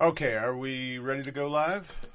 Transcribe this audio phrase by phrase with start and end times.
[0.00, 2.06] Okay, are we ready to go live?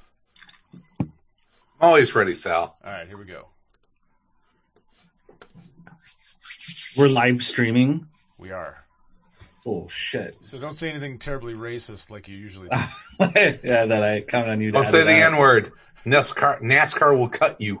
[1.80, 2.74] Always ready, Sal.
[2.82, 3.48] All right, here we go.
[6.96, 8.06] We're live streaming.
[8.38, 8.78] We are.
[9.66, 10.36] Oh shit!
[10.44, 12.84] So don't say anything terribly racist like you usually do.
[13.20, 14.70] yeah, that I count on you.
[14.70, 15.72] To Don't say the N word.
[16.06, 17.80] NASCAR, NASCAR will cut you.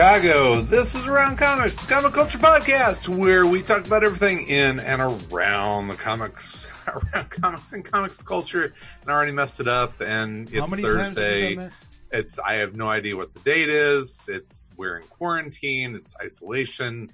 [0.00, 4.80] Chicago, this is Around Comics, the comic culture podcast, where we talk about everything in
[4.80, 8.72] and around the comics, around comics and comics culture.
[9.02, 11.70] And I already messed it up, and it's How many times have Thursday.
[12.12, 14.26] It's I have no idea what the date is.
[14.26, 15.94] It's we're in quarantine.
[15.94, 17.12] It's isolation.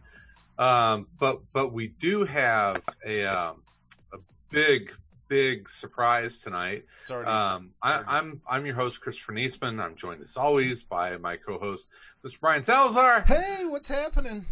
[0.57, 3.65] Um, but but we do have a um,
[4.13, 4.93] a big
[5.29, 6.85] big surprise tonight.
[6.87, 7.03] that?
[7.03, 7.31] It's already.
[7.31, 9.81] Um, I, I'm I'm your host Christopher Niesman.
[9.81, 11.89] I'm joined as always by my co-host
[12.25, 12.41] Mr.
[12.41, 13.23] Brian Salazar.
[13.23, 14.45] hey, what's happening?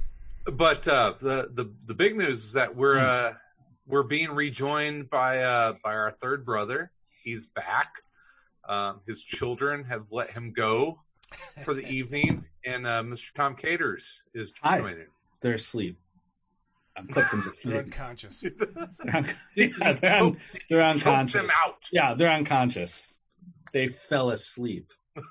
[0.44, 3.34] But uh, the the the big news is that we're uh,
[3.86, 6.90] we're being rejoined by uh, by our third brother.
[7.22, 8.02] He's back.
[8.68, 11.00] Um, his children have let him go
[11.64, 13.32] for the evening, and uh, Mr.
[13.34, 14.78] Tom Caters is Hi.
[14.78, 15.06] joining.
[15.40, 15.98] They're asleep.
[16.96, 17.76] I'm put them to sleep.
[17.76, 18.40] unconscious.
[19.02, 20.36] They're, un- yeah, they're, un-
[20.70, 21.32] they're Choke unconscious.
[21.40, 21.76] them out.
[21.92, 23.20] Yeah, they're unconscious.
[23.72, 24.92] They fell asleep.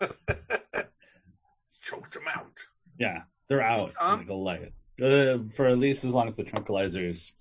[1.84, 2.52] Choke them out.
[3.00, 3.94] Yeah, they're out.
[4.00, 4.22] Tom?
[4.22, 7.31] in the light uh, for at least as long as the tranquilizers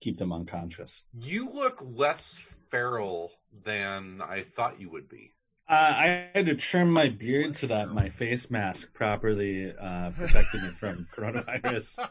[0.00, 1.02] keep them unconscious.
[1.20, 2.38] You look less
[2.70, 3.32] feral
[3.64, 5.32] than I thought you would be.
[5.68, 10.62] Uh, I had to trim my beard so that my face mask properly uh, protected
[10.62, 12.08] me from coronavirus.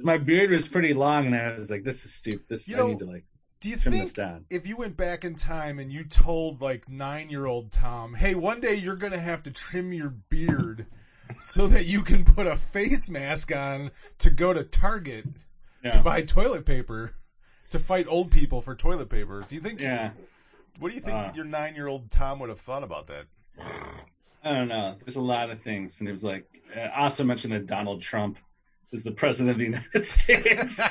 [0.00, 2.46] My beard was pretty long, and I was like, "This is stupid.
[2.48, 3.24] This You I need to like
[3.60, 6.60] Do you trim this think down." if you went back in time and you told
[6.60, 10.10] like nine year old Tom, hey, one day you're going to have to trim your
[10.10, 10.86] beard
[11.40, 15.26] so that you can put a face mask on to go to Target
[15.82, 15.90] Yeah.
[15.90, 17.14] to buy toilet paper
[17.70, 19.44] to fight old people for toilet paper?
[19.48, 20.10] Do you think, yeah,
[20.78, 21.32] what do you think Uh.
[21.34, 23.26] your nine year old Tom would have thought about that?
[24.44, 24.94] I don't know.
[25.04, 26.44] There's a lot of things, and it was like
[26.76, 28.38] I also mentioned that Donald Trump
[28.92, 30.78] is the president of the United States.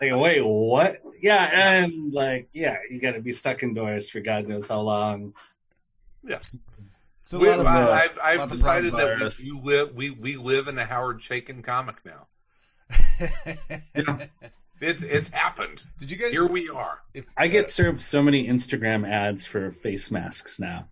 [0.00, 1.02] like, wait, what?
[1.20, 5.34] Yeah, and like, yeah, you got to be stuck indoors for God knows how long.
[6.22, 6.40] Yeah.
[7.32, 10.68] a We, of, I, uh, I've, I've decided that we, we live we, we live
[10.68, 12.26] in a Howard Chaykin comic now.
[14.80, 15.84] It's it's happened.
[15.98, 16.32] Did you guys?
[16.32, 17.00] Here we are.
[17.14, 20.88] if, I get uh, served so many Instagram ads for face masks now.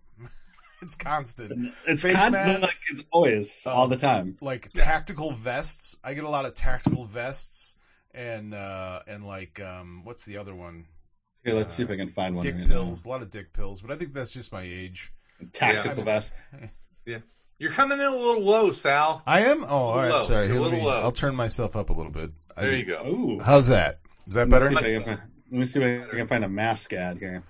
[0.81, 1.51] it's constant.
[1.87, 2.61] It's Face constant, masks?
[2.63, 4.37] like it's always all the time.
[4.41, 5.97] like tactical vests.
[6.03, 7.77] I get a lot of tactical vests
[8.13, 10.85] and uh and like um what's the other one?
[11.43, 12.41] Here, let's see if I can find one.
[12.41, 13.05] Dick right pills.
[13.05, 15.11] A lot of dick pills, but I think that's just my age.
[15.53, 16.03] Tactical Yeah.
[16.03, 16.33] vest.
[17.05, 17.19] Yeah.
[17.59, 19.21] You're coming in a little low, Sal.
[19.27, 19.63] I am.
[19.63, 20.09] Oh, all right.
[20.09, 20.21] low.
[20.21, 20.47] Sorry.
[20.47, 21.01] Here, a little me, low.
[21.01, 22.31] I'll turn myself up a little bit.
[22.57, 23.05] I There did- you go.
[23.05, 23.39] Ooh.
[23.39, 23.99] How's that?
[24.27, 24.71] Is that Let better?
[24.71, 26.93] me, see if I can find, let me see if I can find a mask
[26.93, 27.43] ad here.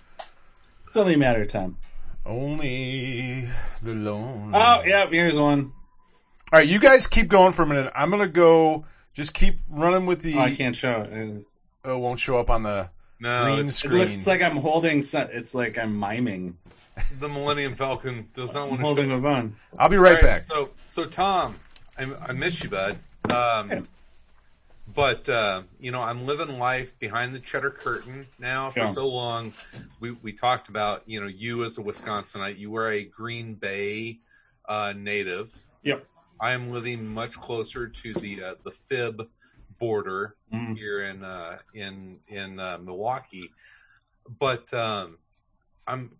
[0.87, 1.77] It's only a matter of time.
[2.25, 3.47] Only
[3.83, 4.51] the lone.
[4.53, 5.71] Oh, yeah, here's one.
[6.51, 7.91] All right, you guys keep going for a minute.
[7.95, 8.85] I'm gonna go.
[9.13, 10.35] Just keep running with the.
[10.35, 11.13] Oh, I can't show it.
[11.13, 11.55] It's-
[11.87, 15.03] Oh, it won't show up on the No, green it's- It looks like I'm holding.
[15.03, 16.57] some- It's like I'm miming.
[17.19, 19.17] the Millennium Falcon does not I'm want to holding show.
[19.17, 19.55] a gun.
[19.77, 20.43] I'll be right, All back.
[20.49, 21.55] So, so Tom,
[21.99, 22.97] I, I miss you, bud.
[23.29, 23.79] Um, Yeah.
[24.87, 28.91] But uh, you know, I'm living life behind the cheddar curtain now for Yeah.
[28.91, 29.53] so long.
[29.99, 34.19] We we talked about you know you as a Wisconsinite, you were a Green Bay
[34.67, 35.57] uh, native.
[35.83, 36.05] Yep.
[36.39, 39.27] I am living much closer to the uh, the fib
[39.79, 40.77] border Mm.
[40.77, 43.51] here in uh, in in uh, Milwaukee,
[44.39, 45.17] but um,
[45.87, 46.17] I'm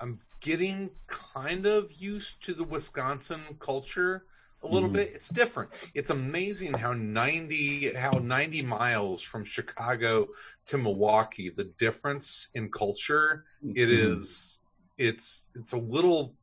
[0.00, 4.26] I'm getting kind of used to the Wisconsin culture
[4.62, 4.94] a little Mhm.
[4.94, 5.12] bit.
[5.14, 5.70] It's different.
[5.94, 10.28] It's amazing how ninety how ninety miles from Chicago
[10.66, 14.18] to Milwaukee, the difference in culture it Mhm.
[14.18, 14.58] is
[14.98, 16.36] it's it's a little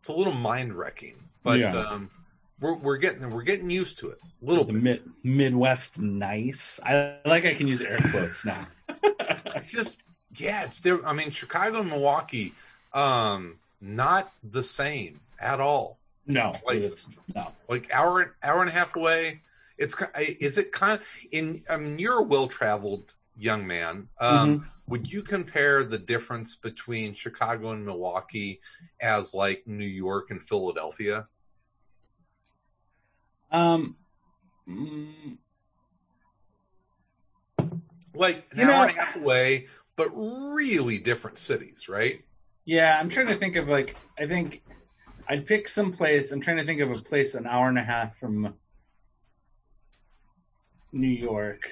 [0.00, 1.76] it's a little mind wrecking, but Yeah.
[1.76, 2.10] um,
[2.60, 4.82] we're we're getting we're getting used to it a little The bit.
[4.82, 6.80] mid Midwest nice.
[6.82, 8.66] I like I can use air quotes now.
[9.56, 9.98] It's just
[10.38, 11.06] yeah, it's different.
[11.06, 12.54] I mean, Chicago and Milwaukee,
[12.92, 15.98] um, not the same at all.
[16.26, 17.52] No, Like- it's, no.
[17.68, 19.42] Like hour hour and a half away.
[19.78, 21.62] It's is it kind of in?
[21.68, 24.08] I mean, you're a well traveled young man.
[24.20, 24.68] Um, Mm-hmm.
[24.88, 28.60] Would you compare the difference between Chicago and Milwaukee
[29.00, 31.26] as like New York and Philadelphia?
[33.50, 33.96] Um,
[34.68, 35.38] mm,
[38.14, 42.22] Like an You know- hour and a half away, but really different cities, right?
[42.64, 44.62] yeah, I'm trying to think of like I think
[45.28, 46.32] I'd pick some place.
[46.32, 48.54] I'm trying to think of a place an hour and a half from
[50.92, 51.68] New York.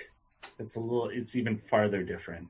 [0.58, 1.08] That's a little.
[1.08, 2.48] It's even farther different.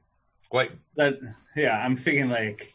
[0.52, 1.18] Like That
[1.56, 2.74] yeah, I'm thinking like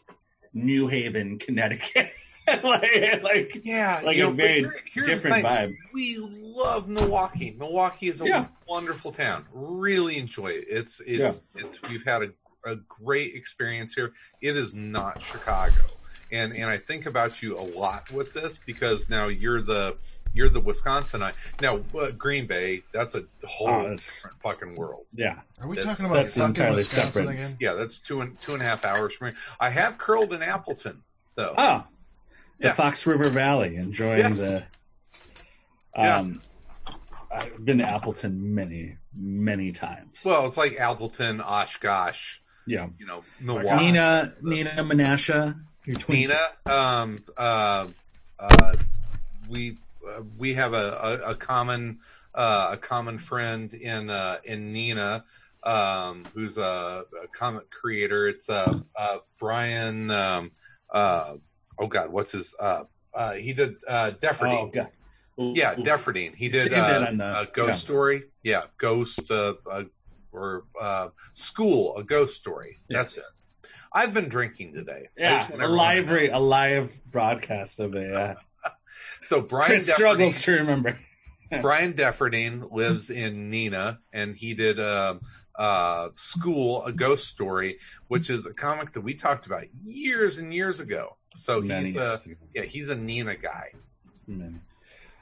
[0.52, 2.10] New Haven, Connecticut.
[2.64, 5.44] like, like yeah, Like you a know, very here- different thing.
[5.44, 5.72] vibe.
[5.94, 7.54] We love Milwaukee.
[7.58, 8.46] Milwaukee is a Yeah.
[8.68, 9.44] wonderful town.
[9.52, 10.64] Really enjoy it.
[10.68, 12.30] It's it's it's we've had a,
[12.64, 14.12] a great experience here.
[14.40, 15.74] It is not Chicago.
[16.32, 19.96] And and I think about you a lot with this because now you're the
[20.32, 21.32] you're the Wisconsinite.
[21.60, 25.06] Now uh, Green Bay, that's a whole Oh, that's- different fucking world.
[25.12, 25.40] yeah.
[25.60, 27.34] Are we That's- talking about that's fucking entirely Wisconsin separate.
[27.34, 27.56] again?
[27.58, 29.36] Yeah, that's two and two and a half hours from here.
[29.58, 31.02] I have curled in Appleton
[31.34, 31.54] though.
[31.58, 31.84] Oh,
[32.58, 32.72] the Yeah.
[32.74, 34.38] Fox River Valley, enjoying Yes.
[34.38, 34.64] the.
[35.96, 36.16] Yeah.
[36.18, 36.42] Um,
[37.32, 40.22] I've been to Appleton many, many times.
[40.24, 42.88] Well, it's like Appleton, Oshkosh, yeah.
[42.98, 43.68] you know, Milwaukee.
[43.92, 46.28] Neenah, Neenah Menasha, your twin.
[46.28, 47.86] Neenah, um, uh,
[48.38, 48.74] uh,
[49.48, 50.92] we uh, we have a,
[51.24, 51.98] a, a common
[52.34, 55.24] uh, a common friend in uh, in Neenah,
[55.62, 58.28] um, who's a, a comic creator.
[58.28, 60.10] It's uh, uh, Brian.
[60.10, 60.52] Um,
[60.92, 61.34] uh,
[61.78, 62.54] oh God, what's his?
[62.58, 64.88] Uh, uh, he did uh, Oh god.
[65.36, 65.82] Yeah, ooh.
[65.82, 66.34] Deferdine.
[66.34, 67.74] He did Saved uh, a Ghost yeah.
[67.74, 68.22] Story.
[68.42, 69.84] Yeah, Ghost uh, uh,
[70.32, 72.78] or uh, School, a Ghost Story.
[72.88, 73.26] That's Yes.
[73.26, 73.32] it.
[73.92, 75.08] I've been drinking today.
[75.16, 78.10] Yeah, a live, re- a live broadcast of it.
[78.12, 78.34] Yeah.
[79.22, 80.98] So Brian struggles to remember.
[81.60, 85.20] Brian Deferdine lives in Neenah, and he did a,
[85.56, 87.78] uh School, a Ghost Story,
[88.08, 91.16] which is a comic that we talked about years and years ago.
[91.36, 92.34] So Many he's a ago.
[92.54, 93.72] yeah, he's a Neenah guy.
[94.26, 94.56] Many.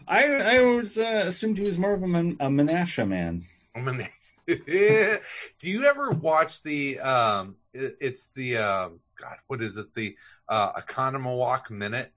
[0.06, 3.44] I I always uh, assumed he was more of a, Man- a Menasha man.
[4.46, 6.98] Do you ever watch the?
[7.00, 9.94] um it- It's the um God, what is it?
[9.94, 10.16] The
[10.48, 12.12] uh Economawalk Minute,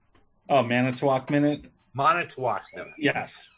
[0.48, 1.66] Oh, Manitowoc minute.
[1.94, 2.92] Manitowoc Minute.
[2.98, 3.48] Yes.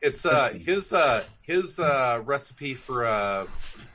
[0.00, 3.46] It's uh his uh his uh recipe for a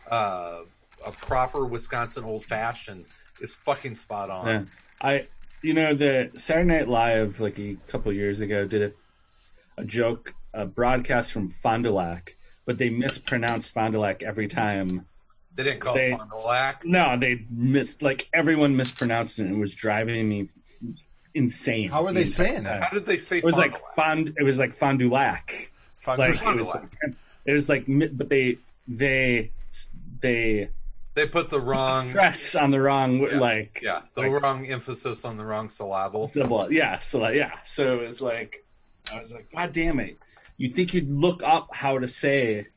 [0.10, 0.62] uh,
[1.06, 3.06] a proper Wisconsin old fashioned
[3.42, 4.48] is fucking spot on.
[4.48, 4.64] Yeah.
[5.02, 5.28] I,
[5.64, 8.82] you know, the Saturday Night Live, like a couple years ago, did
[9.78, 12.36] a, a joke, a broadcast from Fond du Lac,
[12.66, 15.06] but they mispronounced Fond du Lac every time.
[15.56, 16.86] They didn't call They- it Fond du Lac.
[16.86, 20.50] No, they missed, like, everyone mispronounced it and it was driving me
[21.34, 21.90] insane.
[21.90, 22.84] How were they saying that?
[22.84, 24.34] How did they say It was Fond like fond.
[24.38, 25.72] It was like Fond du Lac.
[25.96, 26.82] Fond Like du it Fond du was, Lac.
[27.04, 27.16] like,
[27.46, 29.52] it was like, but they they
[30.20, 30.70] they
[31.14, 33.40] They put the wrong stress on the wrong Yeah.
[33.40, 36.28] like yeah, the Like- wrong emphasis on the wrong syllable.
[36.28, 36.72] syllable.
[36.72, 38.66] Yeah, so like, yeah, so it was like
[39.14, 40.18] I was like, God damn it!
[40.62, 42.68] You think you'd look up how to say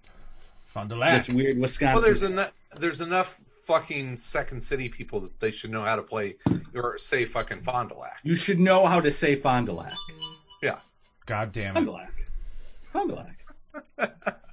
[0.64, 1.12] Fond du Lac.
[1.12, 1.94] this weird Wisconsin?
[1.94, 2.52] Well, there's enough.
[2.78, 6.36] There's enough fucking second city people that they should know how to play
[6.74, 8.18] or say fucking Fond du Lac.
[8.22, 9.92] you should know how to say Fond du Lac.
[10.62, 10.78] Yeah.
[11.26, 11.90] God damn Fond it.
[11.90, 12.12] du Lac.
[12.92, 14.40] Fond du Lac.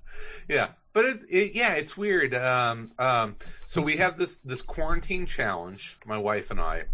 [0.49, 2.33] Yeah, but it, it yeah, it's weird.
[2.35, 6.85] Um, um, so we have this this quarantine challenge, my wife and I,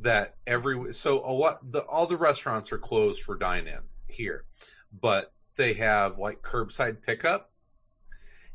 [0.00, 3.78] that every so a lot the all the restaurants are closed for dine in
[4.08, 4.44] here,
[4.92, 7.50] but they have like curbside pickup,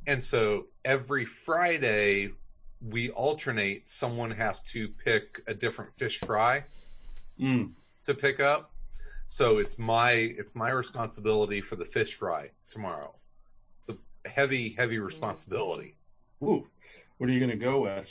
[0.07, 2.31] and so every Friday
[2.81, 3.87] we alternate.
[3.87, 6.65] Someone has to pick a different fish fry
[7.39, 7.73] Mm.
[8.05, 8.71] to pick up.
[9.27, 13.15] So it's my it's my responsibility for the fish fry tomorrow.
[13.77, 15.95] It's a heavy, heavy responsibility.
[16.41, 16.67] Ooh,
[17.17, 18.09] what are you gonna go with?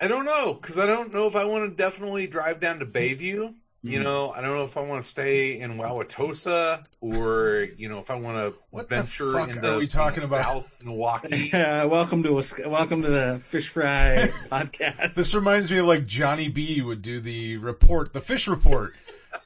[0.00, 2.86] I don't know because I don't know if I want to definitely drive down to
[2.86, 3.54] Bayview.
[3.84, 4.02] You Mhm.
[4.02, 8.10] know, I don't know if I want to stay in Wauwatosa or you know if
[8.10, 10.42] I want to What the venture fuck into are we talking you know, about?
[10.64, 11.52] South Milwaukee.
[11.54, 15.14] Uh, welcome to Wis- welcome to the Fish Fry podcast.
[15.14, 18.94] This reminds me of like Johnny B would do the report, the fish report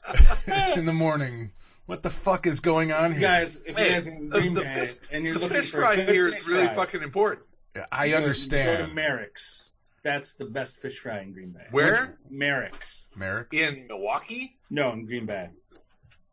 [0.77, 1.51] in the morning.
[1.85, 3.29] What the fuck is going on You here?
[3.29, 5.59] guys, if Hey, you guys in the, Green the Bay fish, and you're the looking
[5.59, 7.45] fish for fry good here fish is really fry, fucking important.
[7.75, 8.95] I you go- You go to understand.
[8.95, 9.62] Merrick's.
[10.03, 11.67] That's the best fish fry in Green Bay.
[11.71, 12.19] Where?
[12.29, 13.09] Merrick's.
[13.15, 13.57] Merrick's.
[13.57, 14.57] In Milwaukee?
[14.71, 15.51] No, in Green Bay.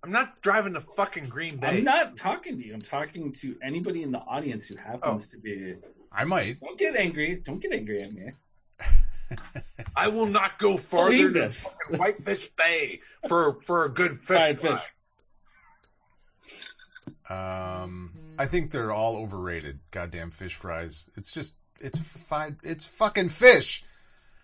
[0.04, 1.68] I'm not driving to fucking Green Bay.
[1.80, 2.74] I'm not talking to you.
[2.74, 5.32] I'm talking to anybody in the audience who happens Oh.
[5.36, 5.76] to be.
[6.12, 6.60] I might.
[6.62, 7.36] Don't get angry.
[7.44, 8.32] Don't get angry at me.
[9.96, 11.78] I will not go farther Believe than this.
[11.84, 14.26] fucking Whitefish Bay for for a good fish.
[14.26, 14.78] Fried fry.
[14.78, 14.82] fish.
[17.30, 19.80] Um, I think they're all overrated.
[19.92, 21.08] Goddamn fish fries.
[21.16, 22.58] It's just it's fine.
[22.64, 23.84] It's fucking fish.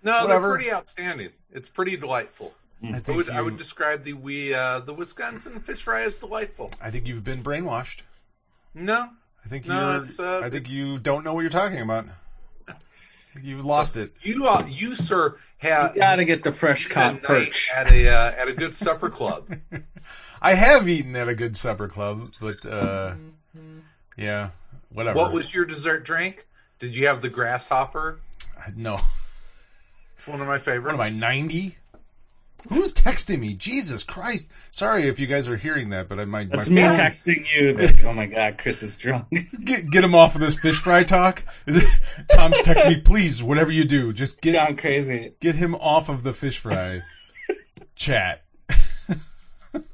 [0.03, 0.47] No, Whatever.
[0.47, 1.29] they're pretty outstanding.
[1.51, 2.53] It's pretty delightful.
[2.83, 6.03] I I think would, you, I would describe the we uh, the Wisconsin fish fry
[6.03, 6.69] as delightful.
[6.81, 8.03] I think you've been brainwashed.
[8.73, 9.09] No,
[9.43, 10.25] I think No, you're.
[10.27, 12.05] uh, I think you don't know what you're talking about.
[13.41, 14.13] You've lost it.
[14.21, 17.69] you uh, you sir have You gotta get the fresh eaten caught perch.
[17.75, 19.45] at a uh, at a good supper club.
[20.41, 23.15] I have eaten at a good supper club, but uh,
[24.17, 24.51] yeah,
[24.89, 25.17] whatever.
[25.19, 26.45] what was your dessert drink?
[26.79, 28.19] Did you have the grasshopper?
[28.75, 28.99] no?
[30.15, 30.97] It's one of my favorites.
[30.97, 31.77] What am I ninety?
[32.69, 33.53] Who's texting me?
[33.53, 34.51] Jesus Christ!
[34.75, 37.45] Sorry if you guys are hearing that, but I my That's my me phone- texting
[37.55, 37.73] you.
[37.75, 39.27] That, oh my god, Chris is drunk.
[39.63, 41.43] Get get him off of this fish fry talk.
[41.67, 41.77] Is
[42.17, 43.43] it, Tom's texting me, please.
[43.43, 45.33] Whatever you do, just get Gone crazy.
[45.41, 47.01] get him off of the fish fry
[47.95, 48.41] chat.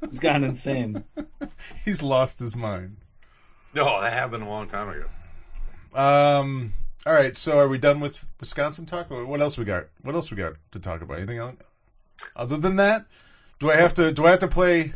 [0.09, 1.03] He's gone insane.
[1.83, 2.97] He's lost his mind.
[3.73, 5.05] No, that happened a long time ago.
[5.93, 6.73] Um.
[7.05, 7.35] All right.
[7.35, 9.09] So, are we done with Wisconsin talk?
[9.09, 9.87] What else we got?
[10.03, 11.17] What else we got to talk about?
[11.17, 11.55] Anything else?
[12.35, 13.05] Other than that,
[13.59, 14.11] do I have to?
[14.11, 14.93] Do I have to play?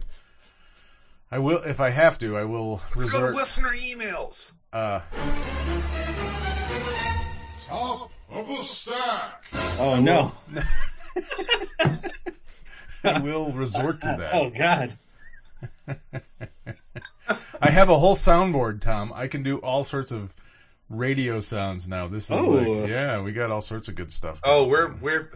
[1.31, 2.37] I will if I have to.
[2.37, 4.51] I will Let's go to listener emails.
[4.71, 5.01] Uh,
[7.59, 9.43] Top of the stack.
[9.79, 10.31] Oh no.
[13.03, 14.33] I will resort to that.
[14.33, 14.97] Oh god.
[17.61, 19.11] I have a whole soundboard, Tom.
[19.15, 20.35] I can do all sorts of
[20.89, 22.07] radio sounds now.
[22.07, 22.49] This is Oh.
[22.51, 24.39] like, yeah, we got all sorts of good stuff.
[24.43, 25.31] Oh, we're we're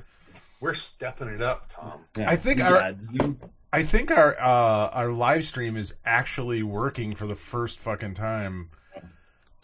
[0.62, 2.02] we're stepping it up, Tom.
[2.18, 3.40] Yeah, I think our- Zoom.
[3.72, 8.66] I think our uh, our live stream is actually working for the first fucking time.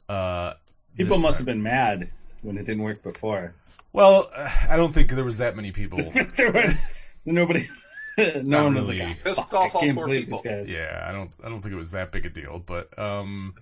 [0.08, 0.54] Uh,
[0.96, 1.32] people must time.
[1.40, 2.12] have been mad
[2.44, 3.56] when it didn't work before.
[3.94, 6.00] Well, uh, I don't think there was that many people.
[6.36, 6.72] there were
[7.26, 7.68] nobody.
[8.18, 10.42] no Not one was like, Pissed oh, fuck, off I all can't four believe people.
[10.44, 10.72] these guys.
[10.72, 11.32] yeah, I don't.
[11.44, 12.62] I don't think it was that big a deal.
[12.64, 13.56] But um,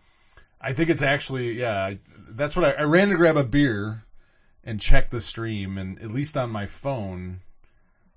[0.63, 1.85] I think it's actually yeah.
[1.85, 4.05] I- That's what I, I ran to grab a beer
[4.63, 7.41] and check the stream, and at least on my phone,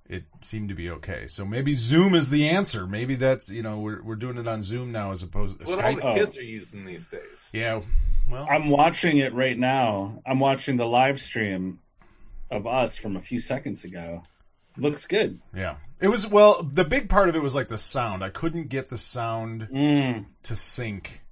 [0.08, 1.26] it seemed to be okay.
[1.26, 2.86] So maybe Zoom is the answer.
[2.86, 5.84] Maybe that's you know we're we're doing it on Zoom now as opposed to What
[5.84, 5.96] all Skype.
[5.96, 6.14] the Oh.
[6.14, 7.50] kids are using these days.
[7.52, 7.80] Yeah.
[8.30, 10.22] Well, I'm watching it right now.
[10.26, 11.80] I'm watching the live stream
[12.50, 14.22] of us from a few seconds ago.
[14.76, 15.40] Looks good.
[15.54, 15.76] Yeah.
[16.00, 18.22] It was well, the big part of it was like the sound.
[18.22, 20.26] I couldn't get the sound Mm.
[20.44, 21.22] to sync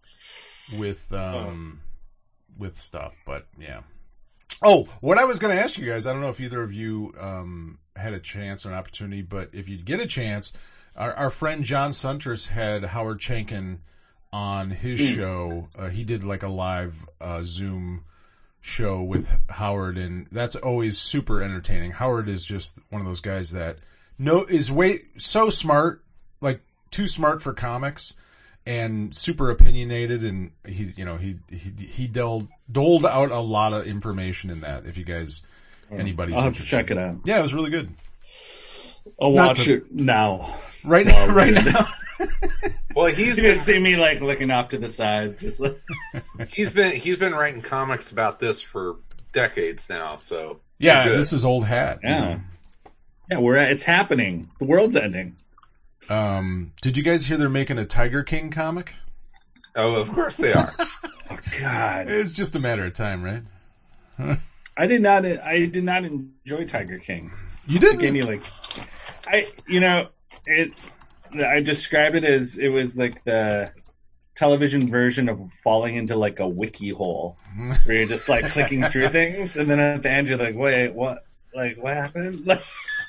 [0.79, 1.81] with um
[2.59, 3.81] with stuff, but yeah.
[4.63, 6.73] Oh, what I was going to ask you guys, I don't know if either of
[6.73, 10.53] you um had a chance or an opportunity, but if you'd get a chance,
[10.97, 13.79] our, our friend John Siuntres had Howard Chaykin
[14.33, 15.69] on his show.
[15.79, 18.05] Uh, he did like a live uh, Zoom
[18.61, 21.93] show with Howard, and that's always super entertaining.
[21.93, 23.79] Howard is just one of those guys that
[24.19, 26.03] no is way so smart,
[26.41, 28.15] like too smart for comics,
[28.67, 30.23] and super opinionated.
[30.25, 34.61] And he's you know he he he doled doled out a lot of information in
[34.61, 34.87] that.
[34.87, 35.43] If you guys
[35.91, 36.77] anybody's I'll have to interested.
[36.77, 37.17] check it out.
[37.25, 37.91] Yeah, it was really good.
[39.21, 40.55] I'll Not watch to- it now.
[40.85, 41.87] Right Well, right now.
[42.97, 45.77] Well, he's You been, just see me like looking off to the side, just like
[46.55, 48.99] he's been he's been writing comics about this for
[49.33, 50.17] decades now.
[50.19, 51.99] So Yeah, this is old hat.
[52.05, 52.39] you yeah,
[53.33, 53.39] yeah.
[53.39, 54.49] We're at, it's happening.
[54.61, 55.35] The world's ending.
[56.09, 58.95] Um, did you guys hear they're making a Tiger King comic?
[59.77, 60.73] oh, of course they are.
[61.31, 63.43] Oh God, It's just a matter of time, right?
[64.77, 65.25] I did not.
[65.25, 67.33] I did not enjoy Tiger King.
[67.67, 68.01] You didn't.
[68.01, 68.43] gave me like,
[69.27, 70.09] I you know
[70.47, 70.73] it.
[71.35, 73.73] I described it as it was like the
[74.37, 77.37] television version of falling into like a wiki hole
[77.85, 80.93] where you're just like clicking through things, and then at the end you're like, wait,
[80.95, 81.25] what?
[81.55, 82.45] Like what happened?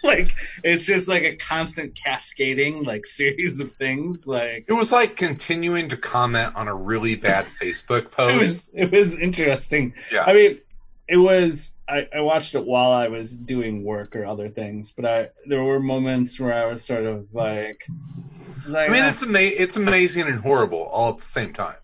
[0.05, 4.25] Like, like it's just like a constant cascading like series of things.
[4.27, 8.39] Like It was like continuing to comment on a really bad Facebook it post.
[8.39, 9.93] was it was interesting.
[10.11, 10.23] Yeah.
[10.25, 10.59] I mean,
[11.07, 11.71] it was.
[11.87, 15.63] I, I watched it while I was doing work or other things, but I there
[15.63, 17.85] were moments where I was sort of like,
[18.65, 21.53] I like, I mean, "Ah, it's ama- it's amazing and horrible all at the same
[21.53, 21.75] time.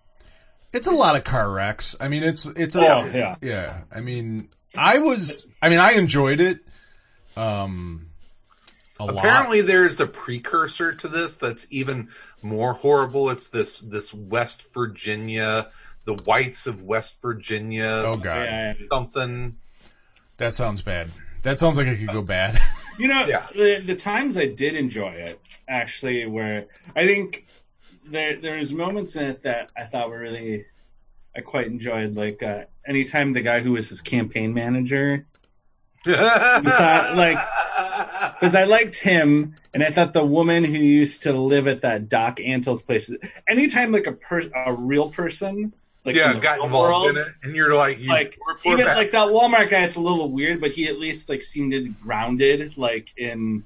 [0.74, 1.96] It's a lot of car wrecks.
[2.02, 3.36] I mean, it's it's a Oh, yeah.
[3.44, 3.84] yeah.
[3.92, 5.48] I mean, I was.
[5.62, 6.62] I mean, I enjoyed it.
[7.38, 8.08] Um,
[9.10, 12.10] a Apparently, there's a precursor to this that's even
[12.42, 13.30] more horrible.
[13.30, 15.70] It's this this West Virginia,
[16.06, 18.04] the whites of West Virginia.
[18.06, 19.58] Oh god, something.
[20.38, 21.12] That sounds bad.
[21.44, 22.58] That sounds like it could go bad.
[23.00, 23.48] You know, Yeah.
[23.56, 26.64] the the times I did enjoy it actually were
[26.96, 27.48] I think
[28.06, 30.66] there there was moments in it that I thought were really
[31.36, 32.16] I quite enjoyed.
[32.16, 35.26] Like uh, anytime the guy who was his campaign manager,
[36.06, 37.38] thought, like-
[38.40, 42.10] because I liked him, and I thought the woman who used to live at that
[42.10, 43.12] Doc Antle's place.
[43.48, 45.74] Anytime like a per- a real person,
[46.06, 48.98] like yeah, got involved in it, and you're like, you like even bastard.
[48.98, 52.78] like that Walmart guy, it's a little weird, but he at least like seemed grounded,
[52.78, 53.64] like in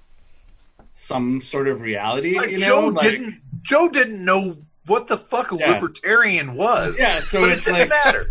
[0.92, 2.38] some sort of reality.
[2.38, 3.42] Like, you know, Joe like, didn't.
[3.64, 5.72] Joe didn't know what the fuck a Yeah.
[5.74, 6.98] libertarian was.
[7.00, 8.28] Yeah, so it didn't like- matter.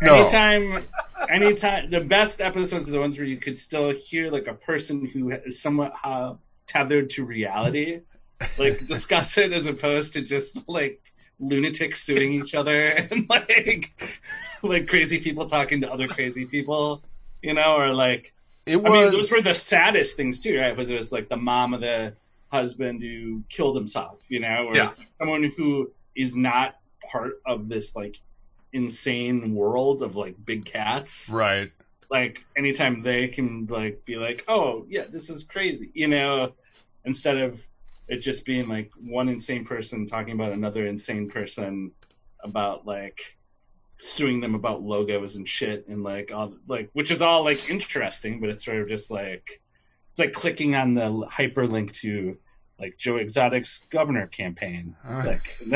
[0.00, 0.18] No.
[0.18, 0.84] anytime,
[1.28, 5.06] anytime the best episodes are the ones where you could still hear like a person
[5.06, 6.34] who is somewhat uh,
[6.66, 8.00] tethered to reality,
[8.58, 11.00] like discuss it as opposed to just like
[11.38, 13.92] lunatics suing each other and like
[14.62, 17.02] like crazy people talking to other crazy people,
[17.42, 18.32] you know, or like
[18.66, 18.90] It was.
[18.90, 20.74] I mean, those were the saddest things too, right?
[20.74, 22.16] Because it was like the mom of the
[22.50, 24.92] husband who killed himself, you know, or Yeah.
[25.20, 26.76] someone who is not
[27.10, 28.16] part of this like
[28.76, 31.30] insane world of like big cats.
[31.30, 31.72] right.
[32.08, 36.52] Like anytime they can like be like, oh yeah, this is crazy, you know,
[37.04, 37.66] instead of
[38.08, 41.90] it just being like one insane person talking about another insane person
[42.40, 43.36] about like
[43.98, 48.40] suing them about logos and shit and like all like which is all like interesting
[48.40, 49.62] but it's sort of just like
[50.10, 52.36] it's like clicking on the hyperlink to
[52.78, 55.56] like joe exotic's governor campaign like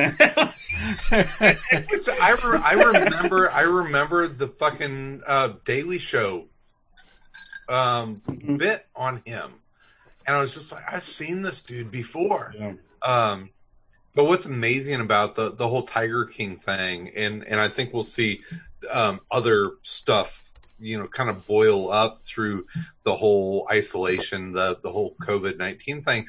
[1.13, 6.47] It's, I, re- I remember I remember the fucking uh, Daily Show
[7.69, 8.59] um, Mhm.
[8.59, 9.53] bit on him,
[10.27, 12.55] and I was just like, I've seen this dude before.
[12.59, 12.75] Yeah.
[13.03, 13.51] Um,
[14.15, 18.03] but what's amazing about the the whole Tiger King thing, and and I think we'll
[18.03, 18.41] see
[18.91, 22.67] um, other stuff, you know, kind of boil up through
[23.05, 26.27] the whole isolation, the the whole COVID nineteen thing,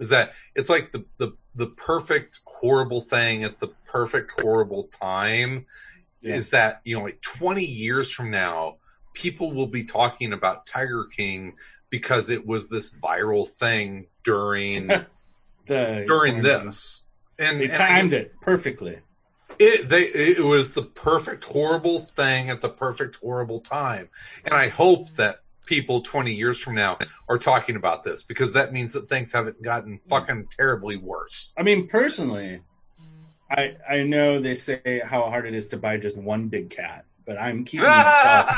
[0.00, 5.66] is that it's like the the the perfect horrible thing at the perfect horrible time.
[6.22, 6.34] Yeah.
[6.34, 8.76] Is that you know, like twenty years from now,
[9.14, 11.54] people will be talking about Tiger King
[11.88, 14.86] because it was this viral thing during
[15.66, 17.02] the during this.
[17.38, 18.98] And, they and timed guess it perfectly
[19.58, 24.10] It they it was the perfect horrible thing at the perfect horrible time.
[24.44, 25.39] And I hope that
[25.70, 29.62] people 20 years from now are talking about this because that means that things haven't
[29.62, 31.52] gotten fucking terribly worse.
[31.56, 32.60] i mean personally
[33.52, 37.04] i i know they say how hard it is to buy just one big cat
[37.30, 38.48] but i'm keeping myself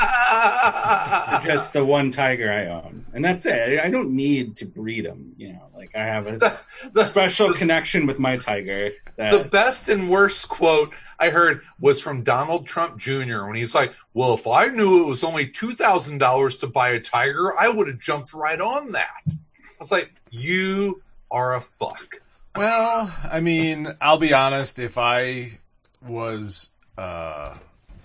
[1.43, 3.79] just the one tiger I own, and that's it.
[3.79, 5.33] I don't need to breed them.
[5.37, 6.57] You know, like I have a the,
[6.93, 8.91] the, special connection with my tiger.
[9.17, 13.45] That the best and worst quote I heard was from Donald Trump Jr.
[13.45, 16.89] when he's like, "Well, if I knew it was only two thousand dollars to buy
[16.89, 21.61] a tiger, I would have jumped right on that." I was like, "You are a
[21.61, 22.21] fuck."
[22.55, 24.79] Well, I mean, I'll be honest.
[24.79, 25.59] If I
[26.07, 27.57] was, uh,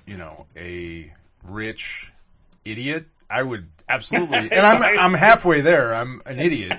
[0.08, 1.12] you know, a
[1.44, 2.12] rich
[2.64, 4.38] idiot, I would absolutely.
[4.52, 5.94] And I'm I'm halfway there.
[5.94, 6.78] I'm an idiot.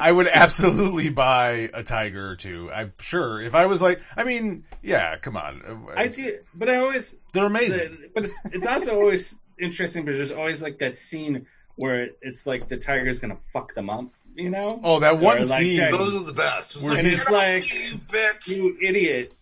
[0.00, 2.70] I would absolutely buy a tiger or two.
[2.72, 3.40] I'm sure.
[3.40, 5.88] If I was like, I mean, yeah, come on.
[5.96, 8.10] I do, but I always, They're amazing.
[8.14, 12.68] but it's it's also always interesting because there's always like that scene where it's like
[12.68, 14.04] the tiger's gonna fuck them up.
[14.34, 14.80] You know?
[14.84, 15.90] Oh, that one Or like scene.
[15.90, 16.76] Those are the best.
[16.76, 18.48] Where and he's- it's like you bitch.
[18.48, 19.34] you idiot.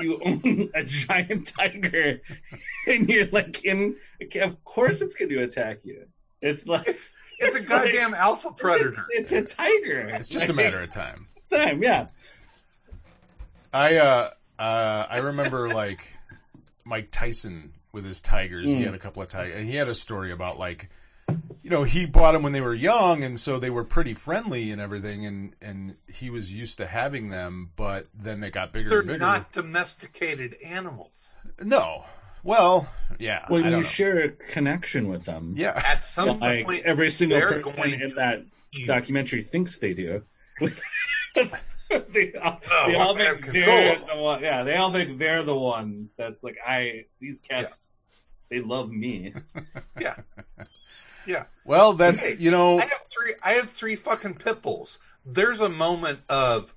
[0.00, 2.20] You own a giant tiger,
[2.86, 3.96] and you're like in.
[4.42, 6.06] Of course, it's going to attack you.
[6.42, 9.04] It's like It's it's, It's a goddamn alpha predator.
[9.10, 10.08] It's a tiger.
[10.12, 11.28] It's just a matter of time.
[11.50, 11.82] time.
[11.82, 12.08] Yeah.
[13.72, 16.00] I uh uh I remember like
[16.84, 18.70] Mike Tyson with his tigers.
[18.70, 18.84] He Mm.
[18.86, 19.56] had a couple of tigers.
[19.60, 20.90] And he had a story about like
[21.64, 24.70] you know, he bought them when they were young and so they were pretty friendly
[24.70, 28.90] and everything and and he was used to having them, but then they got bigger
[28.90, 29.18] They're and bigger.
[29.18, 31.34] not domesticated animals.
[31.62, 32.04] No.
[32.42, 33.46] Well, yeah.
[33.48, 33.86] Well, I you don't know.
[33.86, 35.52] share a connection with them.
[35.54, 35.80] Yeah.
[35.86, 39.94] At some Like point, every single they're person going in that you- documentary thinks they
[39.94, 40.22] do.
[40.60, 44.42] they oh, all, Oh, they all once they have think they're the one.
[44.42, 47.06] Yeah, they all think they're the one that's like I.
[47.20, 47.90] These cats,
[48.50, 49.32] they love me.
[50.00, 50.16] yeah,
[51.26, 51.44] yeah.
[51.64, 53.34] Well, that's Hey, you know, I have three.
[53.42, 54.98] I have three fucking pit bulls.
[55.24, 56.74] There's a moment of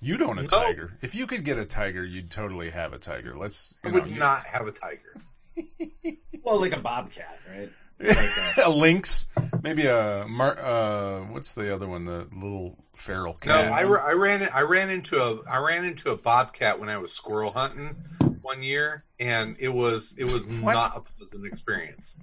[0.00, 0.48] you don't a No.
[0.48, 0.98] tiger.
[1.02, 3.34] If you could get a tiger, you'd totally have a tiger.
[3.36, 5.16] Let's I you would know, you- not have a tiger.
[6.42, 7.68] Well, like a bobcat, right?
[7.98, 8.28] Like
[8.64, 9.26] a lynx,
[9.62, 12.04] maybe a mar- uh, what's the other one?
[12.04, 13.72] The little feral No, cat.
[13.72, 14.48] I, ra- I ran.
[14.52, 15.42] I ran into a.
[15.48, 17.96] I ran into a bobcat when I was squirrel hunting
[18.42, 20.74] one year, and it was it was What?
[20.74, 22.16] not a pleasant experience.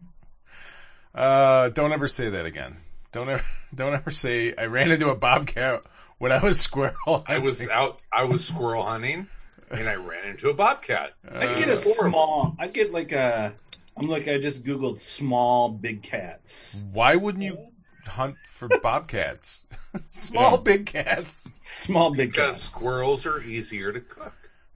[1.15, 2.77] Uh, don't ever say that again.
[3.11, 3.43] Don't ever,
[3.75, 5.81] don't ever say I ran into a bobcat
[6.17, 7.23] when I was squirrel.
[7.27, 8.05] I was out.
[8.11, 9.27] I was squirrel hunting,
[9.71, 11.13] and I ran into a bobcat.
[11.29, 12.55] I get a small.
[12.59, 13.53] I get like a.
[13.97, 16.83] I'm like I just googled small big cats.
[16.91, 17.67] Why wouldn't you
[18.07, 19.65] hunt for bobcats?
[20.09, 20.61] Small Yeah.
[20.63, 21.49] big cats.
[21.61, 22.61] Small big Because cats.
[22.63, 24.33] squirrels are easier to cook.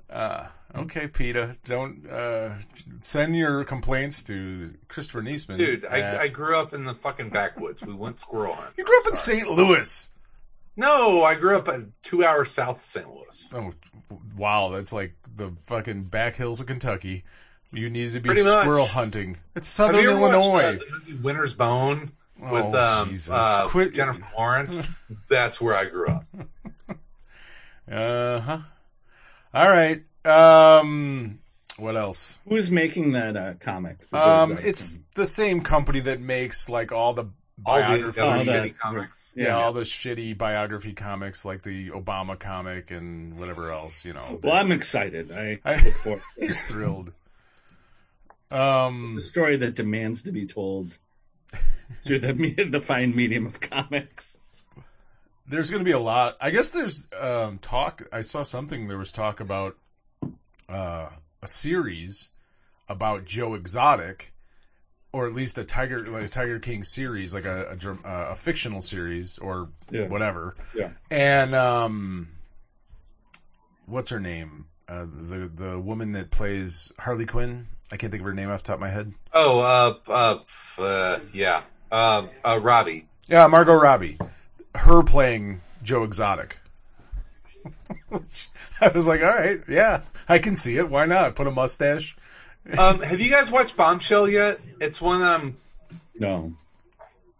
[0.09, 1.57] Uh, okay, PETA.
[1.65, 2.53] Don't uh,
[3.01, 5.57] send your complaints to Christopher Niesman.
[5.57, 7.81] Dude, I, at- I grew up in the fucking backwoods.
[7.83, 8.75] We went squirrel hunting.
[8.77, 9.39] you grew up in Sorry.
[9.39, 9.51] St.
[9.51, 10.09] Louis.
[10.77, 13.07] No, I grew up at two hours south of St.
[13.09, 13.49] Louis.
[13.53, 13.73] Oh,
[14.37, 14.69] wow.
[14.69, 17.23] That's like the fucking back hills of Kentucky.
[17.77, 18.61] You need to be Pretty much.
[18.63, 19.37] squirrel hunting.
[19.55, 20.63] It's Have southern you ever watched Illinois.
[20.63, 23.29] uh, the movie Winter's Bone with Oh, um, Jesus.
[23.31, 24.87] uh, Quit- Jennifer Lawrence?
[25.29, 26.25] That's where I grew up.
[27.89, 28.59] Uh huh.
[29.53, 30.03] All right.
[30.25, 31.39] Um,
[31.77, 32.39] what else?
[32.49, 33.97] Who's making that uh, comic?
[34.13, 37.23] Um, it's the same company that makes like all the
[37.65, 39.33] All the biography, other Oh, the- shitty comics.
[39.37, 39.55] yeah, yeah.
[39.55, 44.03] all the shitty biography comics, like the Obama comic and whatever else.
[44.03, 45.31] You know, Well, I'm excited.
[45.31, 46.21] I I- look forward.
[46.67, 47.13] thrilled.
[48.51, 50.97] Um, It's a story that demands to be told
[52.03, 52.33] through the
[52.69, 54.39] the fine medium of comics.
[55.47, 56.37] there's going to be a lot.
[56.41, 58.07] I guess there's um, talk.
[58.11, 58.87] I saw something.
[58.87, 59.77] There was talk about
[60.69, 61.09] uh,
[61.41, 62.29] a series
[62.89, 64.33] about Joe Exotic,
[65.13, 68.35] or at least a Tiger, like a Tiger King series, like a a, uh, a
[68.35, 70.07] fictional series or Yeah.
[70.07, 70.55] whatever.
[70.75, 70.91] Yeah.
[71.11, 72.29] And um,
[73.85, 74.67] what's her name?
[74.87, 77.67] Uh, the the woman that plays Harley Quinn.
[77.91, 79.13] I can't think of her name off the top of my head.
[79.33, 81.61] Oh, uh, uh, uh yeah.
[81.91, 83.07] Uh, uh, Robbie.
[83.29, 84.17] Yeah, Margot Robbie.
[84.75, 86.57] Her playing Joe Exotic.
[88.11, 90.89] I was like, all right, yeah, I can see it.
[90.89, 91.35] Why not?
[91.35, 92.17] Put a mustache.
[92.77, 94.63] Um, have you guys watched Bombshell yet?
[94.81, 95.57] It's one, um,
[96.19, 96.53] No,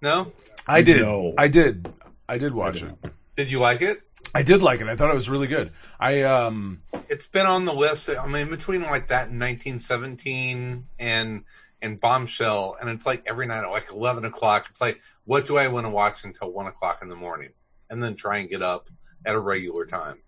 [0.02, 0.32] no?
[0.68, 1.02] I did.
[1.02, 1.34] No.
[1.38, 1.88] I did.
[2.30, 2.94] I did watch it.
[3.36, 4.02] Did you like it?
[4.38, 4.88] I did like it.
[4.88, 5.72] I thought it was really good.
[6.00, 8.08] I um It's been on the list.
[8.08, 11.44] I mean, between like that and 1917 and
[11.82, 14.68] and Bombshell, and it's like every night at like 11 o'clock.
[14.70, 17.50] It's like, what do I want to watch until one o'clock in the morning,
[17.90, 18.90] and then try and get up
[19.26, 20.20] at a regular time.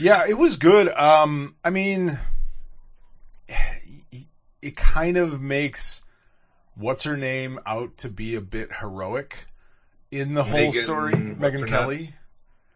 [0.00, 0.88] yeah, it was good.
[0.88, 2.18] Um I mean
[4.60, 6.02] it kind of makes
[6.74, 9.46] what's her name out to be a bit heroic
[10.10, 11.12] in the whole story.
[11.12, 11.96] Megyn Kelly.
[11.98, 12.12] nuts?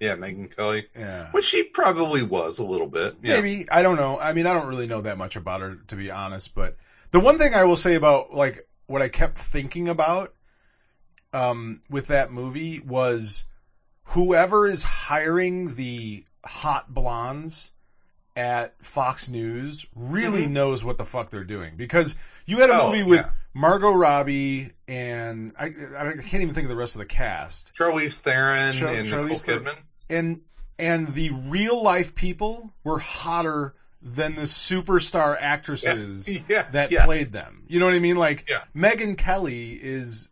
[0.01, 1.31] Yeah, Megyn Kelly, Yeah.
[1.33, 3.17] which she probably was a little bit.
[3.23, 3.35] Yeah.
[3.41, 4.19] Maybe I don't know.
[4.19, 6.55] I mean, I don't really know that much about her to be honest.
[6.55, 6.77] But
[7.11, 10.33] the one thing I will say about like what I kept thinking about
[11.33, 13.45] um, with that movie was
[14.05, 17.73] whoever is hiring the hot blondes
[18.37, 20.51] at Fox News really Mhm.
[20.51, 23.31] knows what the fuck they're doing because you had a Oh, movie with yeah.
[23.53, 28.19] Margot Robbie and I, I can't even think of the rest of the cast Charlize
[28.19, 29.73] Theron Char- and Charlize Nicole.
[29.75, 29.77] Kidman.
[30.11, 30.43] And
[30.79, 37.05] and the real life people were hotter than the superstar actresses Yeah, that yeah.
[37.05, 37.65] played them.
[37.69, 38.17] You know what I mean?
[38.17, 38.63] Like Yeah.
[38.75, 40.29] Megyn Kelly is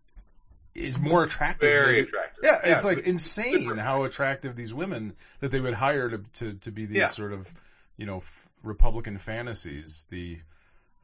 [0.74, 1.68] is more attractive.
[1.68, 2.44] Very than- attractive.
[2.44, 3.80] Yeah, it's like but- insane different.
[3.80, 7.06] how attractive these women that they would hire to to, to be these Yeah.
[7.06, 7.52] sort of
[7.96, 10.06] you know f- Republican fantasies.
[10.10, 10.38] The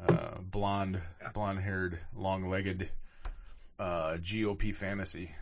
[0.08, 1.00] uh, blonde,
[1.34, 2.88] blonde haired, long legged
[3.78, 5.34] uh, GOP fantasy.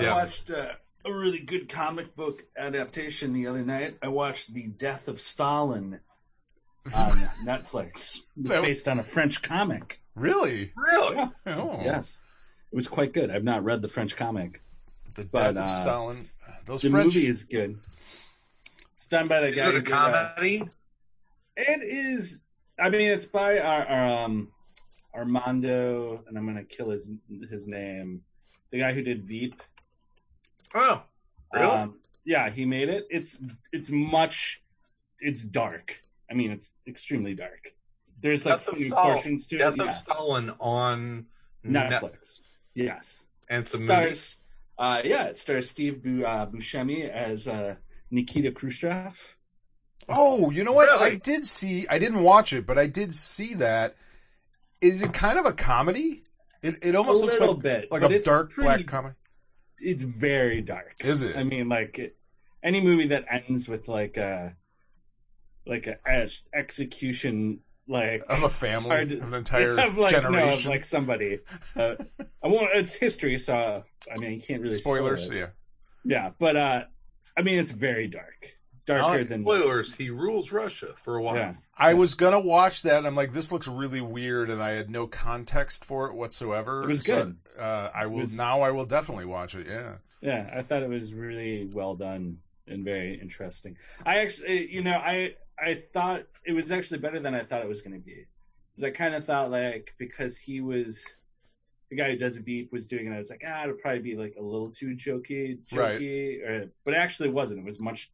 [0.00, 0.12] Yeah.
[0.14, 0.72] I watched uh,
[1.06, 3.96] a really good comic book adaptation the other night.
[4.02, 6.00] I watched The Death of Stalin
[6.96, 7.10] on
[7.44, 8.20] Netflix.
[8.38, 10.00] It's That- based on a French comic.
[10.14, 10.72] really?
[10.76, 11.16] Really?
[11.16, 11.28] Yeah.
[11.46, 12.20] Oh, Yes,
[12.72, 13.30] it was quite good.
[13.30, 14.62] I've not read the French comic.
[15.14, 16.28] The death of uh, Stalin.
[16.66, 17.14] Those The French.
[17.14, 17.78] movie is good.
[18.94, 19.68] It's done by the Is guy.
[19.68, 19.96] it who a did, uh,
[20.34, 20.62] comedy?
[21.56, 22.42] It is.
[22.78, 24.48] I mean, it's by our, our um,
[25.14, 27.08] Armando, and I'm gonna kill his
[27.50, 28.22] his name.
[28.70, 29.62] The guy who did Veep.
[30.74, 31.02] Oh,
[31.54, 31.66] really?
[31.66, 33.06] Um, yeah, he made it.
[33.10, 33.38] It's
[33.72, 34.62] it's much.
[35.20, 36.00] It's dark.
[36.30, 37.72] I mean, it's extremely dark.
[38.20, 39.12] There's like Death of funny Stalin.
[39.14, 39.80] portions to Death it.
[39.80, 39.92] of Yeah.
[39.92, 41.26] Stalin on
[41.64, 42.00] Netflix.
[42.00, 42.40] Netflix.
[42.74, 43.26] Yes.
[43.48, 44.36] And some stars.
[44.78, 47.76] Uh, yeah, it stars Steve Bu- uh, Buscemi as uh,
[48.10, 49.36] Nikita Khrushchev.
[50.08, 50.90] Oh, you know what?
[51.00, 51.86] I did see.
[51.88, 53.96] I didn't watch it, but I did see that.
[54.80, 56.24] Is it kind of a comedy?
[56.62, 59.14] It it almost a looks little like bit, like a it's dark pretty- black comedy.
[59.78, 60.94] It's very dark.
[61.00, 61.36] Is it?
[61.36, 62.16] I mean, like it,
[62.62, 64.54] any movie that ends with like a
[65.66, 70.10] like a ex- execution, like Of a family, to- of an entire like no, of
[70.22, 70.70] generation.
[70.70, 71.40] like somebody.
[71.74, 71.96] Uh,
[72.42, 72.70] I won't.
[72.74, 73.82] It's history, so
[74.14, 75.36] I mean, you can't really spoil Spoilers, it.
[75.36, 75.46] yeah.
[76.04, 76.84] Yeah, but uh,
[77.36, 78.48] I mean, it's very dark.
[78.86, 81.36] Darker I'll- than Spoilers: He rules Russia for a while.
[81.36, 81.54] yeah.
[81.76, 84.88] I was gonna watch that, and I'm like, this looks really weird, and I had
[84.90, 86.84] no context for it whatsoever.
[86.84, 87.36] It was So, good.
[87.58, 88.62] Uh, I will was- now.
[88.62, 89.66] I will definitely watch it.
[89.66, 89.96] Yeah.
[90.22, 93.76] Yeah, I thought it was really well done and very interesting.
[94.04, 97.68] I actually, you know, I I thought it was actually better than I thought it
[97.68, 98.26] was going to be.
[98.70, 101.14] Because I kind of thought like because he was
[101.90, 104.16] the guy who does Veep was doing it, I was like, ah, it'll probably be
[104.16, 105.98] like a little too jokey, Right.
[105.98, 107.60] jokey, or, but it actually wasn't.
[107.60, 108.10] It was much.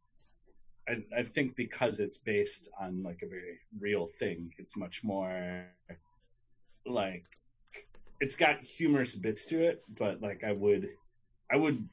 [0.87, 5.65] I, I think because it's based on like a very real thing, it's much more
[6.85, 7.23] like
[8.19, 10.89] it's got humorous bits to it, but like I would,
[11.51, 11.87] I would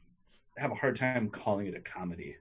[0.59, 2.37] have a hard time calling it a comedy.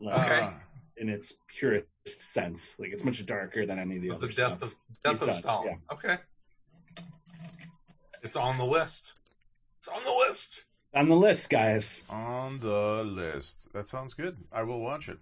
[0.00, 0.40] Like, Okay.
[0.40, 0.50] Uh,
[0.96, 4.34] in its purest sense, like it's much darker than any of the The other death
[4.34, 4.62] stuff.
[4.62, 5.78] of death He's of done, Stalin.
[5.92, 6.18] Okay.
[8.22, 9.14] It's on the list.
[9.78, 10.64] It's on the list.
[10.92, 12.04] On the list, guys.
[12.10, 13.72] on the list.
[13.72, 14.36] That sounds good.
[14.52, 15.18] I will watch it.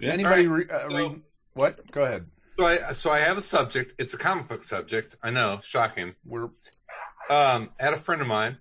[0.00, 0.12] Yeah.
[0.12, 1.22] Anybody All re- uh, so- read
[1.54, 1.90] what?
[1.90, 2.26] Go ahead.
[2.58, 3.92] So I so I have a subject.
[3.98, 5.16] It's a comic book subject.
[5.22, 6.14] I know, shocking.
[6.24, 6.50] We're
[7.28, 8.58] Um, I had a friend of mine,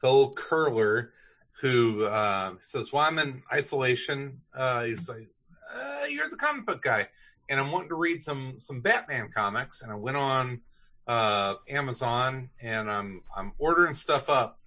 [0.00, 1.12] fellow curler,
[1.60, 5.28] who um, says, "Well, I'm in isolation." Uh, he's like,
[5.74, 7.08] uh, "You're the comic book guy,"
[7.48, 9.82] and I'm wanting to read some some Batman comics.
[9.82, 10.60] And I went on
[11.06, 14.58] uh, Amazon and I'm I'm ordering stuff up.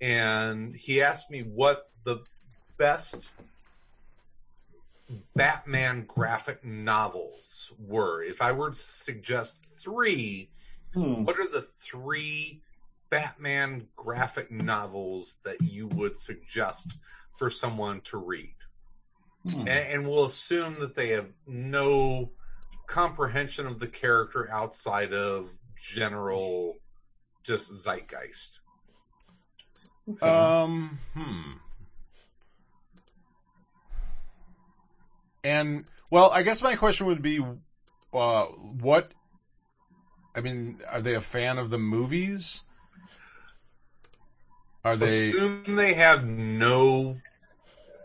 [0.00, 2.24] And he asked me what the
[2.76, 3.30] best
[5.34, 8.22] Batman graphic novels were.
[8.22, 10.50] If I were to suggest three,
[10.94, 11.24] Hmm.
[11.24, 12.62] what are the three
[13.10, 16.98] Batman graphic novels that you would suggest
[17.36, 18.56] for someone to read?
[19.50, 19.60] Hmm.
[19.60, 22.32] And, and we'll assume that they have no
[22.86, 25.52] comprehension of the character outside of
[25.92, 26.76] general
[27.44, 28.60] just zeitgeist.
[30.10, 30.26] Okay.
[30.26, 31.52] Um, hmm.
[35.44, 37.44] And well, I guess my question would be,
[38.12, 39.12] uh, what?
[40.34, 42.62] I mean, are they a fan of the movies?
[44.84, 45.30] Are they?
[45.30, 47.20] Assume they have no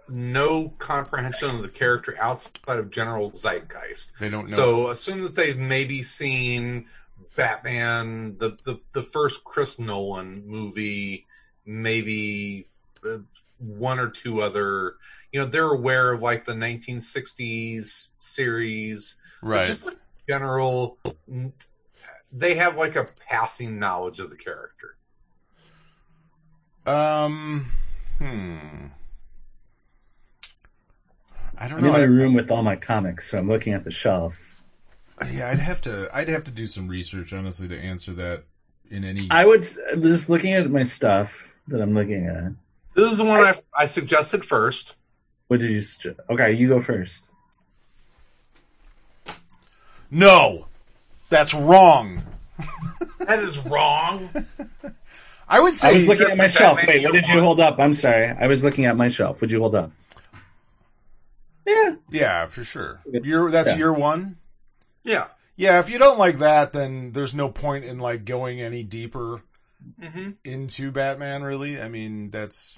[0.10, 4.18] no comprehension of the character outside of general zeitgeist.
[4.20, 4.56] They don't know.
[4.56, 6.88] So assume that they've maybe seen
[7.36, 11.26] Batman, the the, the first Chris Nolan movie,
[11.66, 12.68] maybe
[13.06, 13.20] uh,
[13.58, 14.96] one or two other.
[15.32, 19.68] You know, they're aware of like the 1960s series, right.
[19.68, 19.98] Just like
[20.30, 20.98] general,
[22.32, 24.98] they have like a passing knowledge of the character.
[26.86, 27.66] Um.
[28.20, 28.88] Hmm.
[31.58, 31.94] I don't know.
[31.94, 34.64] I'm in my room with all my comics, so I'm looking at the shelf.
[35.32, 36.10] yeah, I'd have to.
[36.14, 38.44] I'd have to do some research, honestly, to answer that
[38.90, 39.28] in any.
[39.32, 42.52] I would just looking at my stuff that I'm looking at.
[42.94, 44.96] This is the one I, I suggested first.
[45.48, 45.82] What did you?
[45.82, 46.20] suggest?
[46.30, 47.30] Okay, you go first.
[50.12, 50.68] no,
[51.30, 52.24] that's wrong.
[53.20, 54.28] That is wrong.
[55.48, 55.92] I would say.
[55.92, 56.78] I was looking at my shelf.
[56.86, 57.80] Wait, what did you hold up?
[57.80, 58.28] I'm sorry.
[58.28, 59.40] I was looking at my shelf.
[59.40, 59.92] Would you hold up?
[61.66, 61.96] Yeah.
[62.12, 63.02] yeah, for sure.
[63.10, 63.78] You're that's Yeah.
[63.78, 64.36] year one.
[65.06, 65.28] yeah.
[65.56, 69.42] Yeah, if you don't like that, then there's no point in like going any deeper
[70.02, 71.44] hmm into Batman.
[71.44, 72.78] Really, I mean, that's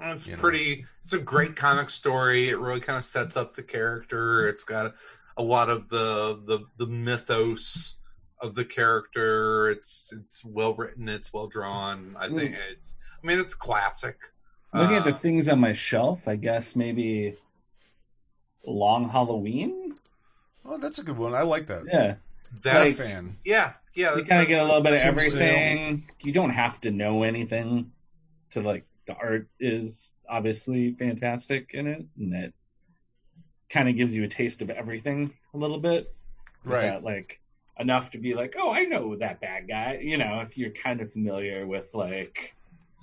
[0.00, 0.40] It's You know.
[0.40, 0.86] pretty.
[1.04, 2.48] It's a great comic story.
[2.48, 4.46] It really kind of sets up the character.
[4.48, 4.94] It's got a,
[5.38, 7.96] a lot of the, the the mythos
[8.40, 9.68] of the character.
[9.70, 11.08] It's it's well written.
[11.08, 12.16] It's well drawn.
[12.18, 12.94] I think it's.
[13.22, 14.16] I mean, it's classic.
[14.74, 17.34] Looking at the Uh, things on my shelf, I guess maybe
[18.66, 19.94] Long Halloween.
[20.64, 21.34] oh, that's a good one.
[21.34, 21.84] I like that.
[21.86, 22.16] Yeah,
[22.62, 23.36] that Not a like- fan.
[23.44, 24.16] yeah yeah.
[24.16, 26.08] you kind of get a little bit of everything.
[26.22, 27.92] You don't have to know anything
[28.50, 28.84] to like.
[29.06, 32.54] The art is obviously fantastic in it, and it
[33.70, 36.14] kind of gives you a taste of everything a little bit.
[36.64, 36.84] Right.
[36.84, 37.40] without, like
[37.78, 40.00] enough to be like, oh, I know that bad guy.
[40.02, 42.54] You know, if you're kind of familiar with like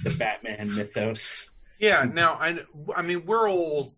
[0.03, 1.51] the Batman mythos.
[1.79, 2.03] Yeah.
[2.03, 2.59] Now I.
[2.95, 3.95] I mean, we're all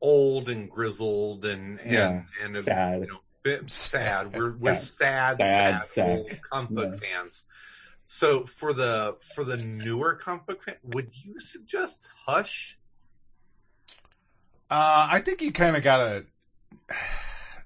[0.00, 3.00] old and grizzled and and Yeah, and sad.
[3.02, 4.32] You know, bit sad.
[4.36, 6.08] We're we're sad, Sad sad, sack.
[6.08, 7.44] old comic book fans.
[8.06, 12.76] So for the for the newer comic book fan, would you suggest Hush?
[14.70, 16.26] Uh, I think you kind of gotta.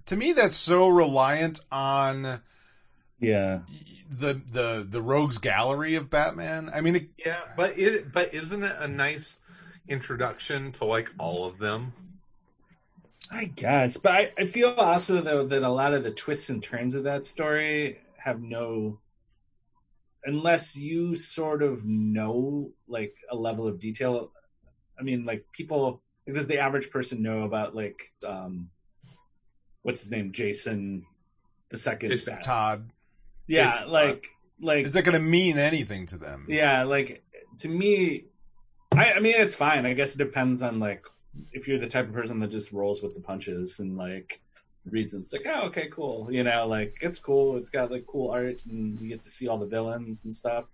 [0.09, 2.43] To me, that's so reliant on
[3.19, 3.61] Yeah,
[4.11, 6.71] the the the rogues gallery of Batman.
[6.75, 9.39] I mean, it, Yeah, but it, but isn't it a nice
[9.89, 11.95] introduction to like all of them?
[13.31, 13.97] I guess.
[13.97, 17.05] But I, I feel also though that a lot of the twists and turns of
[17.05, 19.01] that story have no
[20.25, 24.33] unless you sort of know like a level of detail.
[24.99, 28.71] I mean, like people does the average person know about like um,
[29.83, 31.05] what's his name, Jason
[31.69, 32.11] the second?
[32.11, 32.91] Jason Todd,
[33.47, 34.27] yeah, Jason like
[34.61, 36.47] like is that going to mean anything to them?
[36.49, 37.23] yeah, like
[37.59, 38.27] to me,
[38.93, 39.87] I, I mean it's fine.
[39.87, 41.05] I guess it depends on like
[41.53, 44.41] if you're the type of person that just rolls with the punches and like
[44.85, 46.29] reads and it's like, oh okay, cool.
[46.31, 47.57] You know, like it's cool.
[47.57, 50.65] It's got like cool art and you get to see all the villains and stuff.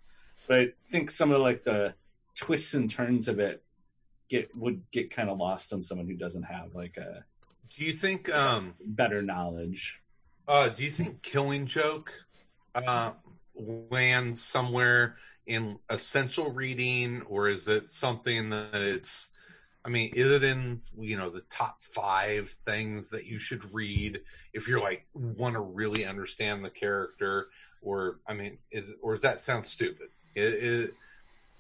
[0.48, 1.94] But I think some of like the
[2.34, 3.62] twists and turns of it
[4.28, 7.24] get would get kind of lost on someone who doesn't have like a
[7.76, 10.00] Do you think um better knowledge.
[10.48, 12.12] uh do you think Killing Joke
[12.74, 13.12] uh
[13.54, 19.30] lands somewhere in essential reading or is it something that it's
[19.84, 24.20] I mean, is it in you know the top five things that you should read
[24.52, 27.48] if you're like want to really understand the character,
[27.82, 30.08] or I mean, is or does that sound stupid?
[30.34, 30.90] Is,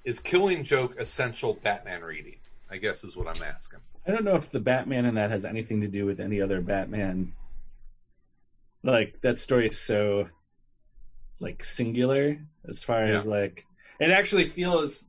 [0.04, 2.36] is Killing Joke essential Batman reading?
[2.70, 3.80] I guess is what I'm asking.
[4.06, 6.60] I don't know if the Batman in that has anything to do with any other
[6.60, 7.32] Batman.
[8.82, 10.28] Like that story is so
[11.40, 13.66] like singular as far as like
[13.98, 15.04] it actually feels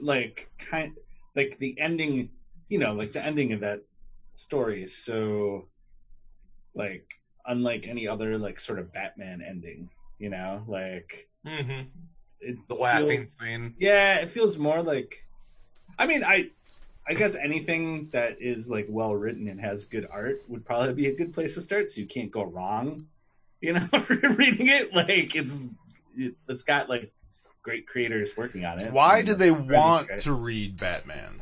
[0.00, 0.94] like kind
[1.34, 2.30] like the ending,
[2.70, 3.82] you know, like the ending of that
[4.32, 5.66] story is so
[6.74, 7.04] like
[7.46, 11.88] unlike any other like sort of Batman ending, you know, like Mm-hmm.
[12.40, 13.74] it The laughing feels- scene.
[13.78, 15.24] yeah, it feels more like.
[15.98, 16.50] I mean, I,
[17.08, 21.06] I guess anything that is like well written and has good art would probably be
[21.08, 21.90] a good place to start.
[21.90, 23.06] So you can't go wrong,
[23.60, 24.94] you know, reading it.
[24.94, 25.66] Like it's,
[26.16, 27.10] it, it's got like
[27.62, 28.92] great creators working on it.
[28.92, 30.20] Why And do they want great.
[30.20, 31.40] to read Batman?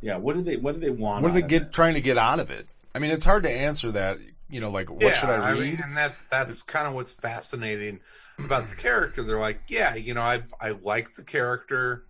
[0.00, 0.56] Yeah, what do they?
[0.56, 1.22] What do they want?
[1.22, 1.72] What are they out get it?
[1.72, 2.66] trying to get out of it?
[2.94, 4.18] I mean, it's hard to answer that.
[4.48, 5.60] You know, like what should I read?
[5.60, 8.00] mean, and that's that's kind of what's fascinating
[8.38, 9.22] about the character.
[9.22, 12.06] They're like, yeah, you know, I I like the character.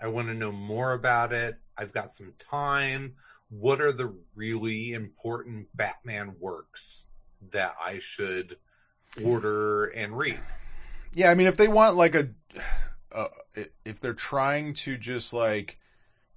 [0.00, 1.56] I want to know more about it.
[1.76, 3.14] I've got some time.
[3.48, 7.06] What are the really important Batman works
[7.50, 8.56] that I should
[9.22, 10.40] order and read?
[11.12, 12.28] Yeah, I mean, if they want like a,
[13.12, 13.28] uh,
[13.84, 15.78] if they're trying to just like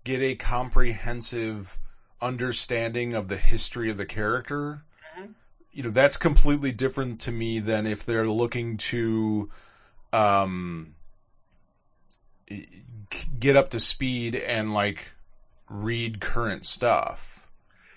[0.08, 1.78] get a comprehensive
[2.22, 4.84] understanding of the history of the character,
[5.20, 5.34] Mhm.
[5.74, 9.52] you know, that's completely different to me than if they're looking to,
[10.14, 10.96] um,
[13.38, 15.10] get up to speed and like
[15.70, 17.46] read current stuff.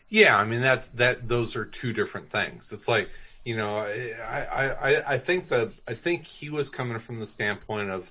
[0.09, 1.29] Yeah, I mean that's that.
[1.29, 2.73] Those are two different things.
[2.73, 3.09] It's like
[3.45, 7.91] you know, I I- I think that I think he was coming from the standpoint
[7.91, 8.11] of,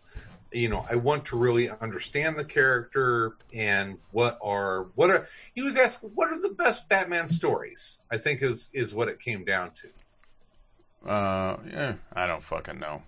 [0.52, 5.62] you know, I want to really understand the character and what are what are he
[5.62, 7.98] was asked what are the best Batman stories.
[8.12, 11.10] I think is is what it came down to.
[11.10, 13.04] Uh, yeah, I don't fucking know.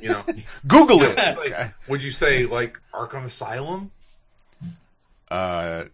[0.00, 0.22] You know,
[0.66, 1.16] Google it.
[1.16, 3.90] Like, would you say like Arkham Asylum?
[5.30, 5.84] Uh,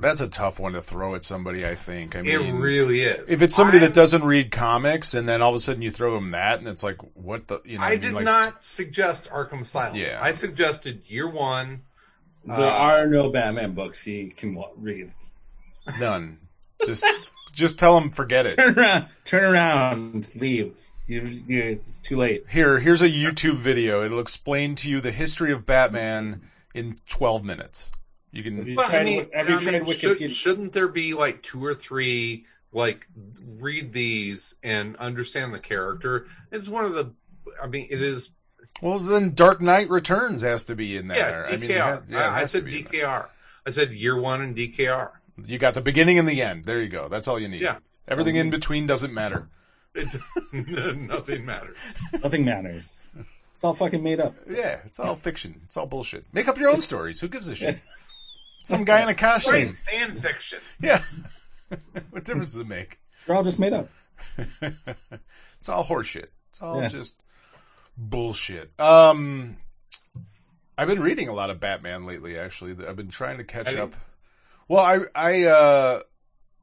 [0.00, 1.66] that's a tough one to throw at somebody.
[1.66, 2.16] I think.
[2.16, 3.28] I mean, it really is.
[3.28, 5.90] if it's somebody I'm- that doesn't read comics, and then all of a sudden you
[5.90, 7.60] throw them that, and it's like, what the?
[7.64, 9.96] You know, I mean, did like, not suggest Arkham Asylum.
[9.96, 10.18] Yeah.
[10.20, 11.82] I suggested Year One.
[12.46, 15.12] There Uh, are no Batman books he can read.
[15.98, 16.38] none.
[16.84, 17.06] Just,
[17.52, 18.56] just tell him forget it.
[18.56, 20.74] Turn around, turn around, leave.
[21.06, 22.44] You, you, it's too late.
[22.48, 24.04] Here, here's a YouTube video.
[24.04, 26.42] It'll explain to you the history of Batman
[26.74, 27.90] in 12 minutes.
[28.34, 28.66] You Have can.
[28.66, 30.30] you But, tried, I mean, have you I mean, tried should, Wikipedia?
[30.30, 33.06] shouldn't there be like two or three like
[33.58, 36.26] read these and understand the character?
[36.50, 37.12] It's one of the.
[37.62, 38.30] I mean, it is.
[38.82, 41.44] Well, then Dark Knight Returns has to be in Yeah, there.
[41.48, 41.52] DKR.
[41.52, 43.02] I mean, has- yeah, it I, I has to said be in there.
[43.06, 43.26] DKR.
[43.66, 45.10] I said year one and DKR.
[45.46, 46.64] You got the beginning and the end.
[46.64, 47.08] There you go.
[47.08, 47.60] That's all you need.
[47.62, 47.76] Yeah.
[48.08, 49.48] Everything in between doesn't matter.
[49.94, 50.16] It's
[50.52, 51.76] nothing matters.
[52.22, 53.10] Nothing matters.
[53.54, 54.34] It's all fucking made up.
[54.48, 55.60] Yeah, it's all fiction.
[55.64, 56.24] It's all bullshit.
[56.32, 57.20] Make up your own stories.
[57.20, 57.80] Who gives a shit?
[58.64, 59.52] Some guy in a costume.
[59.52, 60.58] Great fan fiction.
[60.80, 61.02] Yeah.
[62.10, 62.98] what difference does it make?
[63.26, 63.88] They're all just made up.
[64.62, 66.26] it's all horseshit.
[66.50, 66.88] It's all Yeah.
[66.88, 67.16] just
[67.96, 68.72] bullshit.
[68.80, 69.56] Um,
[70.76, 72.38] I've been reading a lot of Batman lately.
[72.38, 73.82] Actually, I've been trying to catch Have you?
[73.84, 73.94] up.
[74.68, 76.00] Well, I I uh,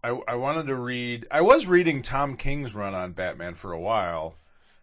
[0.04, 1.28] I I wanted to read.
[1.32, 4.36] I was reading Tom King's run on Batman for a while.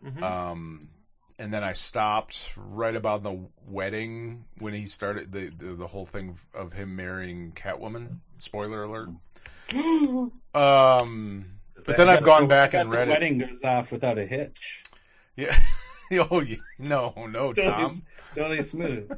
[0.05, 0.23] Mhm.
[0.23, 0.89] Um,
[1.39, 6.07] and then I stopped right about the wedding when he started the the, the whole
[6.07, 8.19] thing of him marrying Catwoman.
[8.39, 9.11] Spoiler alert.
[10.55, 11.45] Um,
[11.85, 13.13] but then I've gone back and the read it.
[13.13, 14.83] wedding goes off without a hitch.
[15.37, 15.57] Yeah.
[16.31, 16.57] oh, yeah.
[16.79, 18.03] no, no, Totally, Tom.
[18.35, 19.11] totally smooth.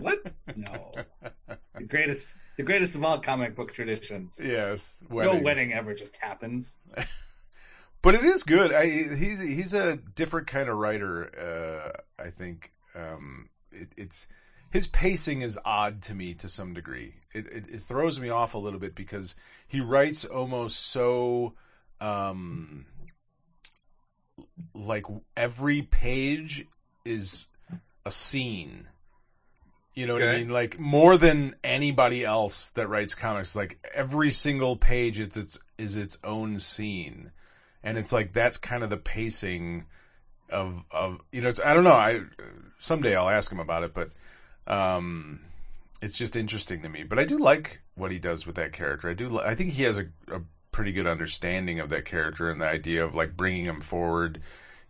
[0.00, 0.18] what?
[0.56, 0.90] No.
[1.76, 4.40] The greatest, the greatest of all comic book traditions.
[4.42, 6.78] Yes, No wedding ever just happens.
[8.02, 8.72] but it is good.
[8.72, 11.94] I, he's he's a different kind of writer.
[12.18, 14.28] Uh, I think um, it, it's
[14.70, 17.14] his pacing is odd to me to some degree.
[17.32, 19.34] It, it it throws me off a little bit because
[19.66, 21.54] he writes almost so
[22.00, 22.86] um
[24.74, 25.04] like
[25.36, 26.66] every page
[27.04, 27.48] is
[28.04, 28.86] a scene.
[29.94, 30.48] You know what I mean?
[30.50, 35.96] Like more than anybody else that writes comics, like every single page is its is
[35.96, 37.32] its own scene.
[37.88, 39.86] And it's like that's kind of the pacing
[40.50, 42.20] of of you know, it's I don't know, I
[42.78, 44.10] someday I'll ask him about it, but
[44.66, 45.40] um
[46.02, 47.02] it's just interesting to me.
[47.02, 49.08] But I do like what he does with that character.
[49.08, 52.50] I do li- I think he has a, a pretty good understanding of that character
[52.50, 54.42] and the idea of like bringing him forward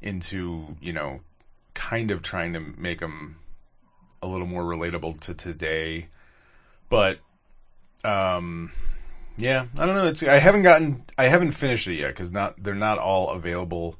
[0.02, 1.20] into, you know,
[1.74, 3.36] kind of trying to make him
[4.20, 6.08] a little more relatable to today.
[6.90, 7.20] But
[8.02, 8.72] um
[9.38, 10.06] yeah, I don't know.
[10.06, 13.96] It's I haven't gotten I haven't finished it yet cuz not they're not all available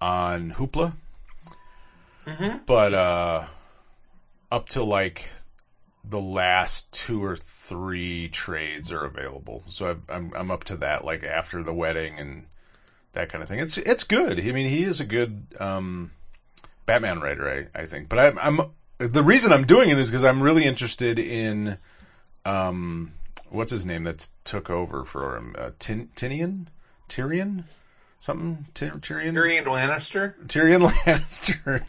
[0.00, 0.94] on Hoopla.
[2.26, 2.66] Mhm.
[2.66, 3.46] But uh
[4.52, 5.30] up to like
[6.04, 9.62] the last two or three trades are available.
[9.68, 12.46] So I've, I'm I'm up to that like after the wedding and
[13.12, 13.58] that kind of thing.
[13.58, 14.38] It's it's good.
[14.40, 16.12] I mean, he is a good um,
[16.86, 18.08] Batman writer, I, I think.
[18.08, 21.76] But I'm, I'm the reason I'm doing it is because I'm really interested in
[22.44, 23.12] um,
[23.50, 26.66] what's his name that's took over for him, uh, Tin, Tinian,
[27.08, 27.64] Tyrion,
[28.18, 29.34] something Ty- Tyrion.
[29.34, 30.34] Tyrion Lannister.
[30.46, 31.84] Tyrion Lannister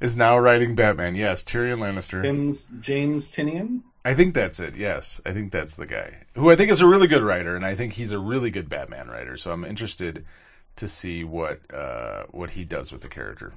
[0.00, 1.14] is now writing Batman.
[1.14, 2.22] Yes, Tyrion Lannister.
[2.22, 3.82] James James Tynion.
[4.04, 4.76] I think that's it.
[4.76, 7.66] Yes, I think that's the guy who I think is a really good writer, and
[7.66, 9.36] I think he's a really good Batman writer.
[9.36, 10.24] So I'm interested
[10.76, 13.52] to see what uh, what he does with the character.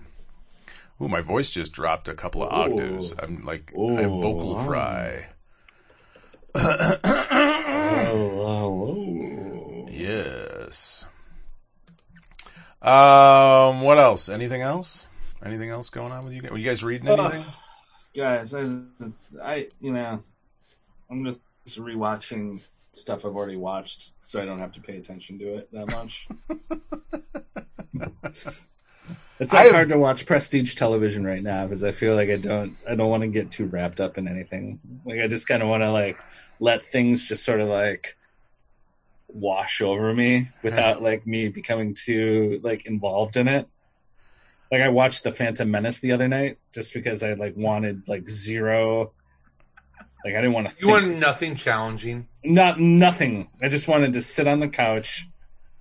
[1.01, 2.73] Ooh, my voice just dropped a couple of Ooh.
[2.73, 3.15] octaves.
[3.17, 4.63] I'm like I have Ooh, vocal wow.
[4.63, 5.27] fry.
[8.05, 9.87] Oh, oh, oh.
[10.73, 11.05] Yes.
[12.81, 13.81] Um.
[13.81, 14.27] What else?
[14.27, 15.05] Anything else?
[15.45, 16.51] Anything else going on with you guys?
[16.51, 17.45] Were you guys reading anything?
[18.15, 18.69] guys, I,
[19.41, 20.23] I, you know,
[21.09, 21.39] I'm just
[21.79, 22.61] rewatching
[22.91, 26.27] stuff I've already watched, so I don't have to pay attention to it that much.
[29.39, 32.37] it's like have- hard to watch prestige television right now because I feel like I
[32.37, 34.79] don't, I don't want to get too wrapped up in anything.
[35.05, 36.17] Like I just kind of want to like
[36.59, 38.17] let things just sort of like
[39.33, 43.67] wash over me without like me becoming too like involved in it.
[44.71, 48.29] Like I watched the Phantom Menace the other night just because I like wanted like
[48.29, 49.11] zero.
[50.25, 50.75] Like I didn't want to.
[50.79, 52.27] You want nothing challenging.
[52.43, 53.49] not nothing.
[53.61, 55.27] I just wanted to sit on the couch,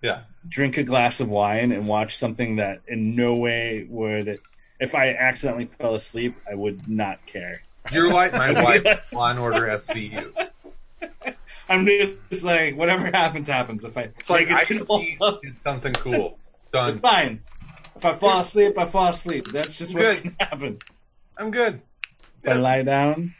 [0.02, 0.22] Yeah.
[0.48, 4.40] drink a glass of wine, and watch something that in no way would.
[4.80, 7.62] If I accidentally fell asleep, I would not care.
[7.92, 10.32] You're like my wife, Law and Order SVU.
[11.72, 11.86] I'm
[12.30, 13.84] just like whatever happens, happens.
[13.84, 16.38] If I It's like I the see did something cool.
[16.62, 16.98] it's Done.
[17.00, 17.42] fine.
[17.96, 19.48] If I fall asleep, I fall asleep.
[19.48, 20.36] That's just what's Good.
[20.36, 20.78] gonna happen.
[21.38, 21.80] I'm good.
[22.42, 23.32] If I lie down.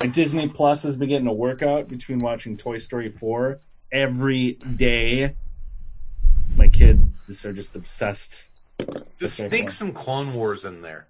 [0.00, 3.60] Like Disney Plus has been getting a workout between watching Toy Story 4
[3.92, 5.36] every day.
[6.56, 8.48] My kids are just obsessed.
[9.18, 11.06] Just sneak some Clone Wars in there.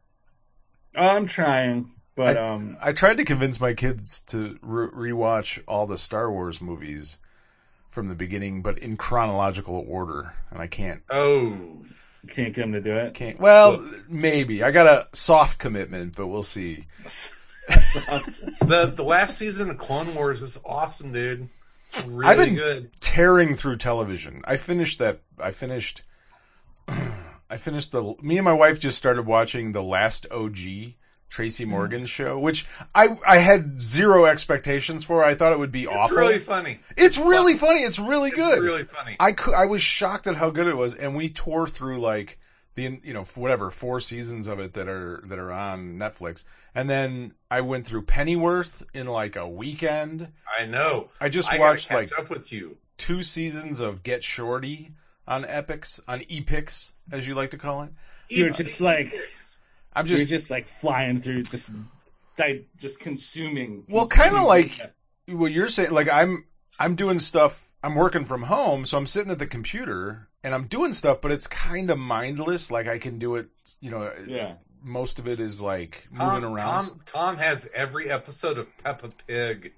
[0.94, 5.86] Oh, I'm trying, but um, I tried to convince my kids to re- rewatch all
[5.86, 7.18] the Star Wars movies
[7.90, 11.02] from the beginning, but in chronological order, and I can't.
[11.10, 11.56] Oh,
[12.28, 13.14] can't get them to do it.
[13.14, 13.38] Can't.
[13.40, 16.84] Well, maybe I got a soft commitment, but we'll see.
[17.68, 21.48] the the last season of Clone Wars is awesome, dude.
[21.88, 22.90] It's really I've been- good.
[23.00, 24.42] Tearing through television.
[24.44, 25.20] I finished that.
[25.38, 26.02] I finished.
[26.88, 28.14] I finished the.
[28.22, 30.56] Me and my wife just started watching the last OG
[31.32, 31.70] Tracy mm-hmm.
[31.70, 35.24] Morgan show, which I I had zero expectations for.
[35.24, 35.96] I thought it would be awful.
[35.96, 36.16] It's awful.
[36.18, 36.80] really funny.
[36.94, 37.80] it's really funny.
[37.80, 38.62] It's really It's good.
[38.62, 39.16] really funny.
[39.18, 42.38] I cou- I was shocked at how good it was, and we tore through like
[42.74, 46.90] the you know whatever four seasons of it that are that are on Netflix, and
[46.90, 50.28] then I went through Pennyworth in like a weekend.
[50.58, 51.06] I know.
[51.18, 52.76] I just I watched gotta like up with you.
[52.98, 54.92] two seasons of Get Shorty
[55.26, 57.90] on Epics on Epics as you like to call it.
[58.28, 59.14] You're just like
[59.94, 61.74] I'm you're just just like flying through, just
[62.36, 63.84] di- just consuming.
[63.88, 64.92] Well, kinda like- content.
[65.28, 65.90] what you're saying.
[65.92, 66.46] Like I'm
[66.78, 67.68] I'm doing stuff.
[67.84, 71.32] I'm working from home, so I'm sitting at the computer and I'm doing stuff, but
[71.32, 72.70] it's kind of mindless.
[72.70, 73.48] Like I can do it.
[73.80, 74.54] You know, yeah.
[74.82, 76.84] most of it is like moving Tom, around.
[76.86, 79.72] Tom, Tom has every episode of Peppa Pig.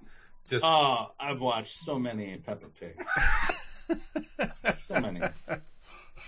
[0.48, 3.02] Just Oh, I've watched so many Peppa Pig.
[4.86, 5.20] so many.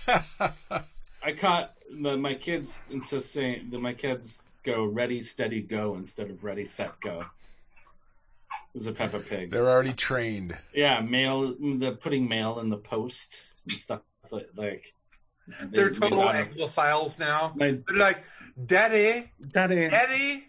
[0.07, 6.43] I caught the, my kids insisting that my kids go ready, steady, go instead of
[6.43, 7.21] ready, set, go.
[7.21, 9.49] It was a Peppa Pig.
[9.49, 10.55] They're already trained.
[10.73, 11.53] Yeah, mail.
[11.59, 14.49] The putting mail in the post and stuff like.
[14.55, 14.93] like
[15.71, 17.53] they're they- total they- Anglophiles now.
[17.55, 18.23] My They're like,
[18.65, 20.47] Daddy, daddy, Daddy,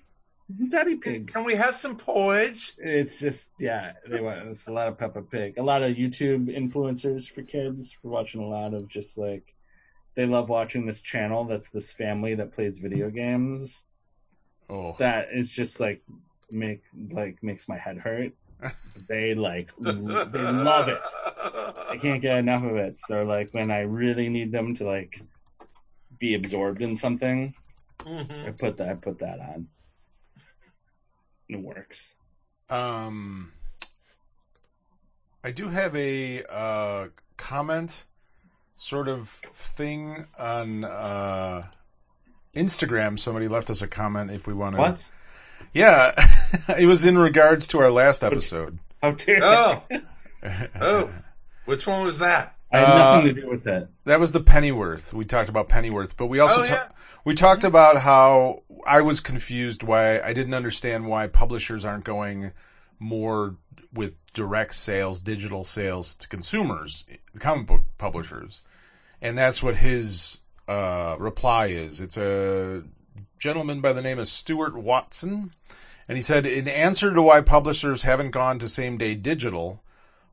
[0.68, 1.28] Daddy Pig.
[1.32, 2.72] Can we have some porridge?
[2.78, 5.59] It's just yeah, they want it's a lot of Peppa Pig.
[5.59, 7.97] A lot of YouTube influencers for kids.
[8.03, 9.55] We're watching a lot of just like
[10.18, 13.84] they love watching this channel that's this family that plays video games.
[14.68, 16.02] Oh, That is just like
[16.50, 18.32] make like makes my head hurt.
[19.08, 19.92] They like they
[20.42, 20.98] love it.
[21.88, 22.98] I can't get enough of it.
[22.98, 25.22] So like when I really need them to like
[26.18, 27.54] be absorbed in something,
[28.00, 28.48] Mhm.
[28.48, 29.68] I put that I put that on.
[31.48, 32.16] It works.
[32.68, 33.52] Um,
[35.44, 38.04] I do have a uh, comment,
[38.79, 41.66] sort of thing on uh,
[42.55, 43.18] Instagram.
[43.18, 44.31] Somebody left us a comment.
[44.31, 45.11] If we want to, What?
[45.72, 46.12] Yeah,
[46.79, 48.79] it was in regards to our last episode.
[49.03, 49.83] How dare Oh,
[50.81, 51.11] oh,
[51.66, 52.55] which one was that?
[52.70, 53.89] I have Uh, nothing to do with that.
[54.05, 55.12] That was the Pennyworth.
[55.12, 56.97] We talked about Pennyworth, but we also Oh, ta- yeah.
[57.24, 62.53] we talked about how I was confused why I didn't understand why publishers aren't going
[62.99, 63.57] more
[63.93, 68.62] with direct sales, digital sales to consumers, the comic book publishers,
[69.22, 72.00] and that's what his uh, reply is.
[72.00, 72.82] It's a
[73.38, 75.52] gentleman by the name of Stuart Watson,
[76.08, 79.82] and he said, in answer to why publishers haven't gone to same day digital,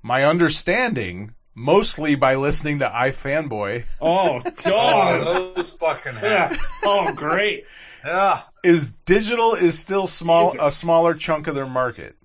[0.02, 1.34] my understanding.
[1.58, 5.56] Mostly by listening to iFanboy, Oh, Oh, dog.
[5.56, 6.54] those fucking yeah.
[6.84, 7.66] Oh, great.
[8.04, 8.42] Yeah.
[8.62, 12.18] is digital is still small a smaller chunk of their market.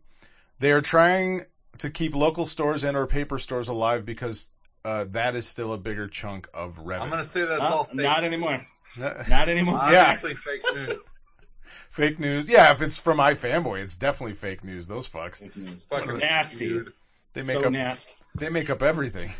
[0.58, 1.44] They are trying
[1.78, 4.50] to keep local stores and or paper stores alive because
[4.84, 7.04] uh, that is still a bigger chunk of revenue.
[7.04, 7.74] I'm gonna say that's Huh?
[7.74, 7.96] all fake.
[7.96, 8.64] Not anymore.
[8.98, 9.80] Not anymore.
[9.90, 10.02] Yeah.
[10.12, 11.12] Obviously fake news.
[11.90, 12.48] fake news.
[12.48, 14.88] Yeah, if it's from iFanboy, it's definitely fake news.
[14.88, 15.40] Those fucks.
[15.88, 16.56] Fucking nasty.
[16.56, 16.92] skewed.
[17.34, 18.12] They make so up nasty.
[18.34, 19.30] they make up everything.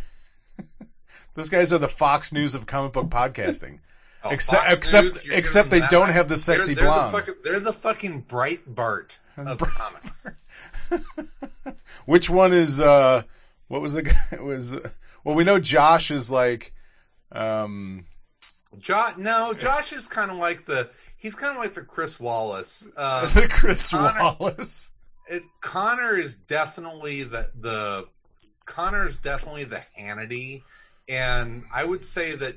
[1.35, 3.79] Those guys are the Fox News of comic book podcasting.
[4.23, 7.27] Oh, Except Fox except News, except they don't that- have the sexy they're, they're blondes.
[7.27, 10.27] The fucking, they're the fucking Breitbart of comics.
[12.05, 13.23] Which one is uh
[13.69, 14.91] what was the guy it was uh,
[15.25, 16.73] well we know Josh is like
[17.33, 18.07] um
[18.79, 22.89] Josh, no, Josh is kind of like the he's kind of like the Chris Wallace.
[22.97, 24.93] Uh, the Chris Connor- Wallace.
[25.29, 28.05] it, Connor is definitely the the
[28.67, 30.63] Connor is definitely the Hannity,
[31.09, 32.57] and I would say that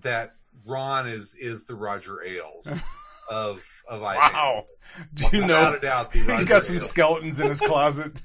[0.00, 0.34] that
[0.64, 2.66] Ron is is the Roger Ailes
[3.30, 4.64] of of I Wow.
[5.12, 6.88] Do you Without know doubt, he's got some Ailes.
[6.88, 8.22] skeletons in his closet?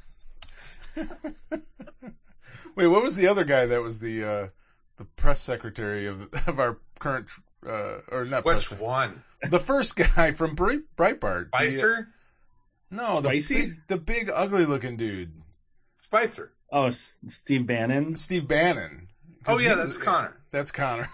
[2.75, 4.47] Wait, what was the other guy that was the uh
[4.97, 7.29] the press secretary of of our current
[7.67, 9.23] uh or not press Which sec- one?
[9.49, 11.51] the first guy from Bright, Breitbart.
[11.51, 12.07] The- uh, Spicer.
[12.91, 13.55] no, the Spicy?
[13.55, 15.31] big, the big ugly looking dude.
[15.99, 16.51] Spicer.
[16.71, 18.15] Oh, S- Steve Bannon.
[18.15, 19.07] Steve Bannon.
[19.47, 20.37] Oh yeah, he was- that's Connor.
[20.51, 21.07] That's Connor.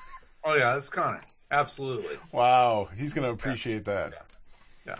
[0.43, 1.21] Oh yeah, that's Connor.
[1.51, 2.15] Absolutely.
[2.31, 4.13] Wow, he's gonna appreciate that.
[4.85, 4.95] Yeah.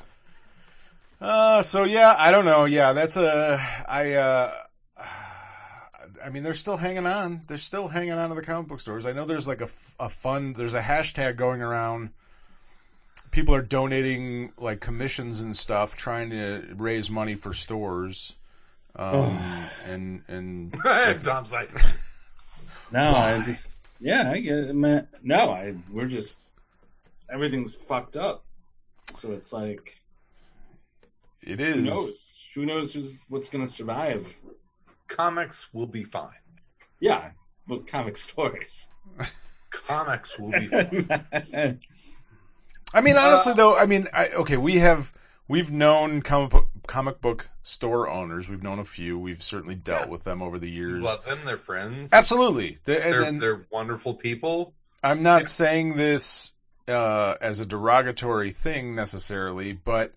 [1.20, 2.66] Uh, so yeah, I don't know.
[2.66, 4.14] Yeah, that's a I.
[4.14, 4.54] uh
[6.24, 7.42] I mean, they're still hanging on.
[7.48, 9.06] They're still hanging on to the comic book stores.
[9.06, 9.70] I know there's like a,
[10.00, 10.56] a fund.
[10.56, 12.12] There's a hashtag going around.
[13.32, 18.36] People are donating like commissions and stuff, trying to raise money for stores.
[18.96, 19.40] Um,
[19.88, 20.74] and and
[21.24, 21.70] Tom's like,
[22.92, 24.76] No, I just yeah, I get it.
[24.76, 25.08] Man.
[25.24, 26.40] No, I we're just
[27.32, 28.44] everything's fucked up.
[29.14, 29.98] So it's like
[31.42, 31.76] it is.
[31.76, 32.48] Who knows?
[32.54, 34.28] Who knows who's, what's going to survive?
[35.16, 36.30] Comics will be fine.
[37.00, 37.32] Yeah,
[37.68, 38.90] but comic stories.
[39.70, 41.80] Comics will be fine.
[42.94, 45.14] I mean, Uh, honestly, though, I mean, I, okay, we have
[45.48, 48.50] we've known comic book, comic book store owners.
[48.50, 49.18] We've known a few.
[49.18, 50.12] We've certainly dealt Yeah.
[50.12, 51.02] with them over the years.
[51.02, 51.40] Love them.
[51.46, 52.10] They're friends.
[52.12, 52.80] Absolutely.
[52.86, 54.74] The- and They're, then they're wonderful people.
[55.04, 55.48] I'm not yeah.
[55.48, 56.54] saying this
[56.88, 60.14] uh, as a derogatory thing necessarily, but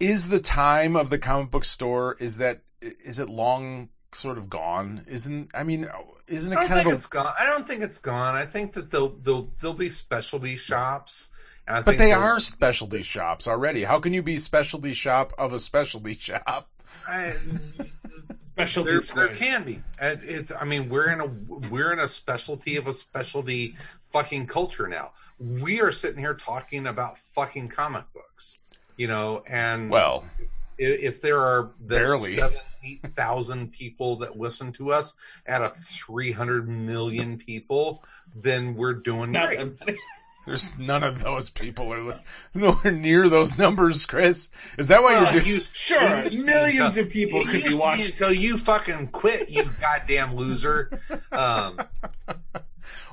[0.00, 4.48] is the time of the comic book store is that is it long sort of
[4.48, 5.04] gone?
[5.06, 5.88] Isn't I mean,
[6.26, 7.32] isn't I it don't kind think of it's gone.
[7.38, 8.34] I don't think it's gone.
[8.34, 11.30] I think that they'll they'll there'll be specialty shops.
[11.66, 13.84] And I But think they are specialty shops already.
[13.84, 16.68] How can you be specialty shop of a specialty shop?
[17.06, 17.34] I,
[18.54, 19.78] Specialty there, there can be.
[20.00, 20.50] And It's.
[20.50, 21.26] I mean, we're in a
[21.70, 23.76] we're in a specialty of a specialty
[24.10, 25.12] fucking culture now.
[25.38, 28.58] We are sitting here talking about fucking comic books,
[28.96, 32.34] you know, and Well, i- if there are there are Barely.
[32.34, 35.14] seven eight thousand people that listen to us
[35.46, 38.02] out of three hundred million people,
[38.34, 39.78] then we're doing Not great.
[39.86, 39.96] that.
[40.46, 42.20] There's none of those people are
[42.54, 44.48] nowhere near those numbers, Chris.
[44.78, 45.54] Is that why Well, you're doing?
[45.56, 48.06] you- Sure, it used to be millions of people could be to watching.
[48.06, 51.00] until you fucking quit, you goddamn loser.
[51.32, 51.78] Um,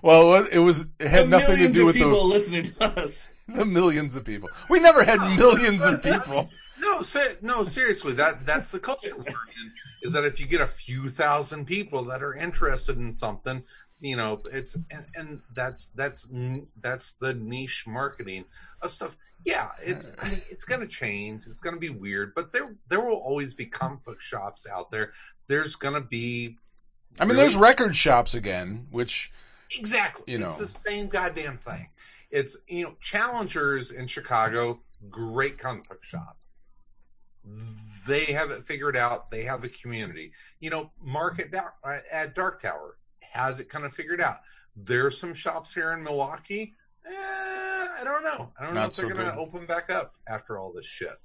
[0.01, 2.15] Well, it was, it was it had The nothing to do of with people the
[2.15, 3.31] people listening to us.
[3.47, 4.49] the millions of people.
[4.69, 6.49] We never had millions of people.
[6.95, 9.73] No, se- no, seriously, that that's the culture we're in.
[10.01, 13.63] Is that if you get a few thousand people that are interested in something,
[13.99, 16.27] you know, it's and, and that's that's
[16.81, 18.45] that's the niche marketing
[18.81, 19.17] of stuff.
[19.45, 21.45] Yeah, it's I mean, it's going to change.
[21.47, 24.89] It's going to be weird, but there there will always be comic book shops out
[24.89, 25.11] there.
[25.47, 26.57] There's going to be
[27.19, 27.41] I mean, Really?
[27.41, 29.31] there's record shops again, which
[29.77, 30.31] Exactly.
[30.31, 31.87] You know it's the same goddamn thing.
[32.31, 36.37] It's you know, Challengers in Chicago, great comic book shop.
[38.07, 39.31] They have it figured out.
[39.31, 40.31] They have a community.
[40.59, 44.39] You know, Market uh, at Dark Tower has it kind of figured out.
[44.75, 46.73] There's some shops here in Milwaukee.
[47.07, 48.51] Eh, I don't know.
[48.59, 51.17] I don't know Not if they're going to open back up after all this shit.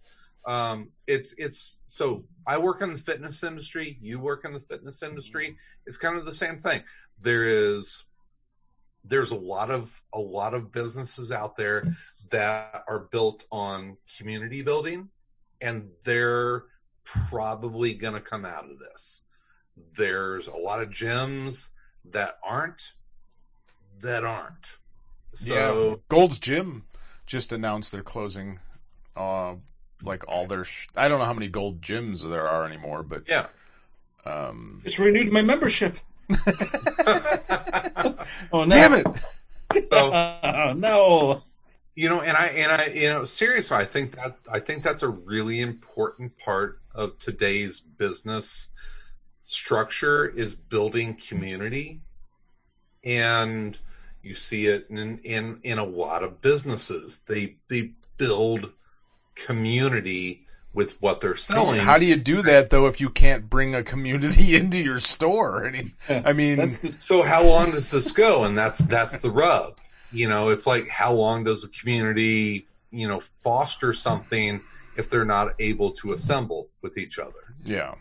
[0.46, 3.98] Um, it's it's so I work in the fitness industry.
[4.00, 5.56] You work in the fitness industry.
[5.86, 6.82] It's kind of the same thing.
[7.20, 8.04] There is
[9.04, 11.82] there's a lot of a lot of businesses out there
[12.30, 15.08] that are built on community building
[15.60, 16.64] and they're
[17.04, 19.22] probably going to come out of this
[19.96, 21.70] there's a lot of gyms
[22.04, 22.92] that aren't
[24.00, 24.78] that aren't
[25.32, 26.84] so Gold's Gym
[27.24, 28.58] just announced they're closing,
[29.16, 29.54] uh,
[30.02, 30.64] like all their.
[30.64, 33.46] Sh- I don't know how many Gold Gyms there are anymore, but yeah
[34.24, 35.98] um, Just renewed my membership.
[38.52, 38.68] Oh no!
[38.68, 39.86] damn it!
[39.86, 41.42] so Oh no!
[42.00, 45.02] You know and i and i you know seriously i think that i think that's
[45.02, 48.70] a really important part of today's business
[49.50, 52.00] structure is building community.
[53.02, 53.78] And
[54.22, 57.20] you see it in in in a lot of businesses.
[57.26, 58.72] They they build
[59.34, 61.80] community with what they're selling.
[61.80, 65.66] How do you do that though if you can't bring a community into your store?
[65.66, 68.44] I mean, I mean, That's the so how long does this go?
[68.44, 69.80] And that's that's the rub
[70.12, 74.60] you know it's like how long does a community you know foster something
[74.96, 77.94] if they're not able to assemble with each other yeah,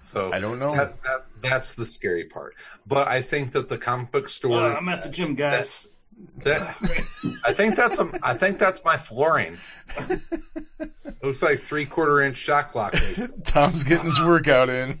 [0.00, 0.74] so I don't know.
[0.74, 2.54] that, that, that's the scary part
[2.86, 5.88] but i think that the comic book Uh, store I'm at the gym, guys.
[6.38, 6.62] that
[7.44, 9.56] i think that's a, i think that's my flooring
[11.04, 12.94] It looks like three quarter inch shot clock
[13.44, 14.98] Tom's getting his workout in.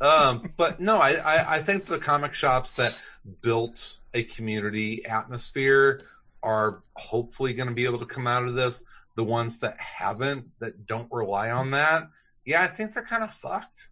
[0.00, 3.00] um, but no, I, I, I think the comic shops that
[3.42, 6.02] built a community atmosphere
[6.42, 8.84] are hopefully going to be able to come out of this.
[9.16, 12.08] The ones that haven't, that don't rely on that,
[12.44, 13.88] yeah, I think they're kind of fucked.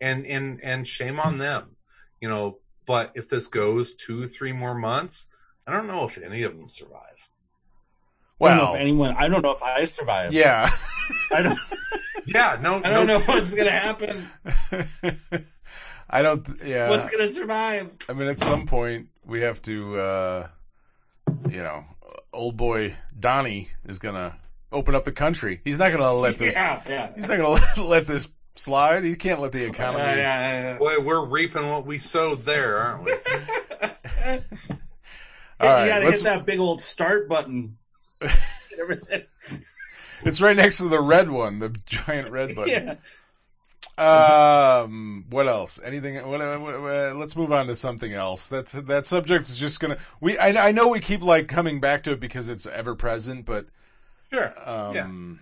[0.00, 1.76] And and and shame on them,
[2.20, 2.58] you know.
[2.86, 5.26] But if this goes two, three more months,
[5.66, 7.28] I don't know if any of them survive.
[8.40, 9.14] I don't know Well, if anyone.
[9.16, 10.32] I don't know if I survive.
[10.32, 10.68] yeah.
[11.32, 11.58] I don't.
[12.24, 14.28] Yeah, no, I don't no, know what's gonna happen.
[16.08, 16.46] I don't.
[16.64, 16.88] Yeah.
[16.88, 17.96] What's gonna survive?
[18.08, 20.46] I mean, at some point we have to, uh,
[21.48, 21.84] you know,
[22.32, 24.36] old boy Donnie is gonna
[24.70, 25.60] open up the country.
[25.64, 26.54] He's not gonna let this.
[26.54, 27.10] Yeah, yeah.
[27.14, 29.04] He's not gonna let, let this slide.
[29.04, 30.04] He can't let the Yeah, economy.
[30.04, 30.78] yeah, yeah.
[30.78, 33.12] Boy, we're reaping what we sowed there, aren't we?
[35.60, 37.78] All you right, gotta let's- hit that big old start button.
[40.24, 42.70] It's right next to the red one, the giant red button.
[42.86, 42.94] yeah.
[43.98, 45.78] Um, what else?
[45.84, 46.16] Anything?
[46.26, 48.48] What, what, what- let's move on to something else.
[48.48, 49.98] That's that subject is just gonna.
[50.20, 53.44] We I, I know we keep like coming back to it because it's ever present,
[53.44, 53.66] but
[54.32, 54.52] Sure.
[54.68, 55.40] um,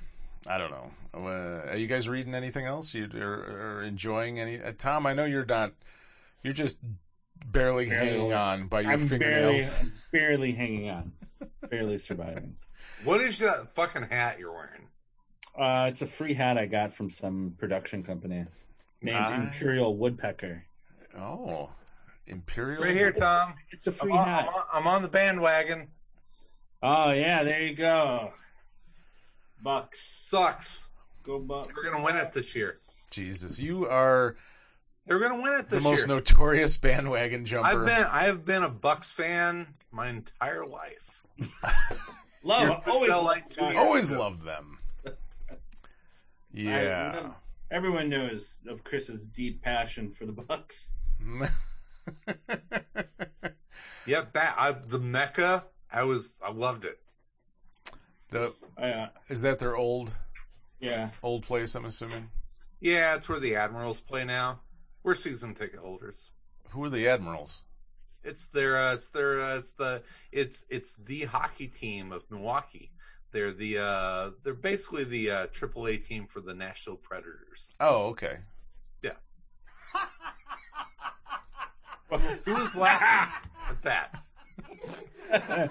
[0.49, 0.91] I don't know.
[1.15, 2.93] Uh, are you guys reading anything else?
[2.95, 4.61] You or, or enjoying any?
[4.61, 5.73] Uh, Tom, I know you're not.
[6.43, 6.79] You're just
[7.47, 8.11] barely, Barely.
[8.11, 9.79] hanging on by your I'm barely, fingernails.
[9.81, 11.13] I'm barely hanging on,
[11.69, 12.57] barely surviving.
[13.05, 14.89] What is that fucking hat you're wearing?
[15.61, 18.47] Uh, it's a free hat I got from some production company
[19.03, 19.35] named Ah.
[19.35, 20.65] Imperial Woodpecker.
[21.19, 21.69] Oh,
[22.27, 22.83] imperial.
[22.83, 23.55] Right here, Tom.
[23.71, 24.47] It's a I'm free on, hat.
[24.49, 25.89] I'm on- I'm on the bandwagon.
[26.83, 28.33] Oh yeah, there you go.
[29.63, 30.01] Bucks,
[30.31, 30.89] Sucks.
[31.23, 31.75] go Bucks.
[31.77, 32.77] We're gonna win it this year.
[33.11, 34.37] Jesus, you are
[35.07, 36.17] They're gonna win it the this most year.
[36.17, 37.69] notorious bandwagon jumper.
[37.69, 41.19] I've been I have been a Bucks fan my entire life.
[42.43, 43.85] Love, always, felt like two love- years.
[43.85, 44.79] always loved them.
[46.53, 47.33] Yeah.
[47.71, 50.95] Everyone knows of Chris's deep passion for the Bucks.
[54.07, 55.65] Yeah, that I, the Mecca.
[55.93, 56.99] I was I loved it.
[58.31, 60.17] the Uh, is that their old
[60.81, 61.75] yeah, old place?
[61.75, 62.31] I'm assuming.
[62.81, 64.61] Yeah, it's where the Admirals play now.
[65.03, 66.31] We're season ticket holders.
[66.71, 67.63] Who are the Admirals?
[68.25, 72.91] It's their uh, it's their uh, it's the it's it's the hockey team of Milwaukee.
[73.33, 77.75] They're the uh they're basically the uh AAA team for the Nashville Predators.
[77.81, 78.39] Oh, okay.
[82.45, 84.25] Who was laughing at that?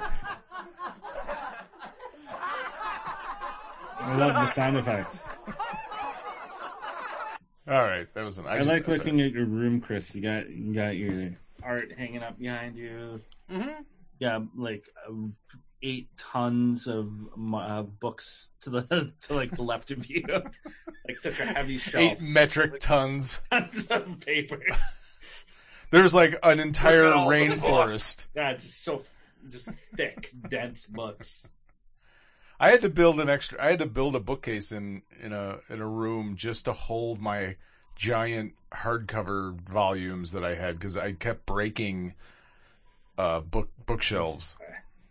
[4.01, 5.27] I love the sound effects.
[7.67, 8.47] All right, that was an.
[8.47, 8.97] I, I, just, like sorry.
[8.97, 10.15] looking at your room, Chris.
[10.15, 13.21] You got you got your art hanging up behind you.
[13.51, 13.83] Mm-hmm.
[14.19, 15.35] Yeah, like um,
[15.81, 17.11] eight tons of
[17.53, 20.23] uh, books to the to like the left of you,
[21.07, 22.03] like such a heavy shelf.
[22.03, 23.41] eight metric tons.
[23.51, 24.61] tons of paper.
[25.91, 28.27] There's like an entire Look at all the rainforest.
[28.35, 29.03] God, just so
[29.47, 31.49] just thick, dense books.
[32.59, 33.63] I had to build an extra.
[33.63, 37.19] I had to build a bookcase in in a in a room just to hold
[37.19, 37.55] my
[37.95, 42.13] giant hardcover volumes that I had because I kept breaking
[43.17, 44.57] uh book bookshelves.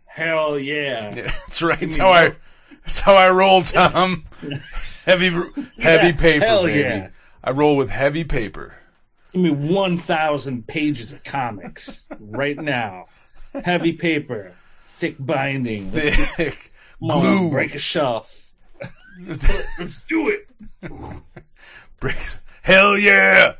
[0.09, 1.11] Hell yeah!
[1.15, 1.79] Yeah, that's right.
[1.79, 2.35] That's how I.
[2.81, 4.25] That's how I roll, Tom.
[5.05, 5.29] heavy,
[5.79, 6.79] heavy Yeah, paper, hell baby.
[6.79, 7.09] yeah.
[7.43, 8.73] I roll with heavy paper.
[9.31, 13.05] Give me one thousand pages of comics right now.
[13.63, 14.53] Heavy paper,
[14.97, 15.91] thick binding.
[15.91, 17.49] Thick glue.
[17.51, 18.49] break a shelf.
[19.27, 20.49] Let's do it.
[21.99, 22.39] Bricks.
[22.63, 23.53] Hell yeah!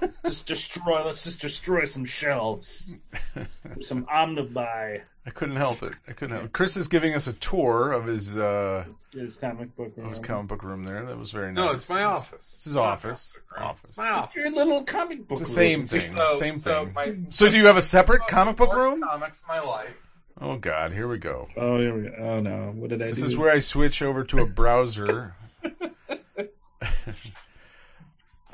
[0.24, 1.04] Just destroy.
[1.04, 2.94] Let's just destroy some shelves.
[3.80, 5.00] some omnibuy.
[5.26, 5.94] I couldn't help it.
[6.08, 6.52] I couldn't help it.
[6.52, 9.96] Chris is giving us a tour of his uh His comic book.
[9.96, 10.24] of his room.
[10.24, 11.04] comic book room there.
[11.04, 11.64] That was very nice.
[11.64, 12.52] No, it's my office.
[12.54, 13.42] It's his office.
[13.56, 13.96] Office.
[13.96, 14.36] My office.
[14.36, 15.40] Your little comic book.
[15.40, 15.88] It's the same room.
[15.88, 16.16] thing.
[16.16, 16.94] So, Same so thing.
[16.94, 19.02] My, So do you have a separate comic book room?
[19.02, 20.02] Comics, in my life.
[20.40, 21.48] Oh God, here we go.
[21.56, 22.14] Oh, here we go.
[22.18, 22.72] Oh no!
[22.76, 23.24] What did I This do?
[23.26, 25.34] is where I switch over to a browser.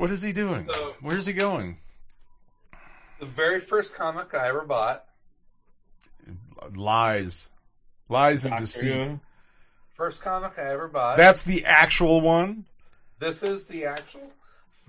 [0.03, 0.69] what is he doing?
[0.73, 1.79] So- Where's he going?
[3.21, 5.05] The very first comic I ever bought.
[6.75, 7.51] Lies.
[8.09, 9.07] Lies and Doctor deceit.
[9.07, 9.21] Who.
[9.95, 11.17] First comic I ever bought.
[11.17, 12.65] That's the actual one?
[13.21, 14.33] this is the actual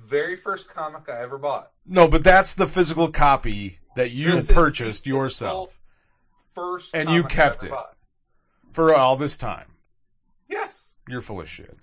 [0.07, 1.71] very first comic I ever bought.
[1.85, 5.79] No, but that's the physical copy that you This purchased physical yourself
[6.55, 7.69] First, And you comic I kept ever it.
[7.75, 7.95] bought.
[8.71, 9.67] for all this time.
[10.49, 10.93] Yes.
[11.07, 11.77] You're full of shit.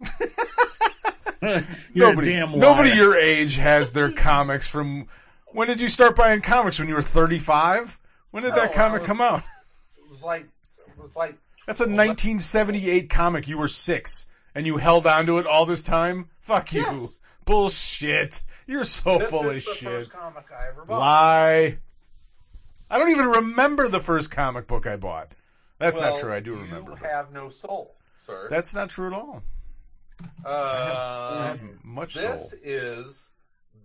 [1.94, 2.60] You're nobody, a damn liar.
[2.60, 5.06] nobody your age has their comics from.
[5.48, 6.78] When did you start buying comics?
[6.78, 7.98] When you were 35?
[8.30, 9.42] When did No, that oh, I comic was- come out?
[9.98, 10.46] It was like
[10.78, 11.36] it was like
[11.66, 13.48] That's a 1978 comic.
[13.48, 16.28] You were six and you held on to it all this time.
[16.40, 16.80] Fuck you.
[16.82, 17.20] Yes.
[17.44, 18.42] Bullshit.
[18.66, 19.88] You're so This full is of the shit.
[19.88, 20.98] first comic I ever bought.
[21.00, 21.78] Lie.
[22.90, 25.32] I don't even remember the first comic book I bought.
[25.78, 26.32] That's not true.
[26.32, 26.96] I do you remember.
[26.96, 27.94] have no soul,
[28.24, 28.46] sir.
[28.50, 29.42] That's not true at all.
[30.44, 32.60] Uh, much this soul.
[32.62, 33.30] is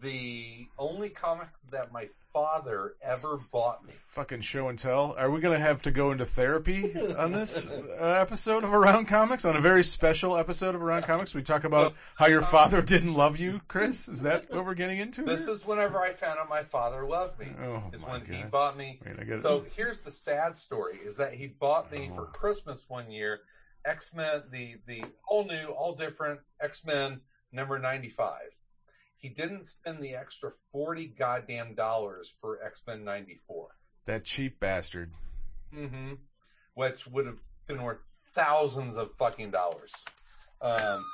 [0.02, 3.92] the only comic that my father ever bought me.
[3.94, 5.14] Fucking show and tell.
[5.18, 9.08] Are we going to have to go into therapy on this uh, episode of Around
[9.08, 9.44] Comics?
[9.44, 13.16] On a very special episode of Around Comics, we talk about how your father didn't
[13.16, 14.08] love you, Chris?
[14.08, 15.24] Is that what we're getting into?
[15.24, 15.54] This here?
[15.54, 17.48] is whenever I found out my father loved me.
[17.62, 19.00] Oh, is when he bought me.
[19.06, 22.26] Wait, So here's the sad story: is that he bought me for Oh.
[22.32, 23.42] Christmas one year
[23.86, 27.22] X Men, the the all new, all different X Men
[27.52, 28.60] number ninety five.
[29.18, 33.70] He didn't spend the extra forty goddamn dollars for X Men ninety four.
[34.06, 35.12] that cheap bastard.
[35.76, 36.14] mm-hmm.
[36.74, 38.00] which would have been worth
[38.34, 39.94] thousands of fucking dollars.
[40.62, 41.06] Um,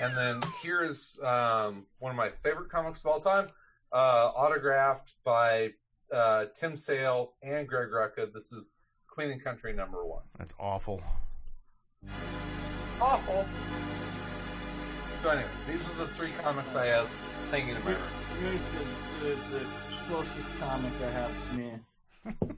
[0.00, 3.48] and then here's um, one of my favorite comics of all time,
[3.92, 5.70] uh, autographed by
[6.12, 8.32] uh, Tim Sale and Greg Rucka.
[8.32, 8.74] This is
[9.06, 10.22] Queen and Country number one.
[10.38, 11.02] That's awful.
[13.00, 13.46] Awful.
[15.22, 17.08] So anyway, these are the three comics I have
[17.50, 18.00] hanging in my room.
[18.40, 19.66] Here's the, the, the
[20.08, 21.72] closest comic I have to me.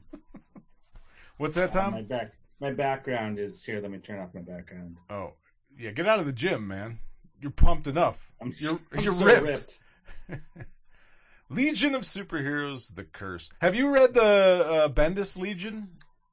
[1.37, 3.81] What's that, Uh, my back, my background is here.
[3.81, 4.99] Let me turn off my background.
[5.11, 5.33] Oh,
[5.79, 5.91] yeah.
[5.91, 7.01] Get out of the gym, man.
[7.41, 8.31] You're pumped enough.
[8.41, 9.81] I'm, You're, I'm you're so ripped.
[11.51, 13.51] Legion of Superheroes: The Curse.
[13.61, 15.89] Have you read the uh, Bendis Legion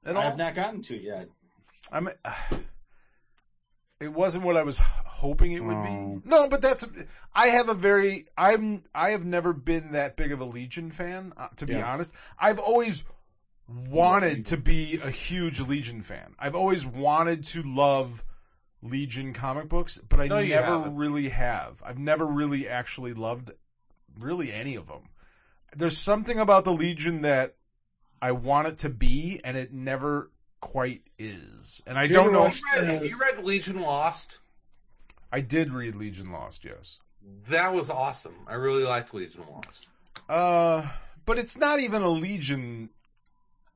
[0.05, 0.21] at I all?
[0.29, 1.27] have not gotten to it yet.
[1.91, 2.09] I'm.
[4.01, 6.19] It wasn't what I was hoping it would Oh.
[6.23, 6.27] be.
[6.29, 6.87] No, but that's.
[7.35, 8.25] I have a very.
[8.37, 8.83] I'm.
[8.95, 11.33] I have never been that big of a Legion fan.
[11.37, 11.91] Uh, to be Yeah.
[11.91, 13.03] honest, I've always
[13.67, 16.35] wanted to be a huge Legion fan.
[16.39, 18.25] I've always wanted to love
[18.81, 20.95] Legion comic books, but I No, never haven't.
[20.95, 21.81] really have.
[21.85, 23.51] I've never really actually loved
[24.17, 25.09] really any of them.
[25.73, 27.55] There's something about the Legion that
[28.21, 30.31] I want it to be, and it never
[30.61, 31.81] quite is.
[31.85, 32.41] And I You don't ever know.
[32.43, 34.39] watch- You read, you read Legion Lost?
[35.31, 36.99] I did read Legion Lost, yes.
[37.49, 38.35] That was awesome.
[38.47, 39.87] I really liked Legion Lost.
[40.29, 40.87] Uh,
[41.25, 42.89] but it's not even a Legion.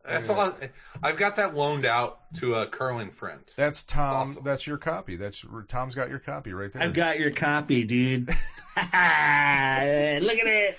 [0.07, 0.39] That's all.
[0.39, 0.69] I,
[1.01, 3.41] I've got that loaned out to a curling friend.
[3.55, 4.29] That's Tom.
[4.29, 4.43] Awesome.
[4.43, 5.15] That's your copy.
[5.15, 6.83] That's Tom's got your copy right there.
[6.83, 8.27] I've got your copy, dude.
[8.77, 10.77] Look at it.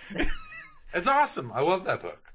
[0.94, 1.50] It's awesome.
[1.52, 2.26] I love that book.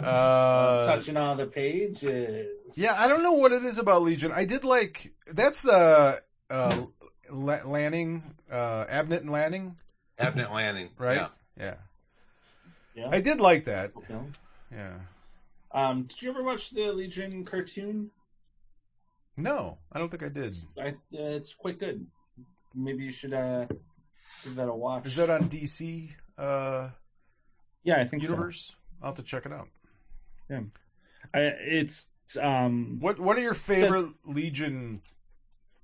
[0.00, 2.48] Uh, touching all the pages.
[2.74, 4.32] yeah, I don't know what it is about Legion.
[4.32, 6.86] I did like that's the uh,
[7.30, 9.76] Lanning, uh, Abnett and Lanning,
[10.18, 10.90] Abnett Lanning.
[10.98, 11.16] right?
[11.16, 11.28] Yeah.
[11.58, 11.74] Yeah.
[12.94, 13.08] Yeah.
[13.10, 13.92] I did like that.
[14.04, 14.32] Film.
[14.72, 14.98] Yeah.
[15.72, 18.10] Um, did you ever watch the Legion cartoon?
[19.36, 20.54] No, I don't think I did.
[20.80, 22.06] I, uh, it's quite good.
[22.74, 23.66] Maybe you should uh,
[24.42, 25.06] give that a watch.
[25.06, 26.88] Is that on DC uh,
[27.84, 28.30] yeah, I think so.
[28.30, 28.75] universe?
[29.02, 29.68] I'll have to check it out.
[31.34, 32.08] I, it's
[32.40, 35.02] um What What are your favorite Legion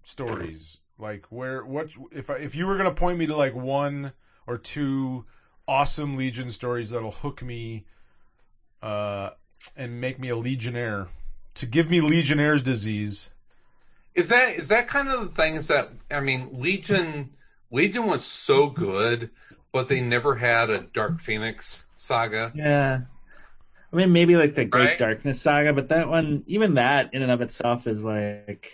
[0.02, 0.78] stories?
[0.98, 4.12] Like where what if I, if you were gonna point me to like one
[4.46, 5.24] or two
[5.66, 7.86] awesome Legion stories that'll hook me,
[8.82, 9.30] uh,
[9.76, 11.08] and make me a Legionnaire
[11.54, 13.30] to give me Legionnaire's disease.
[14.14, 16.50] Is that is that kind of the things that I mean?
[16.52, 17.30] Legion
[17.70, 19.30] Legion was so good,
[19.72, 22.52] but they never had a Dark Phoenix saga.
[22.54, 23.00] yeah.
[23.92, 24.98] I mean, maybe like the Great Right?
[24.98, 28.72] Darkness saga, but that one, even that in and of itself, is like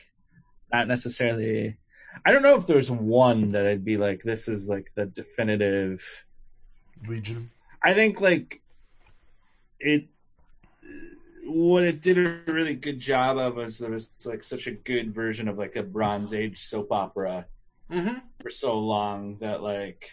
[0.72, 1.76] not necessarily.
[2.24, 6.04] I don't know if there's one that I'd be like, this is like the definitive.
[7.06, 7.50] Legion.
[7.82, 8.60] I think like
[9.80, 10.08] it
[11.44, 15.14] what it did a really good job of was there was like such a good
[15.14, 17.46] version of like a Bronze Age soap opera
[17.90, 20.08] hmm for so long that like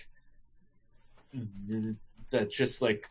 [2.35, 3.07] that just like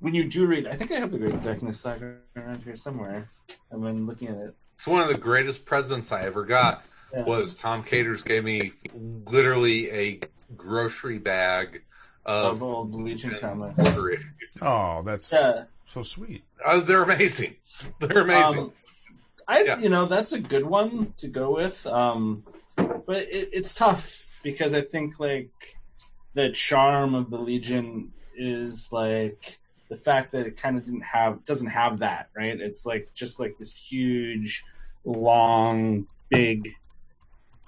[0.00, 3.28] when you do read I think I have the Great Darkness Saga around here somewhere.
[3.72, 4.54] I've been looking at it.
[4.76, 6.84] It's one of the greatest presents I ever got.
[7.12, 7.24] Yeah.
[7.24, 8.72] Was Tom Caters gave me
[9.26, 10.20] literally a
[10.56, 11.82] grocery bag
[12.24, 13.78] of of old Legion comics.
[14.62, 15.64] Oh, that's Yeah.
[15.84, 16.42] so sweet.
[16.64, 17.56] Oh, they're amazing.
[18.00, 18.58] They're amazing.
[18.60, 18.72] Um,
[19.48, 19.78] I, Yeah.
[19.78, 21.86] you know, that's a good one to go with.
[21.86, 22.44] Um,
[22.76, 25.50] but it, it's tough because I think like
[26.34, 29.58] the charm of the Legion is like
[29.88, 32.58] the fact that it kind of didn't have doesn't have that right.
[32.60, 34.64] It's like just like this huge,
[35.04, 36.74] long, big,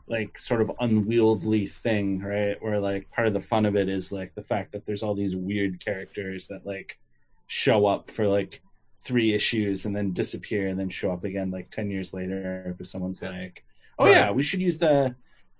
[0.07, 2.57] like sort of unwieldy thing, right?
[2.63, 5.15] Where like part of the fun of it is like the fact that there's all
[5.15, 6.99] these weird characters that like
[7.47, 8.61] show up for like
[9.01, 12.91] three issues and then disappear and then show up again like 10 years later because
[12.91, 13.31] someone's Yeah.
[13.33, 13.63] like
[13.99, 14.13] oh Right.
[14.17, 15.15] yeah we should use the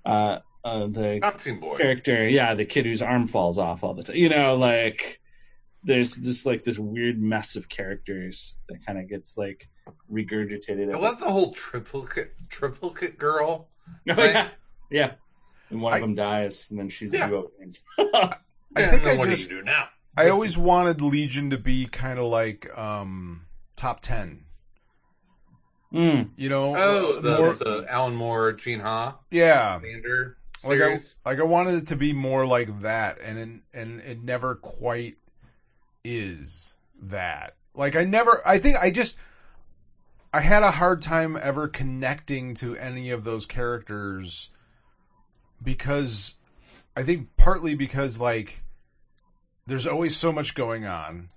[0.07, 1.77] uh, uh the Bouncing boy.
[1.77, 5.21] character yeah the kid whose arm falls off all the time you know like
[5.83, 9.69] there's just like this weird mess of characters that kind of gets like
[10.11, 13.69] regurgitated I love the whole triplicate triplicate girl.
[14.11, 14.49] oh, yeah
[14.91, 15.13] yeah
[15.71, 17.29] and one I- of them dies and then she's Yeah.
[17.29, 18.03] duo against I
[18.77, 19.89] Yeah, think and then I what just do you do now?
[20.17, 23.47] I always wanted Legion to be kind of like um
[23.77, 24.45] top ten.
[25.93, 26.31] mm.
[26.37, 26.75] You know?
[26.77, 29.81] Oh, the, more, the Alan Moore, Gene Ha, yeah.
[30.65, 34.01] Zander Like I, like I wanted it to be more like that, and it, and
[34.01, 35.17] it never quite
[36.05, 37.55] is that.
[37.75, 39.17] Like I never, I think I just,
[40.33, 44.51] I had a hard time ever connecting to any of those characters
[45.63, 46.35] because
[46.97, 48.63] I think partly because like
[49.67, 51.31] there's always so much going on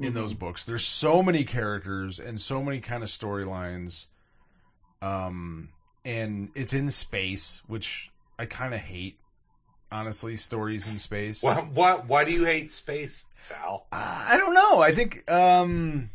[0.00, 0.14] in Mhm.
[0.14, 0.64] those books.
[0.64, 4.06] There's so many characters and so many kind of storylines.
[5.00, 5.68] Um
[6.04, 9.18] and it's in space, which I kind of hate
[9.90, 11.42] honestly, stories in space.
[11.42, 13.86] Why, why, why do you hate space, Sal?
[13.90, 14.80] Uh, I don't know.
[14.80, 16.10] I think um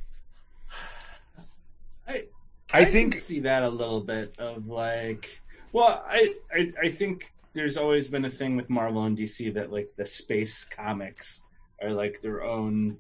[2.07, 2.25] I
[2.71, 7.31] I can think see that a little bit of like well I, I I think
[7.53, 11.43] there's always been a thing with Marvel and DC that like the space comics
[11.81, 12.97] are like their own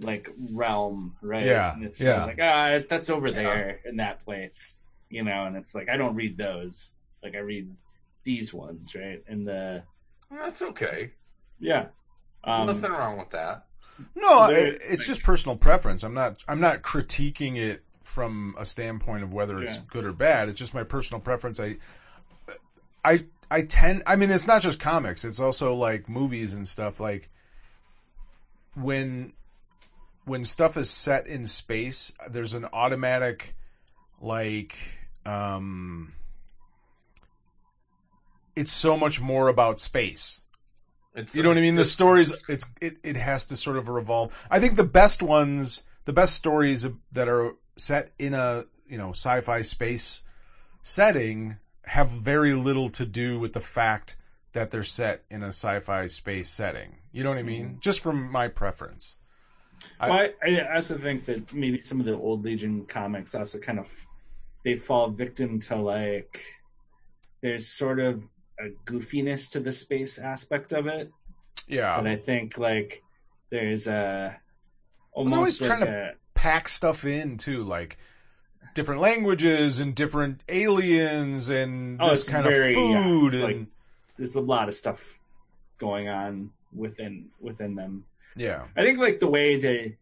[0.00, 2.24] like realm right Yeah, and it's yeah.
[2.24, 3.34] like ah that's over Yeah.
[3.34, 4.78] there in that place
[5.10, 7.68] you know and it's like I don't read those like I read
[8.28, 9.82] these ones right and the
[10.30, 11.12] That's okay.
[11.58, 11.86] yeah
[12.44, 13.64] um, Nothing wrong with that.
[14.14, 16.02] No, I- There- it's just personal preference.
[16.04, 19.82] I'm not I'm not critiquing it from a standpoint of whether it's Yeah.
[19.88, 20.48] good or bad.
[20.50, 21.58] It's just my personal preference.
[21.58, 21.78] I
[23.04, 27.00] I I tend I mean it's not just comics, it's also like movies and stuff
[27.00, 27.30] like
[28.74, 29.32] when
[30.24, 33.54] when stuff is set in space, there's an automatic
[34.20, 34.76] like
[35.24, 36.12] um
[38.58, 40.42] it's so much more about space
[41.14, 41.76] It's you know what I mean?
[41.76, 44.46] The stories, it's it, it has to sort of revolve.
[44.50, 49.10] I think the best ones, the best stories that are set in a you know
[49.10, 50.22] sci-fi space
[50.82, 54.16] setting have very little to do with the fact
[54.52, 56.98] that they're set in a sci-fi space setting.
[57.12, 57.66] You know what I mean?
[57.66, 57.80] Mm-hmm.
[57.80, 59.16] Just from my preference.
[60.00, 63.78] Well, I, I also think that maybe some of the old Legion comics also kind
[63.78, 63.88] of
[64.64, 66.42] they fall victim to like
[67.40, 68.22] there's sort of
[68.60, 71.10] a goofiness to the space aspect of it,
[71.66, 73.02] Yeah, and I think like
[73.50, 74.36] there's a
[75.16, 77.96] they're always like trying a pack stuff in too, like
[78.74, 83.58] different languages and different aliens and Oh, this kind very, of yeah, food it's and
[83.60, 83.68] like-
[84.16, 85.18] There's a lot of stuff
[85.78, 88.04] going on within within them.
[88.36, 88.66] yeah.
[88.76, 89.92] I think like the way to,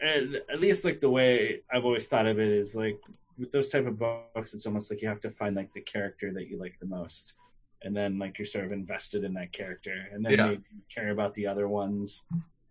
[0.00, 2.98] at least like the way I've always thought of it is like
[3.38, 6.32] with those type of books, it's almost like you have to find like the character
[6.34, 7.34] that you like the most,
[7.84, 10.50] and then like you're sort of invested in that character, and then Yeah.
[10.50, 10.62] you
[10.92, 12.24] care about the other ones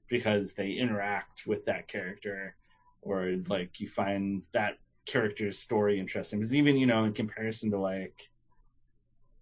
[0.09, 2.55] because they interact with that character,
[3.01, 6.39] or like you find that character's story interesting.
[6.39, 8.29] Because even you know in comparison to like,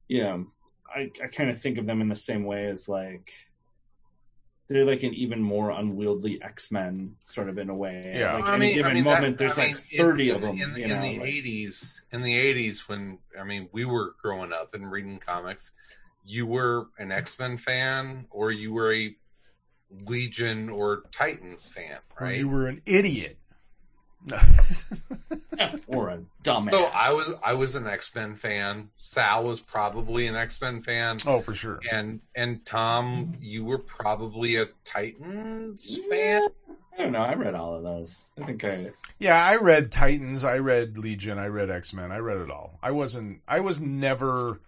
[0.07, 0.45] you know,
[0.93, 3.31] I I kind of think of them in the same way as like
[4.71, 8.13] they're like an even more unwieldy X Men, sort of in a way.
[8.17, 8.35] Yeah.
[8.35, 10.35] Like I any mean, given I mean, moment, that- there's I like mean, thirty in,
[10.35, 10.51] of them.
[10.61, 12.01] in, you in know, the like- eighties.
[12.11, 15.73] In the eighties, when I mean we were growing up and reading comics,
[16.23, 19.15] you were an X Men fan or you were a
[20.07, 22.37] Legion or Titans fan, Or right?
[22.37, 23.37] You were an idiot.
[24.25, 24.37] No.
[25.87, 26.71] or a dumbass.
[26.71, 28.89] So I was I was an X Men fan.
[28.97, 31.79] Sal was probably an X Men fan, oh, for sure.
[31.91, 36.43] and and Tom, you were probably a Titans fan.
[36.93, 37.19] I don't know.
[37.19, 38.29] I read all of those.
[38.39, 38.91] I think I.
[39.17, 42.77] Yeah, I read Titans, I read Legion, I read X Men, I read it all.
[42.83, 43.41] I wasn't.
[43.47, 44.61] I was never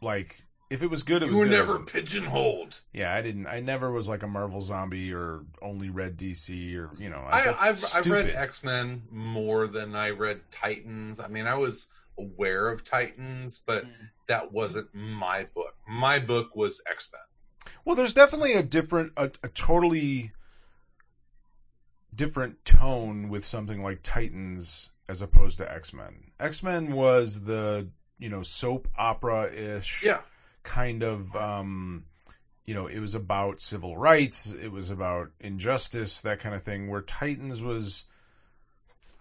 [0.00, 1.56] like if it was good, it was You were good.
[1.56, 2.80] Never pigeonholed.
[2.92, 3.46] Yeah, I didn't.
[3.48, 7.24] I never was like a Marvel zombie or only read DC or you know.
[7.28, 8.30] I, that's I've, I've read.
[8.30, 11.18] X Men more than I read Titans.
[11.20, 13.90] I mean, I was aware of Titans, but Mm.
[14.28, 15.74] that wasn't my book.
[15.88, 17.72] My book was X Men.
[17.84, 20.32] Well, there's definitely a different, a, a totally
[22.14, 26.30] different tone with something like Titans as opposed to X Men.
[26.38, 30.20] X Men was the you know soap opera ish Yeah,
[30.62, 32.04] kind of um
[32.66, 36.88] you know it was about civil rights it was about injustice that kind of thing
[36.88, 38.04] where titans was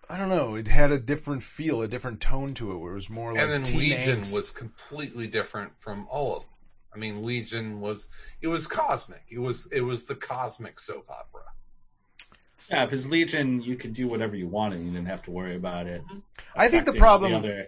[0.10, 2.96] i don't know it had a different feel a different tone to it where it
[2.96, 4.34] was more like and then Legion angst.
[4.34, 6.52] was completely different from all of them.
[6.94, 8.10] I mean, Legion was
[8.42, 9.22] it was cosmic.
[9.30, 11.44] It was it was the cosmic soap opera.
[12.68, 14.80] Yeah, because Legion, you could do whatever you wanted.
[14.80, 16.02] You didn't have to worry about it.
[16.56, 17.68] i think the affecting problem other-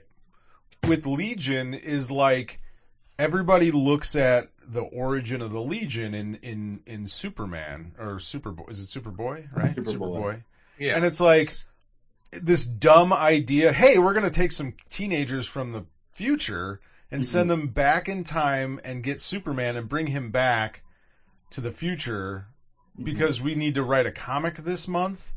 [0.88, 2.60] with legion is like
[3.22, 8.80] everybody looks at the origin of the legion in in in superman or superboy is
[8.80, 10.44] it superboy right Superboy.
[10.78, 11.56] Yeah, And it's like
[12.32, 16.80] this dumb idea hey, we're going to take some teenagers from the future
[17.12, 17.62] and send mm-hmm.
[17.62, 20.84] them back in time and get Superman and bring him back
[21.52, 22.48] to the future
[22.94, 23.04] mm-hmm.
[23.04, 25.34] because we need to write a comic this month.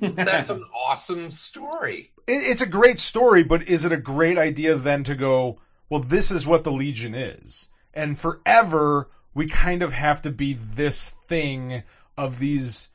[0.00, 2.10] that's an awesome story.
[2.26, 6.00] It, it's a great story, but is it a great idea then to go, well,
[6.00, 7.68] this is what the Legion is?
[7.94, 11.82] And forever, we kind of have to be this thing
[12.16, 12.88] of these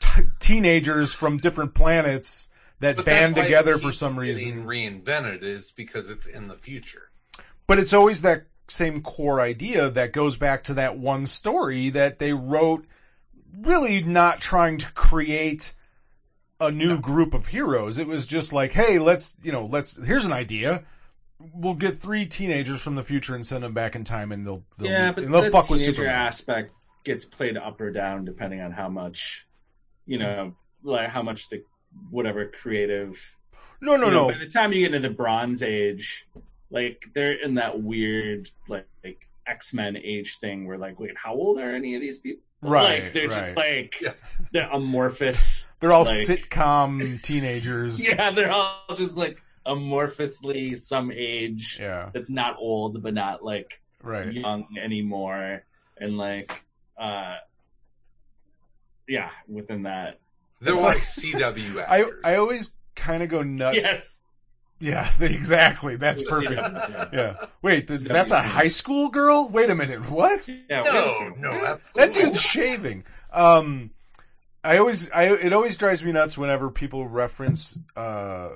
[0.00, 2.50] t- teenagers from different planets
[2.80, 4.64] that But band that's why it together for some reason.
[4.66, 7.10] reinvented is because it's in the future.
[7.66, 12.18] But it's always that same core idea that goes back to that one story that
[12.18, 12.86] they wrote,
[13.56, 15.74] really not trying to create
[16.66, 17.98] a new group of heroes.
[17.98, 20.84] It was just like, hey, let's, you know, let's, here's an idea.
[21.38, 24.64] We'll get three teenagers from the future and send them back in time and they'll,
[24.78, 26.14] they'll, yeah, but and they'll the fuck with teenager Superman.
[26.14, 26.72] aspect
[27.04, 29.46] gets played up or down depending on how much,
[30.06, 30.54] you know,
[30.84, 31.64] like how much the
[32.10, 33.20] whatever creative.
[33.80, 34.32] No, no, you know, no.
[34.32, 36.26] By the time you get into the Bronze Age,
[36.70, 41.34] like they're in that weird like, like X Men age thing where like, wait, how
[41.34, 42.44] old are any of these people?
[42.62, 43.46] Right, like they're right.
[43.46, 44.12] just like Yeah.
[44.52, 45.61] they're amorphous.
[45.82, 48.02] They're all like- sitcom teenagers.
[48.02, 53.80] Yeah, they're all just like amorphously some age Yeah, that's not old but not like
[54.02, 54.32] right.
[54.32, 55.62] young anymore
[55.98, 56.64] and like
[56.98, 57.34] uh
[59.08, 60.18] yeah within that
[60.60, 62.20] They're like, like- CW I, actors.
[62.24, 63.84] I always kind of go nuts.
[63.84, 64.20] yes
[64.80, 65.94] Yeah, exactly.
[65.96, 66.60] That's perfect.
[66.60, 67.46] yeah, Yeah.
[67.62, 69.48] Wait, th- that's a high school girl?
[69.48, 70.10] Wait a minute.
[70.10, 70.48] What?
[70.48, 71.92] yeah no, no, absolutely.
[71.94, 73.04] That dude's shaving.
[73.32, 73.90] Um,
[74.64, 78.50] I always, I it always drives me nuts whenever people reference uh,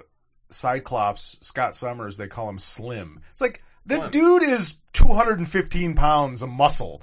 [0.51, 2.17] Cyclops, Scott Summers.
[2.17, 3.21] They call him Slim.
[3.33, 4.11] It's like the Slim.
[4.11, 7.03] dude is 215 pounds of muscle.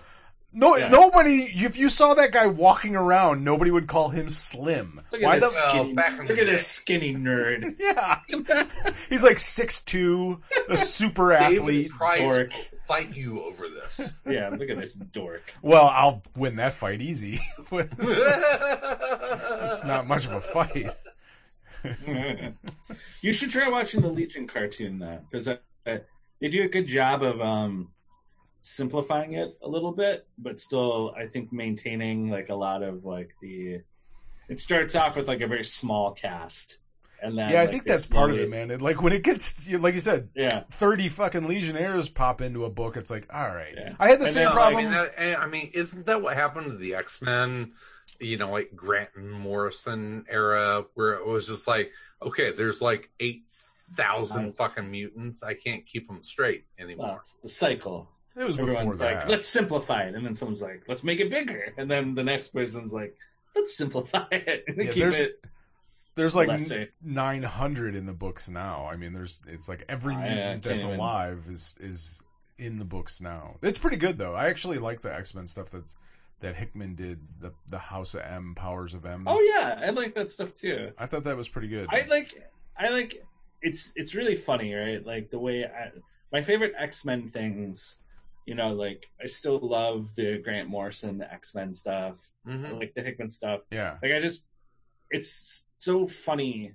[0.56, 0.90] No, Yeah.
[0.90, 1.32] nobody.
[1.52, 5.02] If you saw that guy walking around, nobody would call him slim.
[5.12, 5.60] look at Why this the?
[5.60, 8.20] Well, skinny, back look at this skinny nerd Yeah,
[9.10, 10.40] he's like 6'2",
[10.70, 11.90] a super David athlete.
[11.92, 12.52] Price dork.
[12.52, 14.02] will fight you over this.
[14.30, 17.40] yeah look at this dork Well, I'll win that fight easy.
[17.72, 17.96] it's
[19.86, 20.90] not much of a fight.
[23.22, 25.50] you should try watching the legion cartoon though because
[25.86, 27.90] they do a good job of um
[28.64, 33.36] simplifying it a little bit, but still, I think maintaining like a lot of like
[33.42, 33.82] the.
[34.50, 36.80] It starts off with like a very small cast,
[37.24, 38.70] and then yeah, I think that's part of it, man.
[38.72, 42.70] It, like when it gets, like you said, Yeah, thirty fucking Legionnaires pop into a
[42.70, 42.98] book.
[42.98, 43.74] It's like, all right.
[43.76, 43.94] Yeah.
[44.00, 44.84] I had the And same then- No, I problem.
[44.84, 47.72] mean, that, I mean, isn't that what happened to the X Men?
[48.20, 53.10] You know, like Grant and Morrison era, where it was just like, okay, there's like
[53.20, 53.44] eight
[53.96, 55.44] thousand fucking mutants.
[55.44, 57.18] I can't keep them straight anymore.
[57.20, 58.10] it's the cycle.
[58.36, 59.16] it was before Everyone's that.
[59.22, 62.24] like, let's simplify it, and then someone's like, let's make it bigger, and then the
[62.24, 63.16] next person's like,
[63.56, 65.40] let's simplify it and Yeah, keep it
[66.16, 66.50] There's like
[67.02, 68.88] nine hundred in the books now.
[68.92, 72.22] I mean, there's it's like every mutant that's even- alive is is
[72.58, 73.56] in the books now.
[73.64, 74.36] It's pretty good though.
[74.36, 75.98] I actually like the X Men stuff that's
[76.40, 79.24] that Hickman did the the House of M, Powers of M.
[79.28, 80.92] Oh yeah, I like that stuff too.
[80.98, 81.88] I thought that was pretty good.
[81.90, 82.44] I like
[82.78, 83.26] I like
[83.62, 85.04] it's it's really funny, right?
[85.06, 85.92] Like the way I,
[86.32, 87.98] my favorite X Men things,
[88.46, 92.94] you know, like I still love the Grant Morrison X Men stuff, hmm I like
[92.94, 93.62] the Hickman stuff.
[93.72, 94.48] yeah, Like I just,
[95.10, 96.74] it's so funny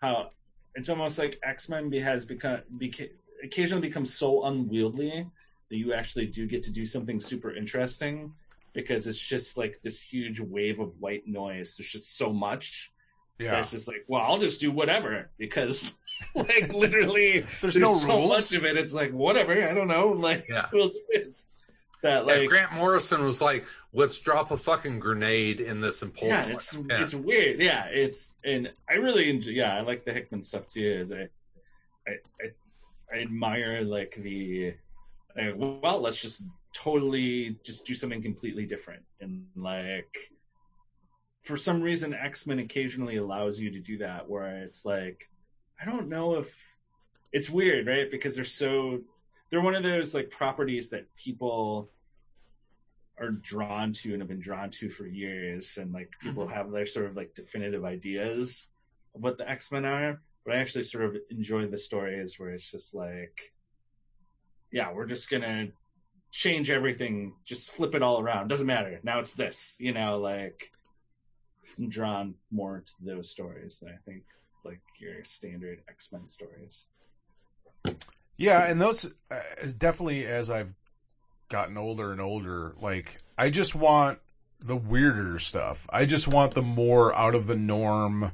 [0.00, 0.30] how
[0.74, 3.10] it's almost like X Men has become beca-
[3.42, 5.26] occasionally becomes so unwieldy
[5.70, 8.32] that you actually do get to do something super interesting
[8.72, 11.76] because it's just like this huge wave of white noise.
[11.76, 12.92] There's just so much.
[13.38, 13.58] yeah.
[13.60, 15.94] it's just like, well, I'll just do whatever because,
[16.34, 18.28] like, literally, There's there's, no so rules.
[18.28, 18.76] much of it.
[18.76, 20.66] It's like, whatever, I don't know, like, Yeah.
[20.72, 21.46] we'll do this.
[22.04, 26.28] That Yeah, Grant Morrison was like, let's drop a fucking grenade in this and pull
[26.28, 27.02] yeah, it's Yeah.
[27.02, 27.58] it's weird.
[27.58, 29.52] Yeah, it's and I really enjoy.
[29.52, 30.98] Yeah, I like the Hickman stuff too.
[31.00, 31.28] Is I,
[32.06, 32.46] I, I,
[33.10, 34.74] I admire like the,
[35.34, 36.42] like, well, let's just
[36.74, 40.14] totally just do something completely different and like.
[41.40, 45.28] For some reason, X Men occasionally allows you to do that, where it's like,
[45.80, 46.54] I don't know if
[47.32, 48.10] it's weird, right?
[48.10, 49.00] Because they're so
[49.50, 51.90] they're one of those like properties that people
[53.18, 56.86] are drawn to and have been drawn to for years and like people have their
[56.86, 58.68] sort of like definitive ideas
[59.14, 62.70] of what the x-men are but i actually sort of enjoy the stories where it's
[62.70, 63.52] just like
[64.72, 65.68] yeah we're just gonna
[66.32, 70.72] change everything just flip it all around doesn't matter now it's this you know like
[71.78, 74.24] i'm drawn more to those stories than i think
[74.64, 76.86] like your standard x-men stories.
[78.36, 79.40] Yeah, and those uh,
[79.78, 80.74] definitely as I've
[81.54, 84.18] gotten older and older, like I just want
[84.58, 85.86] the weirder stuff.
[85.88, 88.32] I just want the more out of the norm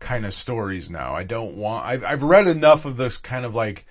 [0.00, 1.14] kind of stories now.
[1.14, 1.86] I don't want.
[1.86, 3.86] I've I've read enough of this kind of like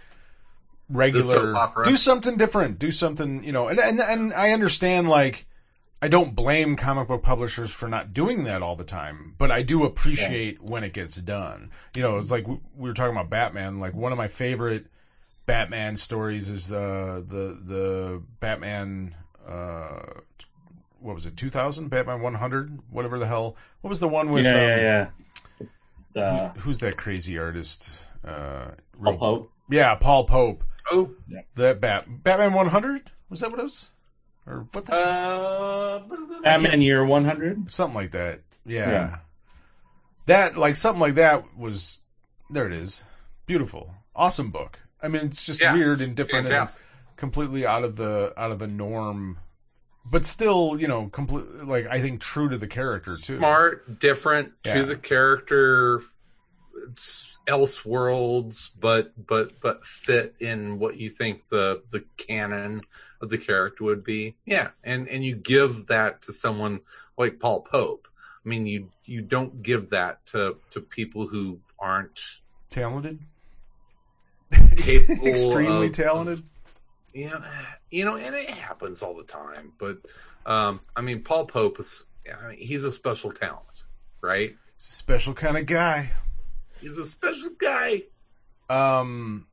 [0.90, 1.56] regular.
[1.86, 2.80] Do something different.
[2.80, 3.70] Do something you know.
[3.70, 5.46] And and and I understand like.
[6.02, 9.64] I don't blame comic book publishers for not doing that all the time, but I
[9.64, 11.72] do appreciate when it gets done.
[11.94, 13.82] You know, it's like we were talking about Batman.
[13.82, 14.86] Like one of my favorite
[15.50, 19.16] Batman stories is uh, the the Batman.
[19.48, 20.02] Uh,
[21.00, 21.36] what was it?
[21.38, 23.56] Two thousand Batman one hundred, whatever the hell.
[23.82, 24.44] What was the one with?
[24.46, 25.08] yeah um, yeah yeah
[26.14, 28.06] the who- who's that crazy artist?
[28.24, 28.68] Uh,
[29.02, 29.52] Paul real- Pope.
[29.72, 30.64] Yeah, Paul Pope.
[30.92, 31.42] oh, yeah.
[31.56, 33.90] That Bat Batman one hundred was that what it was?
[34.46, 36.00] Or what the uh,
[36.44, 37.72] Batman Year 100.
[37.72, 38.42] something like that.
[38.66, 38.90] Yeah.
[38.92, 39.18] Yeah.
[40.28, 42.02] That like something like that was
[42.52, 43.04] there it is.
[43.48, 43.96] Beautiful.
[44.16, 44.80] Awesome book.
[45.02, 46.70] I mean it's just yeah, weird and different and
[47.16, 49.38] completely out of the out of the norm.
[50.06, 53.38] But still, you know, complete like I think true to the character too.
[53.38, 54.76] smart, different Yeah.
[54.76, 56.02] to the character,
[56.88, 62.82] it's Elseworlds, but but but fit in what you think the the canon
[63.22, 64.36] of the character would be.
[64.46, 66.82] Yeah, and and you give that to someone
[67.18, 68.08] like Paul Pope.
[68.46, 72.20] I mean, you you don't give that to to people who aren't
[72.70, 73.20] Talented.
[74.84, 76.44] Capable Extremely of- talented.
[77.14, 77.42] you know,
[77.92, 79.74] you know, and it happens all the time.
[79.80, 79.98] But
[80.46, 83.84] um, I mean, Paul Pope is I mean, he's a special talent,
[84.22, 84.56] right?
[84.78, 86.12] Special kind of guy.
[86.82, 88.04] He's a special guy.
[88.70, 89.46] Um,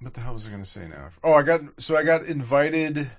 [0.00, 1.08] what the hell was I going to say now?
[1.24, 3.10] Oh, I got so I got invited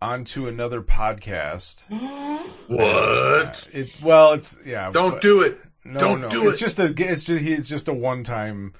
[0.00, 1.88] onto another podcast.
[2.68, 3.68] What?
[3.72, 4.90] It well, it's yeah.
[4.92, 5.58] Don't but- do it.
[5.84, 6.28] No, don't no.
[6.30, 6.60] do it's it.
[6.64, 6.84] just a.
[6.84, 8.70] It's just it's just a one time.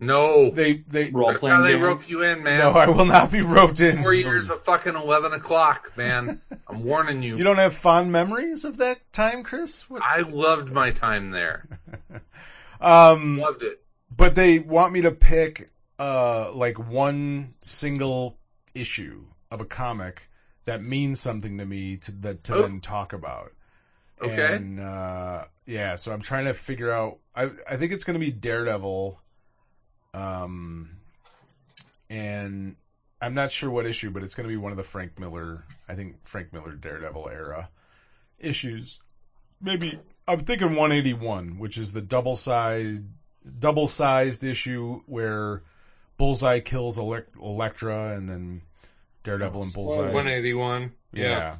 [0.00, 0.50] No.
[0.50, 1.10] They they.
[1.10, 1.82] Role That's how they game.
[1.82, 2.58] rope you in, man.
[2.58, 4.02] No, I will not be roped in.
[4.02, 6.40] Four years of fucking eleven o'clock, man.
[6.68, 7.36] I'm warning you.
[7.36, 9.88] You don't have fond memories of that time, Chris?
[9.90, 10.02] What?
[10.02, 11.66] I loved my time there.
[12.80, 13.82] Um, Loved it.
[14.16, 18.38] but they want me to pick uh like one single
[18.72, 20.28] issue of a comic
[20.64, 22.62] that means something to me to that to Oh.
[22.62, 23.50] then talk about.
[24.22, 24.54] Okay.
[24.54, 28.24] And uh yeah, so I'm trying to figure out I I think it's going to
[28.24, 29.20] be Daredevil
[30.18, 30.90] um
[32.10, 32.76] and
[33.20, 35.64] I'm not sure what issue, but it's going to be one of the Frank Miller,
[35.88, 37.68] I think Frank Miller Daredevil era
[38.38, 39.00] issues.
[39.60, 43.02] Maybe I'm thinking 181, which is the double sized
[43.58, 45.62] double sized issue where
[46.16, 48.62] Bullseye kills Elec- Elektra and then
[49.22, 50.02] Daredevil and Bullseye.
[50.12, 50.92] 181.
[51.12, 51.56] Yeah.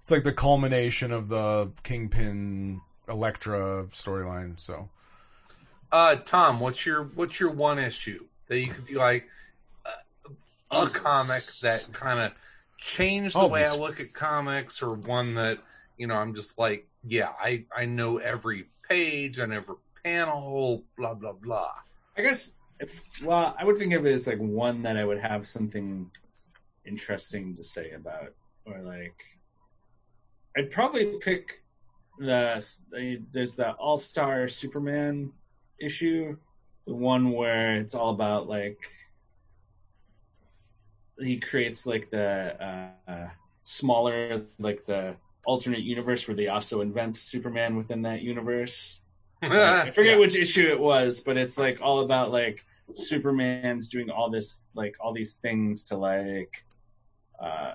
[0.00, 4.88] It's like the culmination of the Kingpin Elektra storyline, so
[5.92, 9.28] Uh, Tom, what's your what's your one issue that you could be like
[9.84, 10.30] uh,
[10.70, 12.32] a comic that kind of
[12.78, 15.58] changed the Oh, way I look at comics, or one that
[15.96, 21.14] you know I'm just like, yeah, I I know every page and every panel, blah
[21.14, 21.72] blah blah.
[22.16, 25.20] I guess if well, I would think of it as like one that I would
[25.20, 26.10] have something
[26.84, 28.32] interesting to say about,
[28.64, 29.20] or like
[30.56, 31.64] I'd probably pick
[32.18, 32.64] the
[33.32, 35.32] there's the All Star Superman
[35.80, 36.36] issue,
[36.86, 38.78] the one where it's all about like
[41.18, 43.28] he creates like the uh,
[43.62, 49.02] smaller like the alternate universe where they also invent Superman within that universe.
[49.42, 54.30] I forget which issue it was, but it's like all about like Superman's doing all
[54.30, 56.64] this like all these things to like
[57.42, 57.72] uh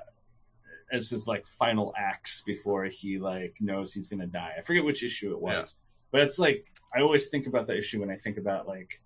[0.92, 4.54] as his like final acts before he like knows he's gonna die.
[4.58, 5.76] I forget which issue it was.
[6.12, 9.02] But it's like I always think about the issue when I think about like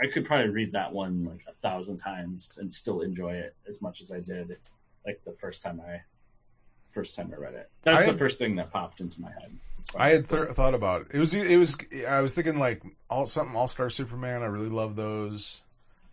[0.00, 3.80] I could probably read that one like a thousand times and still enjoy it as
[3.80, 4.56] much as I did
[5.06, 6.00] like the first time I
[6.92, 7.70] first time I read it.
[7.84, 9.50] That's I the had- first thing that popped into my head.
[9.96, 11.06] I had th- thought about it.
[11.14, 14.42] It was it was I was thinking like all something All Star Superman.
[14.42, 15.62] I really love those.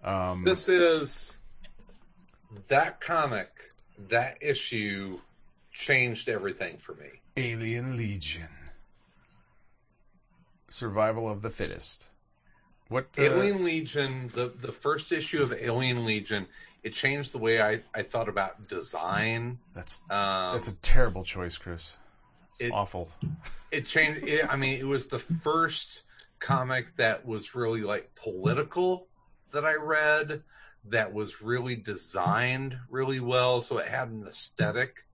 [0.03, 1.41] Um, This is
[2.69, 3.49] that comic,
[4.07, 5.19] that issue
[5.73, 7.07] changed everything for me.
[7.38, 8.47] Alien Legion,
[10.73, 12.09] Survival of the Fittest.
[12.87, 16.47] What uh, Alien Legion, the the first issue of Alien Legion,
[16.83, 19.59] it changed the way I, I thought about design.
[19.73, 21.97] That's Um, that's a terrible choice, Chris.
[22.53, 23.09] It's it- awful.
[23.71, 24.23] it changed.
[24.23, 26.03] It, I mean, it was the first
[26.39, 29.07] comic that was really like political
[29.51, 30.43] that I read.
[30.85, 35.05] That was really designed really well, so it had an aesthetic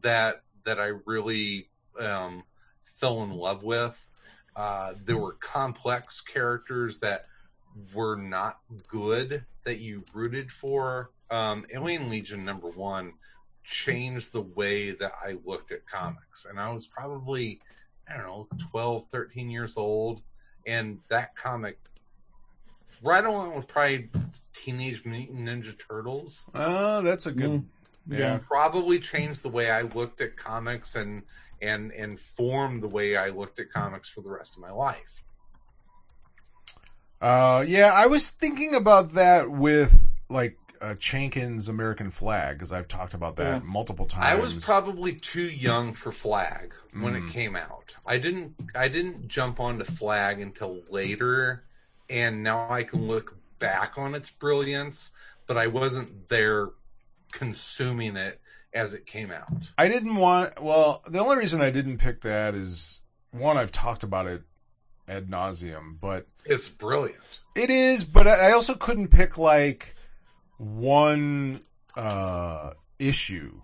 [0.00, 1.68] that that I really
[1.98, 2.44] um,
[2.84, 4.09] fell in love with.
[4.56, 7.26] Uh, there were complex characters that
[7.94, 8.58] were not
[8.88, 11.10] good that you rooted for.
[11.30, 13.12] Um, Alien Legion number one
[13.62, 17.60] changed the way that I looked at comics, and I was probably
[18.08, 20.22] I don't know 12, 13 years old,
[20.66, 21.78] and that comic
[23.02, 24.10] right along with probably
[24.52, 27.50] Teenage Mutant Ninja Turtles Oh, that's a good.
[27.50, 27.64] Mm.
[28.08, 28.38] yeah.
[28.46, 31.22] probably changed the way I looked at comics and
[31.62, 35.22] and and formed the way I looked at comics for the rest of my life.
[37.20, 42.88] Uh, yeah, I was thinking about that with like uh, Chaykin's American Flagg because I've
[42.88, 43.68] talked about that Yeah.
[43.68, 44.24] multiple times.
[44.24, 47.28] I was probably too young for Flagg when Mm.
[47.28, 47.94] it came out.
[48.06, 51.64] I didn't I didn't jump onto Flagg until later
[52.08, 55.10] and now I can look back on its brilliance,
[55.46, 56.70] but I wasn't there
[57.32, 58.40] consuming it
[58.72, 59.48] as it came out.
[59.78, 60.62] I didn't want.
[60.62, 63.00] Well, the only reason I didn't pick that is
[63.32, 64.42] one I've talked about it
[65.08, 67.40] ad nauseum, but It's brilliant.
[67.56, 68.04] it is.
[68.04, 69.94] But I also couldn't pick like
[70.58, 71.60] one
[71.96, 73.60] uh issue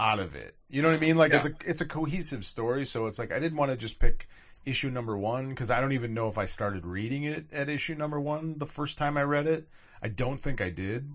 [0.00, 0.56] out of it.
[0.68, 1.16] You know what I mean?
[1.16, 3.98] Like it's a it's a cohesive story, so it's like I didn't want to just
[3.98, 4.26] pick
[4.64, 7.94] issue number one because I don't even know if I started reading it at issue
[7.94, 9.68] number one the first time I read it.
[10.02, 11.10] I don't think I did.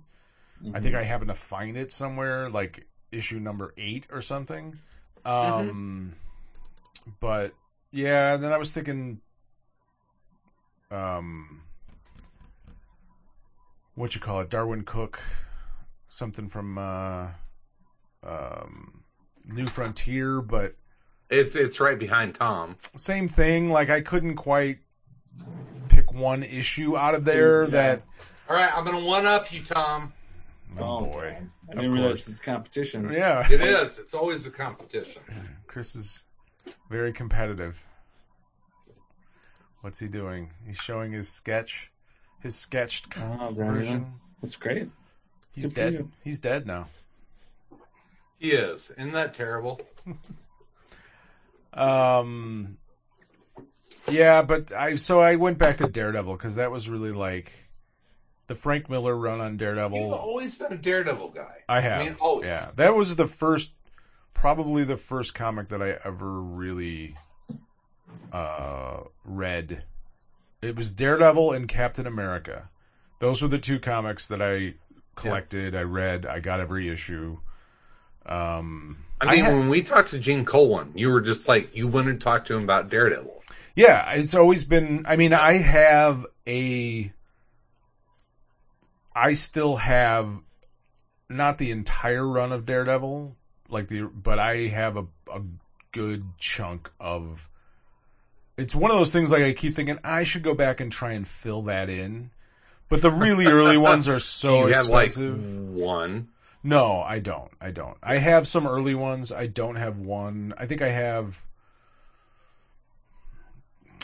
[0.74, 4.80] I think I happened to find it somewhere, like issue number eight or something.
[5.26, 6.14] Um,
[7.20, 7.54] but
[7.92, 9.20] yeah, then I was thinking,
[10.92, 11.62] um,
[13.96, 15.20] what you call it, Darwyn Cooke,
[16.08, 17.28] something from uh,
[18.24, 19.04] um,
[19.46, 20.76] New Frontier, but
[21.30, 22.76] It's it's right behind Tom.
[22.96, 23.70] same thing.
[23.70, 24.80] Like I couldn't quite
[25.90, 27.70] pick one issue out of there Yeah.
[27.72, 28.04] that.
[28.50, 30.14] All right, I'm gonna one up you, Tom.
[30.78, 31.36] Oh, boy.
[31.40, 31.50] God.
[31.70, 32.28] I Of didn't realize course.
[32.30, 33.12] it's competition.
[33.12, 33.46] Yeah.
[33.52, 34.00] It is.
[34.00, 35.22] It's always a competition.
[35.68, 36.26] Chris is
[36.90, 37.86] very competitive.
[39.82, 40.52] What's he doing?
[40.66, 41.92] He's showing his sketch,
[42.42, 43.08] his sketched.
[43.18, 44.02] Oh, Version.
[44.02, 44.24] is.
[44.42, 44.90] That's great.
[45.54, 46.08] He's good dead.
[46.24, 46.88] He's dead now.
[48.40, 48.92] He is.
[48.92, 49.80] Isn't that terrible?
[51.74, 52.78] Um.
[54.10, 57.52] Yeah, but I so I went back to Daredevil because that was really like
[58.48, 59.98] the Frank Miller run on Daredevil.
[60.00, 61.64] You've always been a Daredevil guy.
[61.70, 62.02] I have.
[62.02, 62.46] I mean, always.
[62.48, 63.72] Yeah, that was the first,
[64.34, 67.16] probably the first comic that I ever really
[68.32, 69.84] uh, read.
[70.62, 72.70] It was Daredevil and Captain America.
[73.20, 74.76] Those were the two comics that I
[75.16, 75.76] collected.
[75.76, 76.26] I read.
[76.26, 77.40] I got every issue.
[78.26, 81.88] Um, I mean, had- when we talked to Gene Colan, you were just like you
[81.88, 83.44] went and talked to him about Daredevil.
[83.76, 85.06] Yeah, it's always been.
[85.08, 87.12] I mean, I have a.
[89.18, 90.42] I still have
[91.28, 93.36] not the entire run of Daredevil,
[93.68, 95.42] like the, but I have a a
[95.92, 97.50] good chunk of.
[98.58, 101.14] It's one of those things like I keep thinking I should go back and try
[101.14, 102.30] and fill that in,
[102.90, 105.70] but the really early ones are so you have like expensive.
[105.70, 106.30] one.
[106.64, 107.52] No, I don't.
[107.60, 107.98] I don't.
[108.04, 109.32] I have some early ones.
[109.32, 110.54] I don't have one.
[110.58, 111.44] I think I have.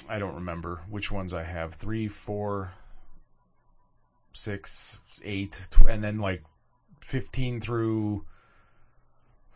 [0.10, 1.74] I don't remember which ones I have.
[1.74, 2.74] Three, four,
[4.34, 6.44] six, eight, tw- and then like
[7.00, 8.26] fifteen through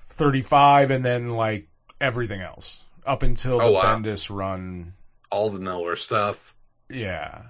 [0.09, 1.67] thirty-five, and then like
[1.99, 3.95] everything else up until Oh, the wow.
[3.97, 4.93] Bendis run.
[5.31, 6.55] all the Miller stuff.
[6.89, 7.41] Yeah,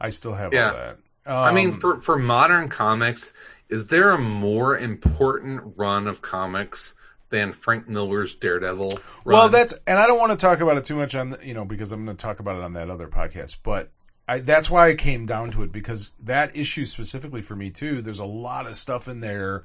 [0.00, 0.66] I still have Yeah.
[0.70, 0.98] all that.
[1.26, 3.32] I mean, Um, for for modern comics,
[3.68, 6.94] is there a more important run of comics
[7.30, 8.90] than Frank Miller's Daredevil?
[8.90, 9.00] Run?
[9.26, 11.52] Well, that's and I don't want to talk about it too much on the, you
[11.54, 13.90] know because I'm going to talk about it on that other podcast, but
[14.28, 18.02] I, that's why I came down to it because that issue specifically for me too.
[18.02, 19.64] There's a lot of stuff in there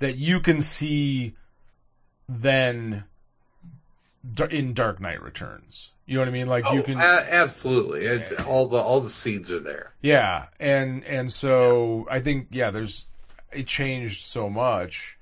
[0.00, 1.32] that you can see
[2.28, 3.04] then
[4.50, 5.92] in Dark Knight Returns.
[6.04, 6.46] You know what I mean?
[6.46, 8.04] Like Oh, you can, absolutely.
[8.04, 9.94] It, all the all the seeds are there.
[10.02, 13.06] yeah, and and so I think yeah, there's
[13.50, 15.18] it changed so much.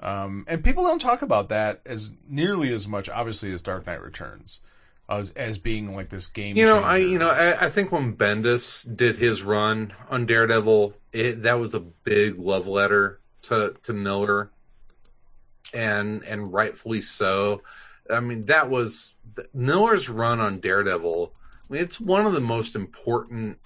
[0.00, 4.02] Um, and people don't talk about that as nearly as much, obviously, as Dark Knight
[4.02, 4.60] Returns,
[5.08, 6.56] as as being like this game.
[6.56, 10.94] You know, I you know I, I think when Bendis did his run on Daredevil,
[11.12, 14.50] it, that was a big love letter to to Miller,
[15.72, 17.62] and and rightfully so.
[18.10, 19.14] I mean, that was
[19.52, 21.32] Miller's run on Daredevil.
[21.52, 23.58] I mean, it's one of the most important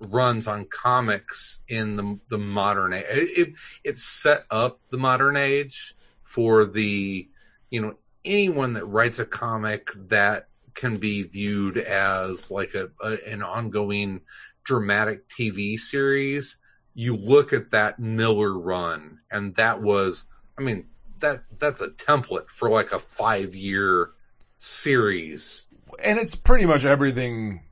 [0.00, 3.04] runs on comics in the the modern age.
[3.08, 3.54] It, it
[3.84, 7.28] it set up the modern age for the
[7.70, 7.94] you know
[8.28, 14.20] anyone that writes a comic that can be viewed as like a, a an ongoing
[14.64, 16.56] dramatic TV series.
[16.94, 20.24] You look at that Miller run, and that was,
[20.58, 20.86] I mean,
[21.20, 24.10] that that's a template for like a five year
[24.56, 25.66] series.
[26.04, 27.62] and it's pretty much everything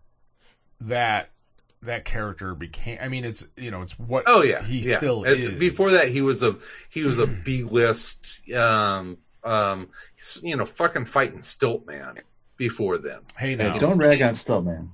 [0.80, 1.30] that
[1.82, 2.98] that character became.
[3.00, 4.24] I mean, it's you know, it's what.
[4.26, 4.96] Oh yeah, he yeah.
[4.96, 5.58] still It's- is.
[5.58, 6.56] Before that, he was a
[6.88, 9.88] he was a B list, um, um,
[10.42, 12.18] you know, fucking fighting stilt man.
[12.56, 14.90] Before then, Hey Hey, now, don't rag on Stilt, man.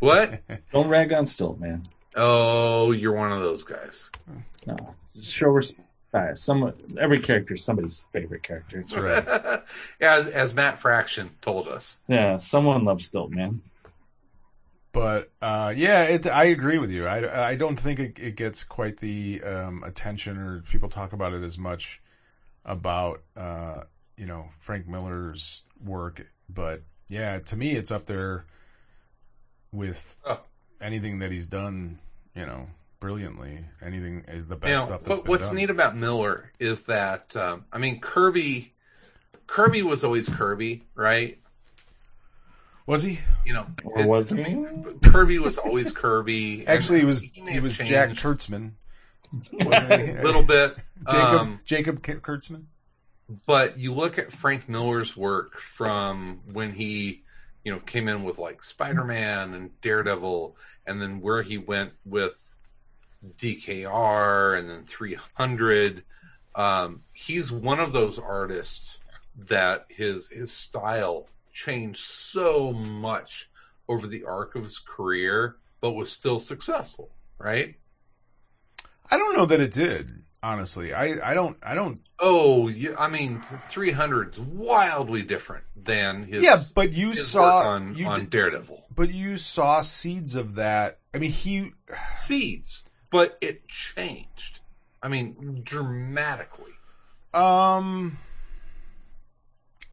[0.00, 0.40] what?
[0.72, 1.84] Don't rag on Stilt, man.
[2.16, 4.10] oh, you're one of those guys.
[4.66, 4.76] No,
[5.14, 5.86] just show respect.
[6.34, 8.78] Some every character is somebody's favorite character.
[8.78, 9.62] That's right.
[10.00, 12.00] as, as Matt Fraction told us.
[12.08, 13.62] Yeah, someone loves Stilt, man.
[14.90, 17.06] But uh, yeah, it, I agree with you.
[17.06, 21.32] I, I don't think it, it gets quite the um, attention or people talk about
[21.32, 22.02] it as much
[22.64, 23.82] about uh,
[24.16, 26.22] you know Frank Miller's work.
[26.48, 28.44] But yeah, to me, it's up there
[29.72, 30.40] with Oh.
[30.80, 31.98] anything that he's done.
[32.34, 32.66] You know,
[33.00, 33.58] brilliantly.
[33.82, 35.56] Anything is the You best know, stuff that's what, been what's done.
[35.56, 38.72] neat about Miller is that um, I mean Kirby.
[39.46, 41.36] Kirby was always Kirby, right?
[42.86, 43.18] Was he?
[43.44, 44.54] You know, Or it- was I he?
[44.54, 46.66] mean, Kirby was always Kirby.
[46.66, 48.72] Actually, he was may he have was Jack Kurtzman.
[49.32, 49.64] A
[50.22, 50.76] little bit.
[51.10, 52.64] Jacob um, Jacob Kurtzman.
[53.46, 57.22] but you look at Frank Miller's work from when he,
[57.64, 61.92] you know, came in with like Spider Man and Daredevil, and then where he went
[62.04, 62.50] with
[63.38, 66.02] DKR and then 300.
[66.54, 68.98] Um, he's one of those artists
[69.48, 73.48] that his his style changed so much
[73.88, 77.76] over the arc of his career, but was still successful, right?
[79.10, 80.12] I don't know that it did.
[80.42, 86.42] Honestly, I, I don't I don't Oh, yeah, I mean, 300's wildly different than his.
[86.42, 90.98] yeah, but you saw on, you on did, Daredevil but you saw seeds of that.
[91.14, 91.72] I mean, he
[92.16, 94.60] seeds, but it changed.
[95.02, 96.72] I mean, dramatically.
[97.32, 98.18] um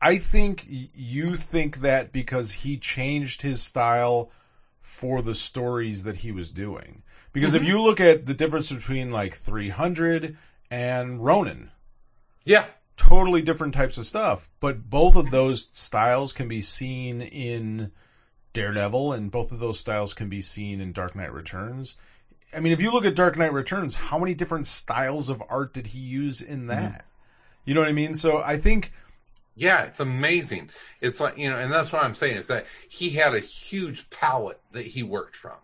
[0.01, 4.31] I think you think that because he changed his style
[4.81, 7.01] for the stories that he was doing.
[7.33, 7.67] Because if Mhm.
[7.67, 10.37] you look at the difference between like 300
[10.71, 11.71] and Ronin,
[12.45, 17.91] Yeah, totally different types of stuff, but both of those styles can be seen in
[18.53, 21.95] Daredevil, and both of those styles can be seen in Dark Knight Returns.
[22.55, 25.73] I mean, if you look at Dark Knight Returns, how many different styles of art
[25.73, 27.05] did he use in that?
[27.65, 28.13] You know what I mean?
[28.13, 28.91] So I think,
[29.55, 30.69] yeah, it's amazing.
[31.01, 34.09] It's like you know, and that's what I'm saying is that he had a huge
[34.09, 35.57] palette that he worked from.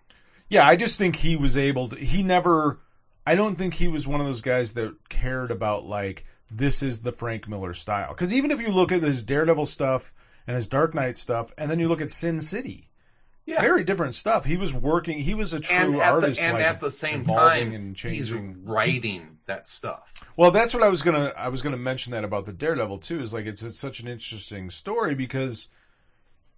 [0.49, 2.79] Yeah, I just think he was able to, he never
[3.25, 7.01] I don't think he was one of those guys that cared about like this is
[7.01, 8.09] the Frank Miller style.
[8.09, 10.13] Because even if you look at his Daredevil stuff
[10.45, 12.89] and his Dark Knight stuff, and then you look at Sin City,
[13.45, 13.61] Yeah.
[13.61, 14.45] very different stuff.
[14.45, 15.19] He was working.
[15.19, 18.29] He was a true at artist, the, and like, at the same time, and he's
[18.29, 18.65] changing.
[18.65, 20.13] writing that stuff.
[20.37, 21.33] Well, that's what I was gonna.
[21.37, 23.21] I was gonna mention that about the Daredevil too.
[23.21, 25.69] Is like it's it's such an interesting story because,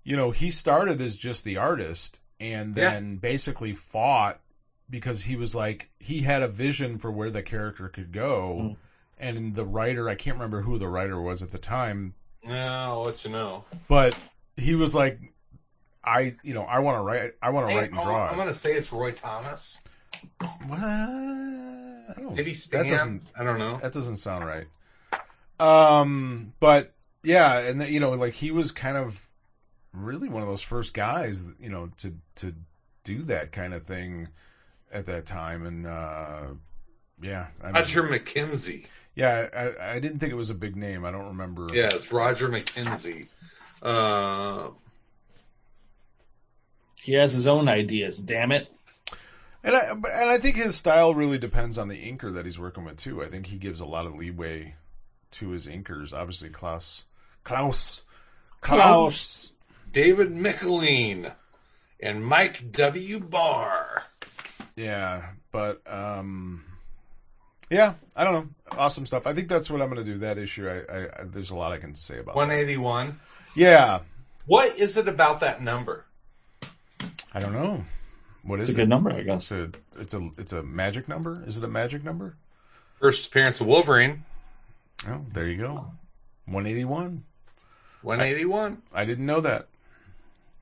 [0.03, 2.90] you know, he started as just the artist and Yeah.
[2.91, 4.40] then basically fought
[4.90, 8.78] because he was like he had a vision for where the character could go, Mm.
[9.18, 12.14] and the writer I can't remember who the writer was at the time,
[12.44, 13.66] Yeah, I'll let you know.
[13.88, 14.16] but
[14.57, 15.20] he was like,
[16.03, 18.28] I you know I want to write I want to Hey, write and draw.
[18.28, 19.80] I'm going to say it's Roy Thomas.
[20.68, 20.80] What?
[20.80, 22.86] I don't- Maybe that Stan.
[22.88, 23.78] doesn't I don't know.
[23.82, 24.68] That doesn't sound right.
[25.60, 26.94] Um, but
[27.24, 29.26] yeah, and the, you know, like he was kind of
[29.96, 32.54] really one of those first guys, you know, to to
[33.04, 34.28] do that kind of thing
[34.92, 36.42] at that time, and uh,
[37.22, 38.88] yeah, I mean, Roger McKenzie.
[39.16, 39.48] yeah,
[39.80, 41.06] I, I didn't think it was a big name.
[41.06, 41.68] I don't remember.
[41.74, 43.28] Yeah, it's Roger McKenzie.
[43.82, 44.70] Uh,
[47.02, 48.18] He has his own ideas.
[48.20, 48.68] Damn it.
[49.64, 52.84] and I and I think his style really depends on the inker that he's working
[52.86, 53.24] with too.
[53.24, 54.76] I think he gives a lot of leeway
[55.32, 56.14] to his inkers.
[56.14, 57.06] Obviously, Klaus,
[57.44, 58.04] Klaus,
[58.62, 59.52] Klaus.
[59.96, 61.32] David Michelin
[62.02, 63.22] and Mike W.
[63.22, 64.04] Barr.
[64.76, 66.66] Yeah, but um,
[67.70, 68.50] yeah, I don't know.
[68.78, 69.26] Awesome stuff.
[69.26, 70.18] I think that's what I'm going to do.
[70.18, 72.34] That issue, I, I, I there's a lot I can say about.
[72.34, 72.36] that.
[72.36, 73.18] 181.
[73.56, 74.02] Yeah,
[74.48, 76.04] What is it about that number?
[77.34, 77.86] I don't know.
[78.44, 78.84] What It's is a it?
[78.84, 79.50] good number, I guess.
[79.50, 81.42] It's a it's a it's a magic number.
[81.48, 82.36] Is it a magic number?
[83.00, 84.26] First appearance of Wolverine,
[85.08, 85.88] Oh, there you go.
[86.48, 87.24] 181.
[88.02, 88.82] 181.
[88.94, 89.68] I didn't know that.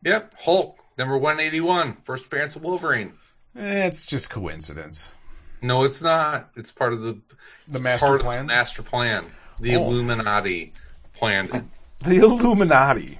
[0.06, 1.94] Yep, Hulk, number 181.
[1.96, 3.14] First appearance of Wolverine.
[3.58, 5.14] Eh, it's just coincidence.
[5.62, 6.50] No, it's not.
[6.56, 7.22] It's part of the
[7.68, 8.40] The master part plan.
[8.42, 9.26] Of the master plan.
[9.60, 9.86] The Oh.
[9.90, 10.74] Illuminati
[11.14, 11.64] planned it.
[12.00, 13.20] the Illuminati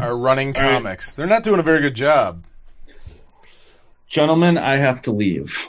[0.00, 0.72] are running All right.
[0.74, 1.12] comics.
[1.14, 2.44] They're not doing a very good job.
[4.08, 5.68] Gentlemen, I have to leave.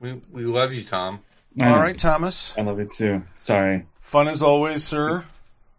[0.00, 1.20] We we love you, Tom.
[1.60, 1.82] I All know.
[1.82, 2.54] right, Thomas.
[2.58, 3.22] I love you too.
[3.34, 3.86] Sorry.
[4.00, 5.24] Fun as always, sir.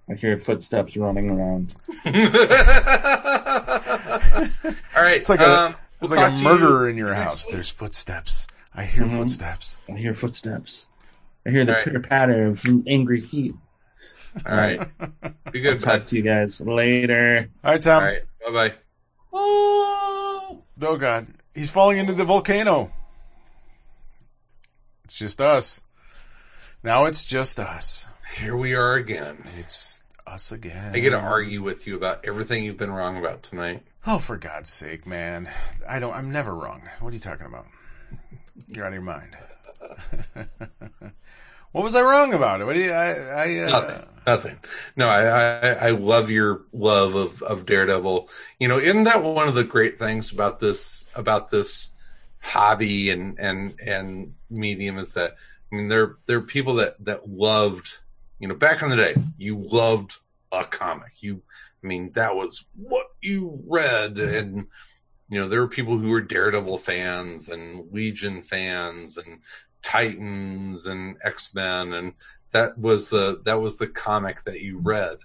[0.10, 1.74] I hear footsteps running around.
[4.96, 7.46] All right, It's like a um, it's we'll like a murderer you in your house.
[7.46, 8.48] There's footsteps.
[8.76, 9.18] I hear Mhm.
[9.18, 9.80] footsteps.
[9.90, 10.88] I hear footsteps.
[11.46, 11.84] I hear the All right.
[11.86, 13.56] pitter patter of angry feet.
[14.46, 14.82] All right,
[15.52, 16.08] be good, Talk bud.
[16.08, 17.50] to you guys later.
[17.64, 18.04] All right, All Tom.
[18.04, 18.74] right, bye bye.
[19.32, 20.64] Oh.
[20.82, 22.92] Oh God, he's falling into the volcano.
[25.06, 25.84] It's just us.
[26.84, 28.08] Now it's just us.
[28.38, 29.43] Here we are again.
[29.60, 30.95] It's us again.
[30.95, 33.84] I get to argue with you about everything you've been wrong about tonight.
[34.07, 35.49] Oh, for God's sake, man!
[35.88, 36.14] I don't.
[36.14, 36.81] I'm never wrong.
[36.99, 37.65] What are you talking about?
[38.68, 39.38] You're out of your mind.
[41.72, 42.65] what was I wrong about it?
[42.65, 42.91] What do you?
[42.91, 43.11] I.
[43.11, 44.07] I uh, Nothing.
[44.26, 44.60] Nothing.
[44.95, 48.30] No, I, I I love your love of of Daredevil.
[48.60, 51.91] You know, isn't that one of the great things about this about this
[52.39, 55.35] hobby and and and medium is that
[55.72, 57.99] I mean there there are people that that loved
[58.44, 60.18] you know back in the day you loved
[60.52, 61.41] a comic you
[61.82, 64.68] I mean that was what you read and
[65.30, 69.40] you know there were people who were Daredevil fans and Legion fans and
[69.82, 72.15] Titans and X Men and
[72.52, 75.20] that was the that was the comic that you read.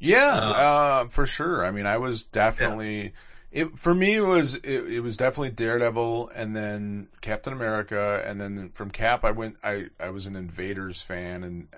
[0.00, 1.64] Yeah, Uh, uh, for sure.
[1.64, 3.12] I mean, I was definitely
[3.52, 4.14] it for me.
[4.14, 9.24] It was it, it was definitely Daredevil, and then Captain America, and then from Cap,
[9.24, 9.56] I went.
[9.62, 11.68] I I was an Invaders fan, and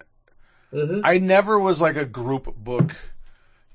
[0.73, 2.95] I never was like a group book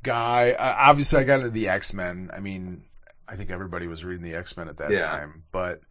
[0.03, 0.51] guy.
[0.51, 2.29] Uh, obviously, I got into the X Men.
[2.33, 2.81] I mean,
[3.27, 5.07] I think everybody was reading the X Men at that Yeah.
[5.07, 5.81] time, but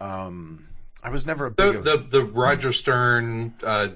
[0.00, 0.68] um,
[1.02, 1.72] I was never a big.
[1.72, 3.88] The of, the the Roger Stern, uh,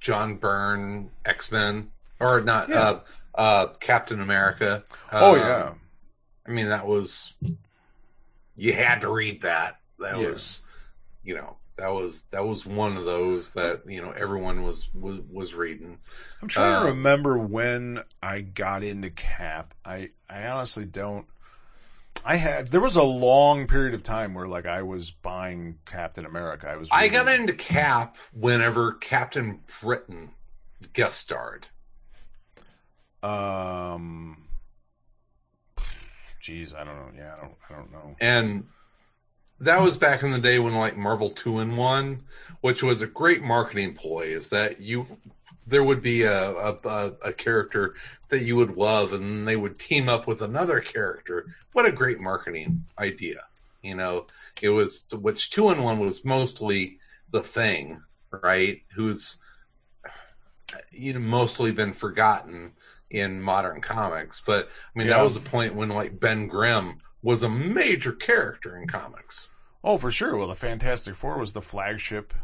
[0.00, 2.80] John Byrne X Men, or not Yeah.
[2.80, 3.00] uh,
[3.34, 4.82] uh, Captain America.
[5.12, 5.74] oh Uh, yeah,
[6.46, 7.34] I mean that was
[8.56, 9.80] you had to read that.
[9.98, 10.28] That Yeah.
[10.30, 10.62] was
[11.22, 15.20] you know that was that was one of those that you know everyone was was,
[15.30, 15.98] was reading.
[16.42, 19.74] I'm trying uh, to remember when I got into Cap.
[19.84, 21.26] I I honestly don't.
[22.24, 26.26] I had there was a long period of time where like I was buying Captain
[26.26, 26.68] America.
[26.68, 26.90] I was.
[26.92, 30.32] I got into Cap whenever Captain Britain
[30.92, 31.66] guest starred.
[33.22, 34.48] Um.
[36.42, 37.10] Jeez, I don't know.
[37.16, 37.56] Yeah, I don't.
[37.70, 38.16] I don't know.
[38.20, 38.66] and
[39.60, 42.22] that was back in the day when like Marvel two in one,
[42.60, 44.26] which was a great marketing ploy.
[44.26, 45.06] Is that you?
[45.66, 47.94] There would be a, a a character
[48.28, 51.46] that you would love, and they would team up with another character.
[51.72, 53.44] What a great marketing idea!
[53.82, 54.26] You know,
[54.60, 56.98] it was which two in one was mostly
[57.30, 58.82] the thing, right?
[58.94, 59.38] Who's
[60.90, 62.72] you know mostly been forgotten
[63.10, 64.40] in modern comics.
[64.44, 65.16] But I mean, Yeah.
[65.18, 69.50] that was the point when like Ben Grimm was a major character in comics.
[69.82, 70.36] Oh, for sure.
[70.36, 72.34] Well, the Fantastic Four was the flagship.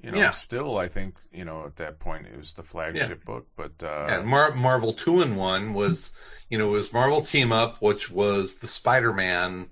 [0.00, 0.30] You know, Yeah.
[0.30, 3.46] still, I think, you know, at that point, it was the flagship book.
[3.56, 6.12] But uh, and Mar- Marvel two in one was,
[6.48, 9.68] you know, it was Marvel Team Up, which was the Spider Man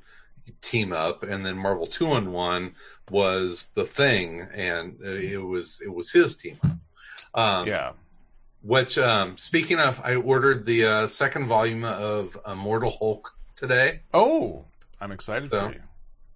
[0.62, 2.74] team up, and then Marvel two in one
[3.10, 6.70] was the Thing, and uh, it was it was his team up.
[7.40, 7.92] Um, yeah,
[8.62, 14.00] Which, um, speaking of, I ordered the uh, second volume of Immortal Hulk today.
[14.14, 14.64] Oh,
[15.00, 15.82] I'm excited So- for you.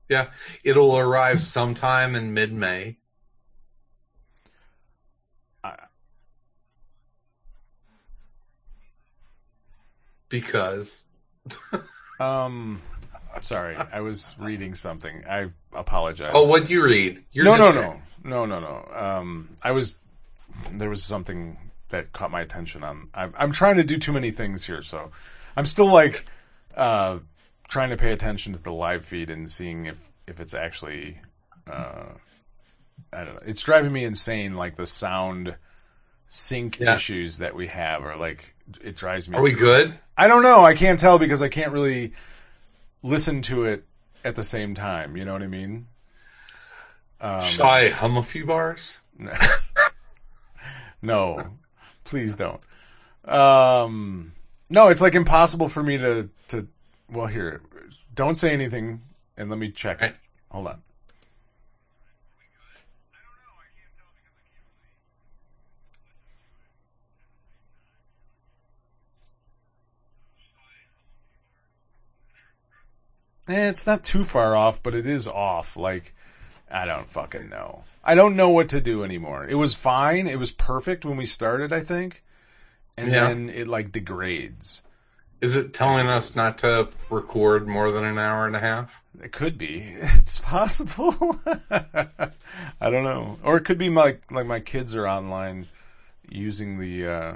[0.09, 0.30] Yeah,
[0.64, 2.97] it'll arrive sometime in mid May.
[5.62, 5.76] I-
[10.28, 11.02] Because
[12.20, 12.82] Um,
[13.40, 15.24] sorry, I was reading something.
[15.28, 16.32] I apologize.
[16.34, 17.24] oh, what'd you read?
[17.32, 18.92] You're no, no, no, no, no, no.
[18.94, 19.98] Um, I was
[20.72, 21.56] there was something
[21.90, 22.82] that caught my attention.
[22.84, 25.10] On I'm I'm trying to do too many things here, so
[25.56, 26.26] I'm still like
[26.76, 27.18] uh
[27.68, 31.18] trying to pay attention to the live feed and seeing if if it's actually
[31.70, 32.06] uh
[33.12, 33.40] I don't know.
[33.44, 34.55] It's driving me insane.
[34.55, 35.56] Like the sound
[36.28, 36.94] sync Yeah.
[36.94, 39.36] issues that we have are like it drives me.
[39.36, 39.98] Are we good?
[40.16, 40.64] I don't know.
[40.64, 42.12] I can't tell because I can't really
[43.02, 43.84] listen to it
[44.24, 45.16] at the same time.
[45.16, 45.86] You know what I mean?
[47.20, 49.01] Um, Shall I hum a few bars?
[51.02, 51.51] no,
[52.05, 52.60] please don't.
[53.24, 54.32] Um,
[54.68, 56.28] no, it's like impossible for me to.
[57.12, 57.60] Well, here,
[58.14, 59.02] don't say anything,
[59.36, 60.14] and let me check it.
[60.50, 60.82] Hold on.
[73.48, 75.76] Eh, it's not too far off, but it is off.
[75.76, 76.14] Like,
[76.70, 77.84] I don't fucking know.
[78.04, 79.44] I don't know what to do anymore.
[79.44, 80.28] It was fine.
[80.28, 82.22] It was perfect when we started, I think.
[82.96, 83.28] And Yeah.
[83.28, 84.84] then it like degrades.
[85.40, 89.02] Is it telling us not to record more than an hour and a half?
[89.22, 89.80] It could be.
[90.00, 91.36] It's possible.
[92.80, 93.38] I don't know.
[93.42, 95.66] Or it could be my like my kids are online
[96.30, 97.34] using the uh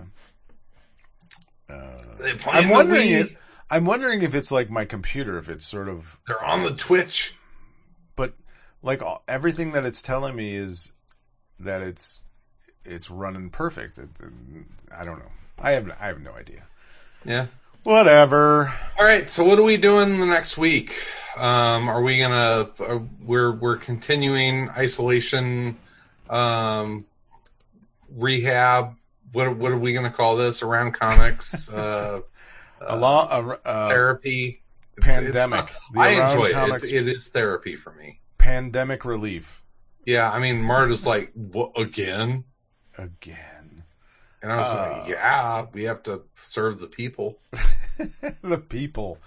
[2.38, 3.36] play I'm wondering if
[3.70, 7.34] I'm wondering if it's like my computer if it's sort of they're on the Twitch.
[8.14, 8.34] but
[8.82, 10.92] like all, everything that it's telling me is
[11.58, 12.20] that it's
[12.84, 13.98] it's running perfect.
[13.98, 14.08] It,
[14.96, 15.32] I don't know.
[15.58, 16.68] I have I have no idea.
[17.24, 17.46] Yeah.
[17.84, 18.72] Whatever.
[18.98, 19.28] All right.
[19.30, 20.94] So what are we doing the next week?
[21.36, 22.70] Um, are we gonna?
[22.80, 25.76] Uh, we're we're continuing isolation,
[26.30, 27.04] um,
[28.14, 28.94] rehab.
[29.32, 31.68] What what are we gonna call this around comics?
[31.74, 32.20] Uh,
[32.86, 34.60] a long uh, uh, therapy.
[34.98, 35.64] It's- pandemic.
[35.64, 36.74] it's not- I enjoy it.
[36.74, 38.20] It's, it is therapy for me.
[38.38, 39.62] pandemic relief
[40.04, 40.30] Yeah.
[40.30, 42.44] I mean, Marta's like, what again?
[42.98, 43.53] again.
[44.44, 44.98] And I was Uh.
[45.00, 47.38] like, yeah, we have to serve the people.
[48.42, 49.18] the people,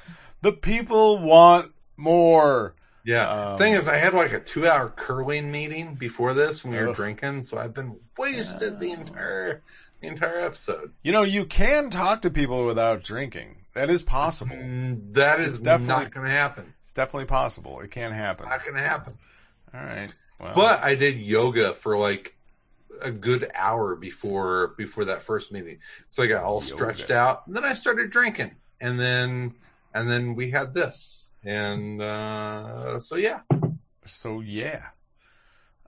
[0.44, 2.76] the people want more.
[3.04, 3.28] Yeah.
[3.54, 6.80] Um, Thing is, I had like a two hour curling meeting before this when we
[6.80, 6.96] were Ugh.
[6.96, 9.62] drinking, so I've been wasted the entire
[10.02, 10.94] the entire episode.
[11.02, 13.56] You know, you can talk to people without drinking.
[13.74, 14.56] That is possible.
[14.56, 16.74] Mm, That It's is definitely- not going to happen.
[16.84, 17.80] It's definitely possible.
[17.82, 18.48] It can happen.
[18.48, 19.18] Not going to happen.
[19.74, 20.14] All right.
[20.40, 22.37] Well, But I did yoga for like
[23.02, 25.80] a good hour before before that first meeting,
[26.10, 27.46] so I got all stretched out.
[27.48, 29.56] And then I started drinking, and then
[29.94, 33.42] and then we had this, and uh, so yeah.
[34.06, 34.88] so yeah,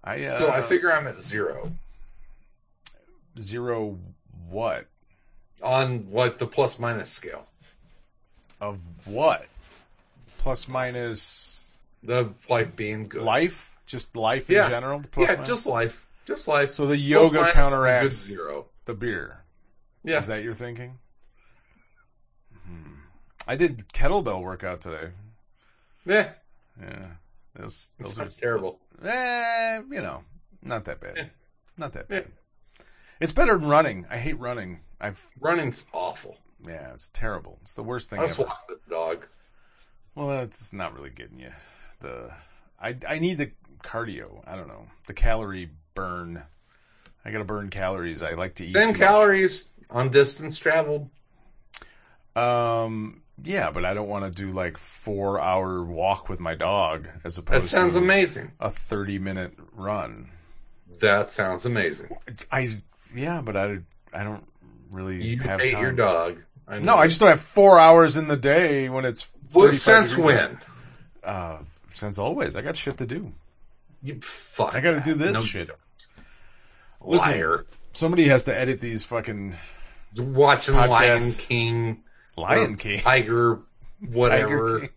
[0.03, 1.71] I uh, So I figure I'm at zero
[3.37, 3.97] zero
[4.49, 4.87] what
[5.61, 7.45] on what the plus minus scale.
[8.61, 9.45] of what
[10.37, 11.71] plus minus
[12.03, 13.21] The life being good.
[13.21, 14.65] life, just life Yeah.
[14.65, 15.01] in general.
[15.17, 15.47] Yeah, minus?
[15.47, 16.05] just life.
[16.29, 16.69] Just life.
[16.69, 18.35] so the yoga counteracts
[18.85, 19.39] the beer.
[20.03, 20.19] Yeah.
[20.19, 20.99] Is that your thinking?
[22.65, 22.93] Hmm.
[23.47, 25.09] I did kettlebell workout today.
[26.05, 26.29] Yeah.
[26.79, 27.07] Yeah,
[27.55, 28.79] those, It's those are not terrible.
[29.03, 30.23] Eh, you know,
[30.61, 31.13] not that bad.
[31.17, 31.25] Yeah.
[31.77, 32.19] Not that Yeah.
[32.21, 32.31] bad.
[33.19, 34.05] It's better than running.
[34.09, 34.81] I hate running.
[35.01, 36.37] I've Running's awful.
[36.65, 37.57] yeah, it's terrible.
[37.63, 38.47] It's the worst thing I just ever.
[38.49, 39.25] walk the dog.
[40.15, 41.51] Well, that's not really getting you
[42.01, 42.31] the.
[42.79, 43.51] I I need the
[43.83, 44.43] cardio.
[44.47, 46.43] I don't know the calorie burn.
[47.25, 48.21] I gotta burn calories.
[48.23, 49.07] I like to eat Same too much.
[49.07, 51.09] calories on distance traveled.
[52.35, 57.07] Um, yeah, but I don't want to do like four hour walk with my dog
[57.23, 58.51] as opposed That sounds to amazing.
[58.59, 60.29] a thirty minute run.
[61.01, 62.15] That sounds amazing.
[62.51, 62.77] I
[63.15, 63.79] yeah, but I
[64.13, 64.45] I don't
[64.91, 65.81] really You have hate time.
[65.81, 66.37] your dog.
[66.67, 69.27] I No, I just don't have four hours in the day when it's.
[69.51, 70.59] 35 since when?
[71.23, 71.57] Uh,
[71.91, 73.33] Since always, I got shit to do.
[74.03, 74.75] You fuck.
[74.75, 75.69] I got to do this No, shit.
[77.01, 77.31] Listen.
[77.33, 77.65] Liar.
[77.93, 79.55] Somebody has to edit these fucking
[80.15, 81.21] Watching Lion.
[81.37, 82.03] King,
[82.37, 82.99] Lion King.
[83.01, 83.59] Tiger,
[83.99, 84.79] whatever.
[84.79, 84.89] Tiger King.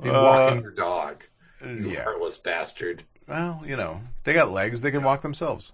[0.00, 1.24] And Uh, walking your dog.
[1.64, 2.02] You yeah.
[2.04, 3.04] heartless bastard.
[3.26, 5.72] Well, you know, they got legs; they can walk themselves.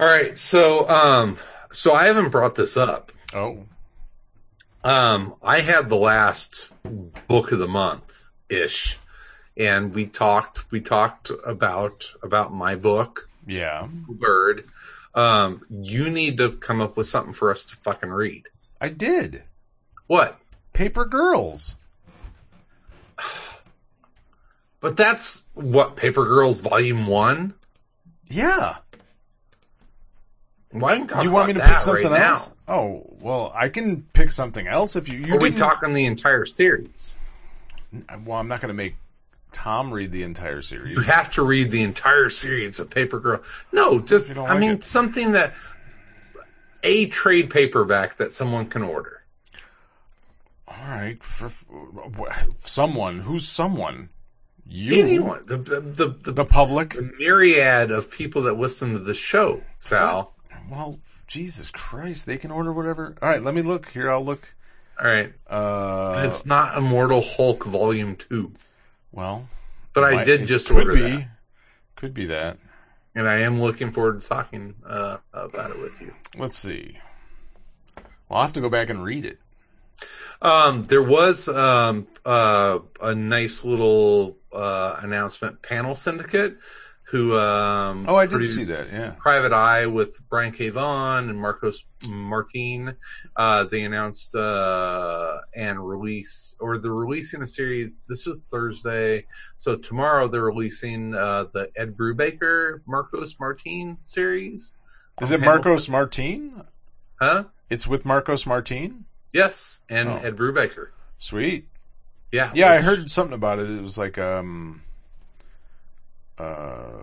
[0.00, 1.36] All right, so um,
[1.72, 3.12] so I haven't brought this up.
[3.32, 3.66] Oh,
[4.82, 6.70] Um, I had the last
[7.28, 8.98] book of the month ish,
[9.56, 10.70] and we talked.
[10.70, 13.88] We talked about about my book, yeah.
[13.90, 14.66] Bird.
[15.14, 18.48] Um, you need to come up with something for us to fucking read.
[18.80, 19.44] I did.
[20.06, 20.38] What?
[20.72, 21.78] Paper Girls.
[24.80, 27.54] But that's what Paper Girls Volume One.
[28.28, 28.76] Yeah.
[30.72, 32.52] Why don't you want me to pick something right else?
[32.68, 35.20] Oh, well, I can pick something else if you.
[35.20, 35.36] you?
[35.36, 37.16] Are we talking the entire series?
[38.26, 38.96] Well, I'm not going to make
[39.54, 40.94] Tom read the entire series.
[40.94, 43.40] You have to read the entire series of Paper Girl.
[43.72, 44.84] No, just I like mean it.
[44.84, 45.54] something that
[46.82, 49.22] a trade paperback that someone can order.
[50.68, 52.28] All right, for, for
[52.60, 54.08] someone who's someone,
[54.66, 56.90] you, Anyone, the the the, the, the public.
[56.94, 60.34] the myriad of people that listen to the show, Sal.
[60.70, 63.14] Well, Jesus Christ, they can order whatever.
[63.22, 64.10] All right, let me look here.
[64.10, 64.54] I'll look.
[64.98, 68.52] All right, Uh, it's not Immortal Hulk Volume Two,
[69.14, 69.46] well,
[69.92, 71.28] but I did just could order be, that,
[71.96, 72.58] could be that.
[73.14, 76.12] and I am looking forward to talking uh, about it with you.
[76.36, 76.98] Let's see.
[78.28, 79.38] Well, I'll have to go back and read it.
[80.42, 85.62] Um, there was um, uh, a nice little uh, announcement.
[85.62, 86.58] Panel Syndicate,
[87.14, 88.88] who um, Oh, I did see that.
[88.92, 89.14] Yeah.
[89.20, 90.70] Private Eye with Brian K.
[90.70, 92.96] Vaughan and Marcos Martin.
[93.36, 98.02] Uh, they announced uh, and release, or they're releasing a series.
[98.08, 99.26] This is Thursday,
[99.56, 104.74] so tomorrow they're releasing uh, the Ed Brubaker Marcos Martin series.
[105.22, 106.64] Is it Marcos Martin?
[107.20, 107.44] Huh?
[107.70, 109.04] It's with Marcos Martin.
[109.32, 110.16] Yes, and Oh.
[110.16, 110.88] Ed Brubaker.
[111.18, 111.68] Sweet.
[112.32, 113.70] Yeah, Yeah, I heard something about it.
[113.70, 114.82] It was like um,
[116.38, 117.02] uh,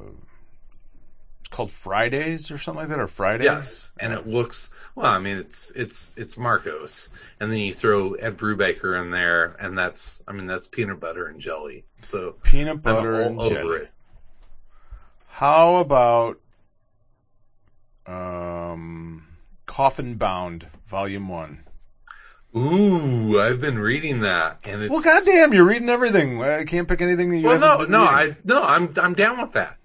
[1.40, 3.46] it's called Fridays or something like that, or Fridays.
[3.46, 5.08] Yes, and it looks well.
[5.08, 7.10] I mean, it's it's it's Marcos,
[7.40, 11.28] and then you throw Ed Brubaker in there, and that's I mean that's peanut butter
[11.28, 11.86] and jelly.
[12.02, 13.78] So peanut I'm butter all and over jelly.
[13.78, 13.92] it.
[15.28, 16.40] How about
[18.06, 19.26] um,
[19.66, 21.64] Coffin Bound Volume One?
[22.56, 26.42] Ooh, I've been reading that, and it's Well, goddamn, you're reading everything.
[26.44, 27.46] I can't pick anything that you.
[27.48, 28.34] well, no, no, reading.
[28.34, 29.78] I no, I'm I'm down with that.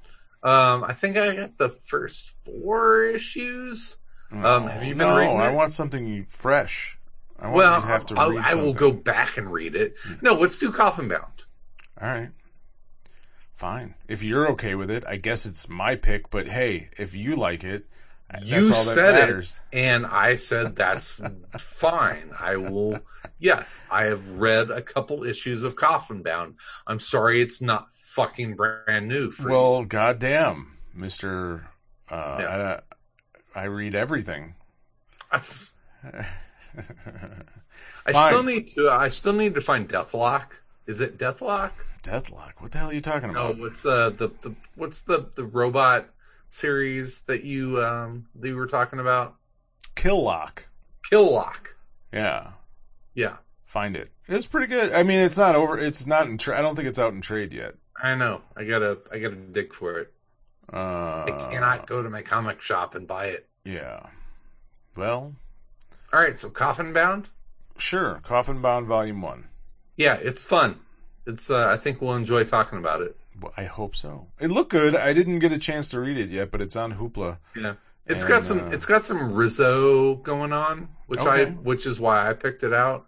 [0.42, 3.98] Um, I think I got the first four issues.
[4.32, 6.98] Um, have you been no, reading I want something fresh.
[7.38, 9.94] I want Well, to have to read I will go back and read it.
[10.20, 11.44] No, let's do Coffin Bound.
[12.00, 12.30] All right.
[13.54, 13.94] Fine.
[14.08, 17.62] If you're okay with it, I guess it's my pick, but hey, if you like
[17.64, 17.86] it,
[18.42, 19.60] You that's all that said matters.
[19.72, 21.12] it, and I said that's
[21.58, 22.32] fine.
[22.38, 22.98] I will.
[23.38, 26.56] Yes, I have read a couple issues of Coffin Bound.
[26.86, 31.68] I'm sorry, it's not fucking brand new for Well, goddamn, Mister.
[32.10, 32.80] Uh, Yeah.
[33.54, 34.54] I, I read everything.
[35.32, 35.40] you.
[38.06, 38.90] I still need to.
[38.90, 40.46] I still need to find Deathlock.
[40.86, 41.72] Is it Deathlock?
[42.02, 42.52] Deathlock.
[42.58, 43.58] What the hell are you talking No, about?
[43.58, 46.08] what's uh, the the what's the the robot
[46.48, 49.36] series that you um that you were talking about?
[49.94, 50.68] Kill Lock.
[51.08, 51.76] Kill Lock.
[52.12, 52.50] Yeah,
[53.14, 54.10] Yeah, find it.
[54.28, 54.92] It's pretty good.
[54.92, 55.78] I mean, it's not over.
[55.78, 56.38] It's not in.
[56.38, 57.74] Tra- I don't think it's out in trade yet.
[58.02, 58.42] I know.
[58.56, 60.12] I gotta I gotta dig for it.
[60.72, 63.46] Uh, I cannot go to my comic shop and buy it.
[63.64, 64.00] Yeah.
[64.96, 65.34] Well,
[66.12, 67.28] All right, so Coffin Bound.
[67.76, 68.20] sure.
[68.24, 69.44] Coffin Bound Volume One.
[69.96, 70.80] Yeah, it's fun.
[71.26, 71.50] It's.
[71.50, 73.16] Uh, I think we'll enjoy talking about it.
[73.40, 74.28] Well, I hope so.
[74.40, 74.94] It looked good.
[74.96, 77.38] I didn't get a chance to read it yet, but it's on Hoopla.
[77.54, 77.74] Yeah,
[78.06, 78.60] it's And, got some.
[78.60, 82.72] uh, It's got some Risso going on, which I which is why I picked it
[82.72, 83.06] out.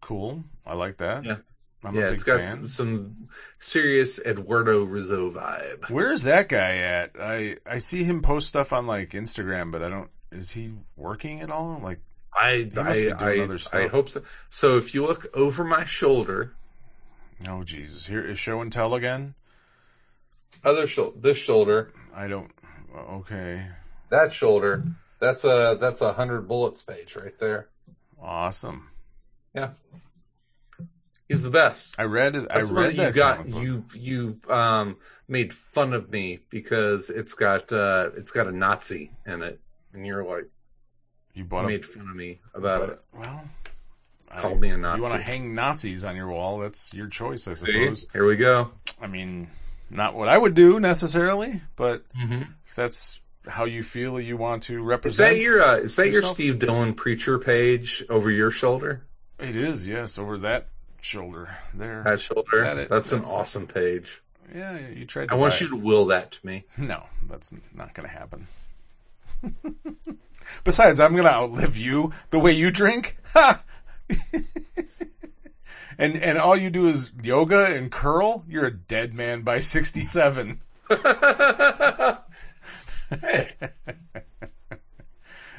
[0.00, 0.44] Cool.
[0.66, 1.24] I like that.
[1.24, 1.36] Yeah.
[1.82, 3.28] I'm yeah, it's got some, some
[3.58, 5.88] serious Eduardo Risso vibe.
[5.88, 7.12] Where's that guy at?
[7.18, 10.10] I I see him post stuff on like Instagram, but I don't.
[10.30, 11.80] Is he working at all?
[11.82, 12.00] Like,
[12.38, 14.22] I He must be I, I, I hope so.
[14.50, 16.52] So if you look over my shoulder,
[17.48, 19.34] oh Jesus, here is show and tell again.
[20.64, 22.50] Other shoulder, this shoulder, I don't.
[22.94, 23.66] Okay,
[24.10, 24.84] that shoulder,
[25.18, 27.68] that's a that's a hundred bullets page right there.
[28.20, 28.88] awesome.
[29.54, 29.70] Yeah,
[31.28, 31.94] he's the best.
[31.98, 32.46] I read it.
[32.50, 33.48] I That's read that you got.
[33.48, 34.96] You you um
[35.28, 39.60] made fun of me because it's got uh it's got a Nazi in it,
[39.92, 40.44] and you're like
[41.34, 43.00] you you bought made fun of me about it.
[43.12, 43.44] Well,
[44.36, 44.96] called me a Nazi.
[44.98, 47.72] you want to hang Nazis on your wall, that's your choice, I See?
[47.72, 48.06] suppose.
[48.12, 48.70] Here we go.
[49.00, 49.48] I mean,
[49.90, 52.42] not what I would do necessarily, but Mm-hmm.
[52.66, 55.36] if that's how you feel you want to Is represent.
[55.36, 56.22] that your uh, is that your?
[56.22, 59.02] Steve Dillon preacher page over your shoulder?
[59.38, 60.68] It is, yes, over that
[61.00, 62.02] shoulder there.
[62.04, 62.60] That shoulder.
[62.62, 64.20] That it- that's, an awesome page.
[64.54, 65.28] yeah, you tried.
[65.28, 65.70] To I want you it.
[65.70, 66.64] to will that to me.
[66.78, 68.46] No, that's not going to happen.
[70.64, 73.16] Besides, I'm going to outlive you the way you drink.
[73.32, 73.62] Ha!
[76.00, 78.44] and and all you do is yoga and curl.
[78.48, 80.60] You're a dead man by 67.
[83.20, 83.50] hey.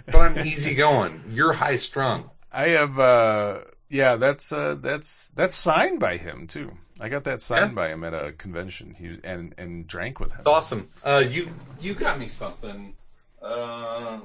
[0.08, 1.24] But I'm easy going.
[1.30, 2.30] You're high strung.
[2.52, 3.60] I have uh
[3.90, 6.72] yeah, that's uh that's that's signed by him too.
[7.00, 7.76] I got that signed Yeah.
[7.76, 8.96] by him at a convention.
[8.98, 10.38] He and and drank with him.
[10.40, 10.90] It's awesome.
[11.04, 11.50] Uh, you
[11.80, 12.94] you got me something.
[13.42, 14.20] Uh,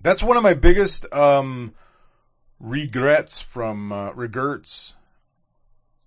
[0.00, 1.74] That's one of my biggest um
[2.60, 4.96] regrets from uh, regrets.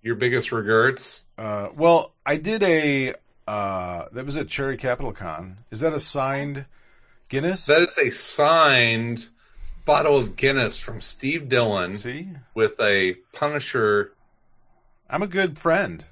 [0.02, 1.24] your biggest regrets?
[1.38, 3.14] Uh well, I did a
[3.46, 5.58] uh that was at Cherry Capital Con.
[5.70, 6.66] Is that a signed
[7.28, 7.66] Guinness?
[7.66, 9.28] That is a signed
[9.84, 12.28] bottle of Guinness from Steve Dillon See?
[12.54, 14.12] with a Punisher.
[15.10, 16.04] I'm a good friend.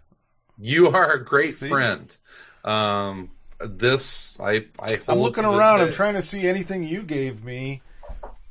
[0.59, 1.69] You are a great See?
[1.69, 2.17] friend.
[2.65, 3.31] Um,
[3.61, 5.81] this I I I'm looking around.
[5.83, 7.83] I'm trying to see anything you gave me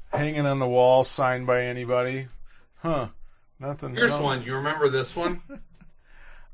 [0.09, 2.27] hanging on the wall, signed by anybody.
[2.77, 3.09] Huh?
[3.59, 3.95] Nothing.
[3.95, 4.23] Here's no.
[4.23, 4.43] one.
[4.43, 5.41] You remember this one?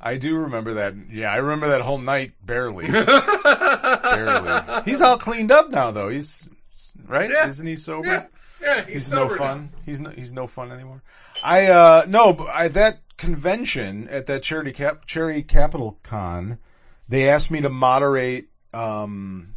[0.01, 0.93] I do remember that.
[1.11, 2.87] Yeah, I remember that whole night barely.
[2.91, 4.81] barely.
[4.85, 6.09] He's all cleaned up now, though.
[6.09, 6.47] He's
[7.07, 7.29] right.
[7.29, 7.47] Yeah.
[7.47, 8.07] Isn't he sober?
[8.07, 8.25] Yeah,
[8.61, 9.71] yeah, He's, he's, no fun.
[9.85, 11.01] He's no, he's no fun anymore.
[11.43, 16.59] I uh no, but I, that convention at that charity cap Cherry Capital Con,
[17.07, 18.49] they asked me to moderate.
[18.73, 19.54] Um,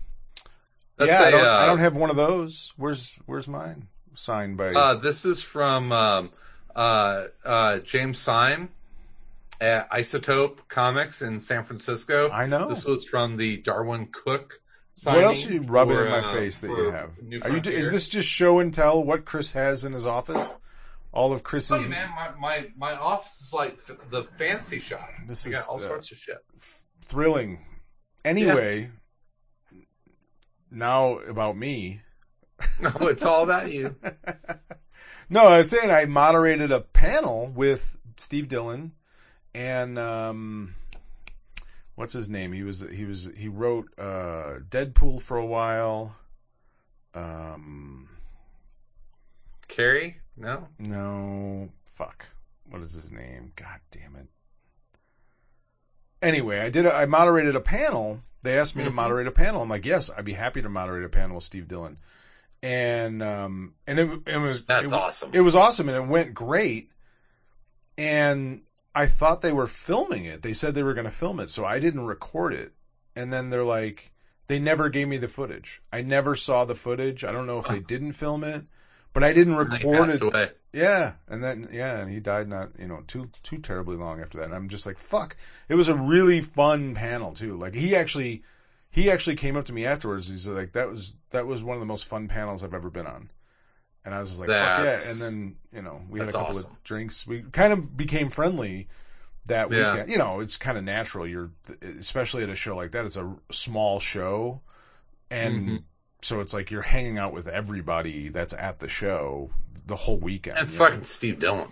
[0.98, 2.72] That's yeah, I a, don't, uh, I don't have one of those.
[2.76, 3.86] Where's Where's mine?
[4.14, 4.72] Signed by.
[4.74, 6.30] Uh, this is from um,
[6.74, 8.70] uh, uh, James Sime
[9.60, 12.28] at Isotope Comics in San Francisco.
[12.30, 12.68] I know.
[12.68, 14.60] This was from the Darwyn Cooke.
[15.04, 17.10] what else are you rubbing for, in my uh, face that you have?
[17.44, 17.60] Are you?
[17.64, 20.56] Is this just show and tell what Chris has in his office?
[21.12, 21.84] All of Chris's.
[21.84, 23.78] Hey man, my, my, my office is like
[24.10, 25.08] the fancy shop.
[25.26, 26.38] This I is got all uh, sorts of shit.
[27.06, 27.64] thrilling.
[28.24, 28.90] Anyway,
[30.70, 32.02] now about me.
[32.80, 33.96] No, it's all about you.
[35.30, 38.92] No, I was saying I moderated a panel with Steve Dillon
[39.54, 40.74] and um,
[41.96, 42.52] what's his name?
[42.52, 46.16] He was he was he wrote uh, Deadpool for a while.
[47.14, 48.08] Um,
[49.66, 50.16] Carrie?
[50.36, 50.68] No?
[50.78, 52.26] no, fuck.
[52.70, 53.52] What is his name?
[53.56, 54.28] God damn it.
[56.22, 56.86] Anyway, I did.
[56.86, 58.20] A, I moderated a panel.
[58.48, 58.94] They asked me to Mhm.
[58.94, 59.60] moderate a panel.
[59.60, 61.98] I'm like, yes, I'd be happy to moderate a panel with Steve Dillon.
[62.62, 65.30] And um, and it, it was That's it, awesome.
[65.34, 66.90] it was awesome and it went great.
[67.98, 68.62] And
[68.94, 70.40] I thought they were filming it.
[70.40, 72.72] They said they were going to film it, so I didn't record it.
[73.14, 74.12] And then they're like,
[74.46, 75.82] they never gave me the footage.
[75.92, 77.24] I never saw the footage.
[77.24, 78.64] I don't know if they didn't film it,
[79.20, 80.22] but I didn't record it.
[80.22, 80.50] away.
[80.72, 84.38] Yeah, and then yeah, and he died not you know too too terribly long after
[84.38, 84.44] that.
[84.44, 85.36] And I'm just like fuck.
[85.68, 87.56] It was a really fun panel too.
[87.56, 88.42] Like he actually
[88.90, 90.28] he actually came up to me afterwards.
[90.28, 93.06] He's like that was that was one of the most fun panels I've ever been
[93.06, 93.30] on.
[94.04, 95.10] And I was just like fuck yeah.
[95.10, 96.70] And then you know we had a couple awesome.
[96.72, 97.26] of drinks.
[97.26, 98.88] We kind of became friendly
[99.46, 99.92] that Yeah.
[99.92, 100.10] weekend.
[100.10, 101.26] You know, it's kind of natural.
[101.26, 101.50] You're
[101.98, 103.04] especially at a show like that.
[103.06, 104.60] It's a small show,
[105.30, 105.82] and Mhm.
[106.22, 109.50] So it's like you're hanging out with everybody that's at the show
[109.86, 110.56] the whole weekend.
[110.58, 110.84] That's you know?
[110.86, 111.68] fucking Steve Dillon.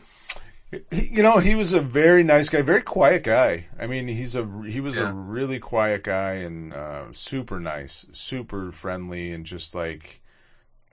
[0.90, 3.68] You know, he was a very nice guy, very quiet guy.
[3.78, 5.10] I mean, he's a he was Yeah.
[5.10, 10.20] a really quiet guy and uh, super nice, super friendly, and just like,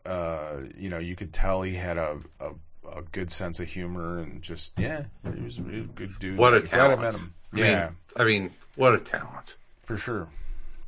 [0.06, 2.52] uh, you know, you could tell he had a, a
[2.96, 5.06] a good sense of humor and just yeah,
[5.36, 6.38] he was a really good dude.
[6.38, 7.00] What a Glad talent.
[7.00, 7.34] I met him.
[7.56, 9.58] I Yeah, mean, I mean, what a talent.
[9.84, 10.28] for sure.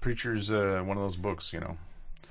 [0.02, 1.76] Preacher's uh, one of those books, you know.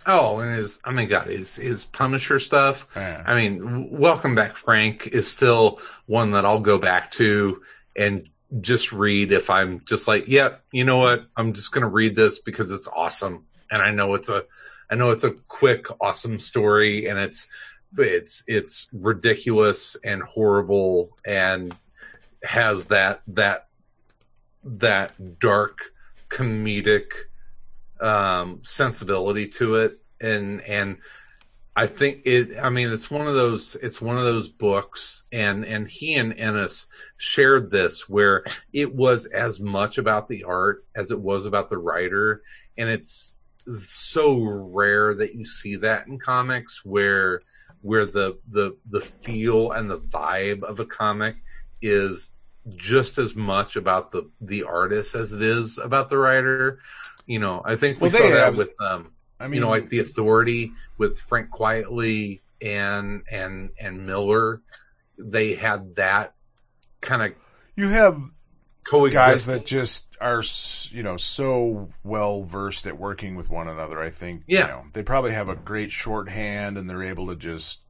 [0.06, 2.86] Oh, and his, I mean, God, his, his Punisher stuff.
[2.94, 3.22] Yeah.
[3.24, 7.62] I mean, Welcome Back, Frank is still one that I'll go back to
[7.96, 8.28] and
[8.60, 11.26] just read if I'm just like, yep, you know what?
[11.36, 13.46] I'm just going to read this because it's awesome.
[13.70, 14.44] And I know it's a,
[14.90, 17.46] I know it's a quick, awesome story and it's,
[17.96, 21.74] it's, it's ridiculous and horrible and
[22.42, 23.68] has that, that,
[24.62, 25.92] that dark
[26.28, 27.12] comedic,
[28.04, 29.98] um, sensibility to it.
[30.20, 30.98] And, and,
[31.76, 32.56] I think it.
[32.56, 33.74] I mean, it's one of those.
[33.74, 36.86] It's one of those books, and and he and Ennis
[37.16, 41.78] shared this where it was as much about the art as it was about the
[41.78, 42.42] writer,
[42.78, 43.42] and it's
[43.76, 47.40] so rare that you see that in comics where
[47.80, 51.36] where the the the feel and the vibe of a comic
[51.82, 52.33] is
[52.76, 56.78] just as much about the the artist as it is about the writer.
[57.26, 59.70] You know, I think we Well, saw that have- with um, I mean, you know,
[59.70, 64.62] like the Authority with Frank Quietly and and and Miller.
[65.18, 66.34] They had that
[67.00, 67.32] kind of
[67.76, 68.20] you have
[69.12, 70.42] guys that just are,
[70.90, 74.00] you know, so well versed at working with one another.
[74.00, 74.60] I think, Yeah.
[74.60, 77.84] you know, they probably have a great shorthand and they're able to just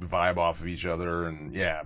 [0.00, 1.26] vibe off of each other.
[1.26, 1.82] And yeah,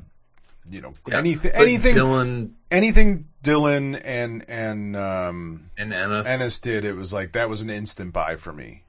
[0.71, 1.19] you know, Yeah.
[1.19, 6.27] anything, anything, Dillon anything Dillon and and um, and Ennis.
[6.27, 8.85] Ennis did, it was like that was an instant buy for me.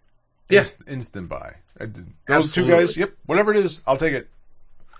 [0.49, 0.63] Yeah.
[0.87, 1.55] Instant buy.
[1.79, 1.87] I
[2.27, 4.29] Those two guys, yep, whatever it is, I'll take it.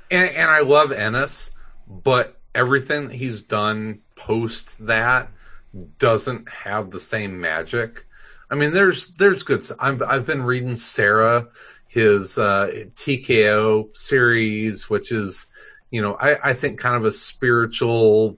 [0.10, 1.52] and, and I love Ennis,
[1.88, 5.30] but everything that he's done post that
[6.00, 8.06] doesn't have the same magic.
[8.50, 9.64] I mean, there's there's good.
[9.80, 11.48] I'm, I've been reading Sarah,
[11.88, 15.48] his uh, TKO series, which is
[15.94, 18.38] you know I, I think kind of a spiritual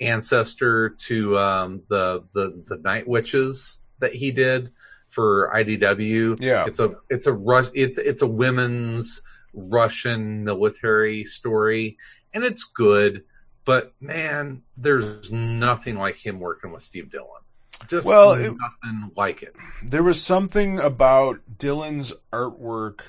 [0.00, 4.70] ancestor to um, the the the Night Witches that he did
[5.08, 6.38] for IDW.
[6.42, 6.64] Yeah.
[6.66, 9.20] It's a it's a Rus- it's it's a women's
[9.52, 11.98] Russian military story,
[12.34, 13.24] and it's good.
[13.64, 17.42] But man, there's nothing like him working with Steve Dillon.
[17.88, 19.54] Just Well, it- nothing like it.
[19.84, 23.00] there was something about Dillon's artwork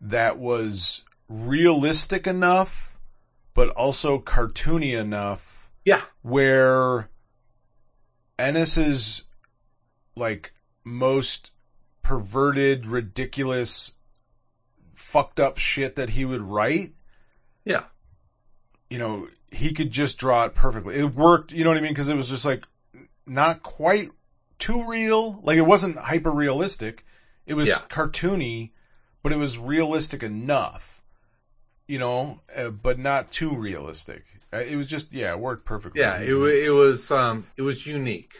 [0.00, 2.98] that was realistic enough,
[3.54, 7.08] but also cartoony enough Yeah, where
[8.38, 9.24] Ennis's
[10.16, 10.52] like
[10.84, 11.52] most
[12.02, 13.94] perverted, ridiculous,
[14.94, 16.90] fucked up shit that he would write,
[17.64, 17.84] yeah,
[18.88, 20.96] you know, he could just draw it perfectly.
[20.96, 21.92] It worked, you know what I mean?
[21.92, 22.64] Because it was just like
[23.26, 24.10] not quite
[24.58, 25.40] too real.
[25.42, 27.04] Like it wasn't hyper realistic.
[27.46, 27.78] It was Yeah.
[27.88, 28.70] cartoony,
[29.22, 30.99] but it was realistic enough,
[31.90, 34.24] you know, uh, but not too realistic.
[34.52, 36.00] Uh, It was just yeah, it worked perfectly.
[36.00, 36.18] yeah.
[36.20, 38.34] It, it was um it was unique.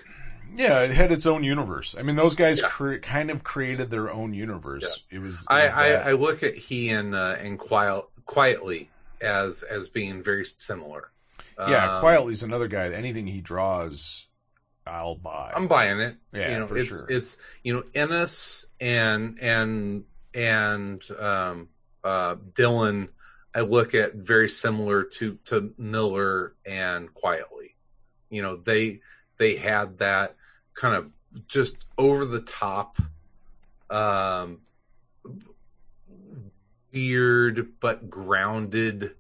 [0.55, 1.95] yeah, it had its own universe.
[1.99, 2.69] I mean, those guys Yeah.
[2.69, 5.03] cre- kind of created their own universe.
[5.11, 5.43] It was.
[5.43, 6.07] It I, was I, that.
[6.07, 8.89] I look at he and uh, and quiet, Quietly
[9.21, 11.11] as as being very similar.
[11.59, 12.89] yeah, Um, Quietly's another guy.
[12.93, 14.27] Anything he draws,
[14.87, 15.53] I'll buy.
[15.55, 16.17] I'm buying it.
[16.33, 17.07] Yeah, you know, for it's, sure.
[17.09, 20.05] It's you know Ennis and and
[20.35, 21.69] and um,
[22.05, 23.09] uh, Dillon.
[23.55, 27.77] I look at very similar to to Miller and Quietly.
[28.29, 29.01] You know, they
[29.39, 30.37] they had that
[30.75, 31.11] kind of
[31.47, 32.99] just over the top,
[33.91, 34.61] um,
[36.93, 39.15] weird but grounded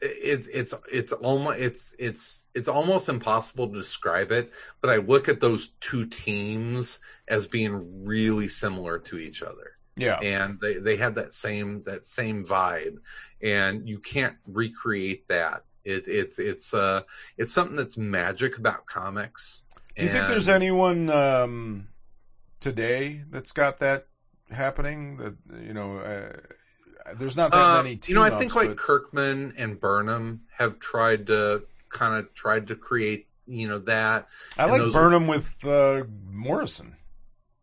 [0.00, 5.28] it's it's it's almost it's it's it's almost impossible to describe it but i look
[5.28, 10.96] at those two teams as being really similar to each other yeah, and they they
[10.96, 12.98] had that same that same vibe
[13.42, 17.02] and you can't recreate that it it's it's uh
[17.36, 19.62] it's something that's magic about comics
[19.96, 21.88] Do you think there's anyone um,
[22.60, 24.06] today that's got that
[24.50, 25.16] happening?
[25.16, 26.36] That you know, uh,
[27.16, 27.98] there's not that Uh, many.
[28.06, 32.76] you know, I think like Kirkman and Burnham have tried to kind of tried to
[32.76, 34.28] create, you know, that.
[34.58, 36.96] I like those- Burnham with uh, Morrison.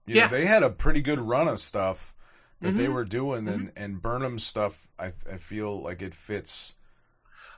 [0.07, 0.27] You know, Yeah.
[0.27, 2.14] they had a pretty good run of stuff
[2.61, 2.93] that they Mhm.
[2.93, 4.87] were doing, and and Burnham stuff.
[4.97, 6.75] I I feel like it fits.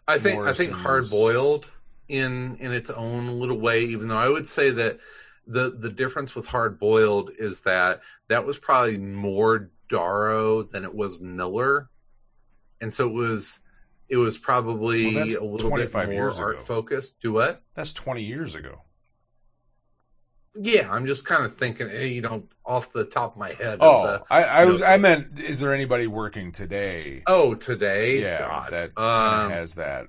[0.07, 1.69] I think I think hard boiled
[2.07, 3.83] in in its own little way.
[3.83, 4.99] Even though I would say that
[5.45, 10.93] the the difference with hard boiled is that that was probably more Darrow than it
[10.93, 11.89] was Miller,
[12.81, 13.61] and so it was
[14.09, 16.63] it was probably Well, a little bit 25 more years art ago.
[16.63, 17.19] focused.
[17.21, 17.61] Do what?
[17.75, 18.81] That's 20 years ago.
[20.55, 23.75] Yeah, I'm just kind of thinking, eh, you know, off the top of my head.
[23.75, 27.21] of Oh, the, I I was know, I meant, is there anybody working today?
[27.27, 28.71] oh, today, yeah, God.
[28.71, 30.07] that Um, has that.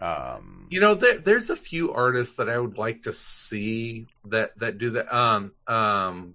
[0.00, 4.56] Um, You know, there, there's a few artists that I would like to see that
[4.60, 5.12] that do that.
[5.12, 6.34] Um, um,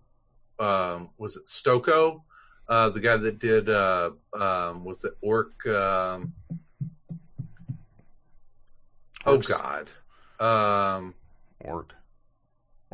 [0.60, 2.24] um, was it Stoko,
[2.68, 3.70] uh, the guy that did?
[3.70, 5.66] Uh, um, was it Orc?
[5.66, 6.34] Um,
[9.26, 9.90] oh God,
[10.40, 11.14] um,
[11.62, 11.96] orc,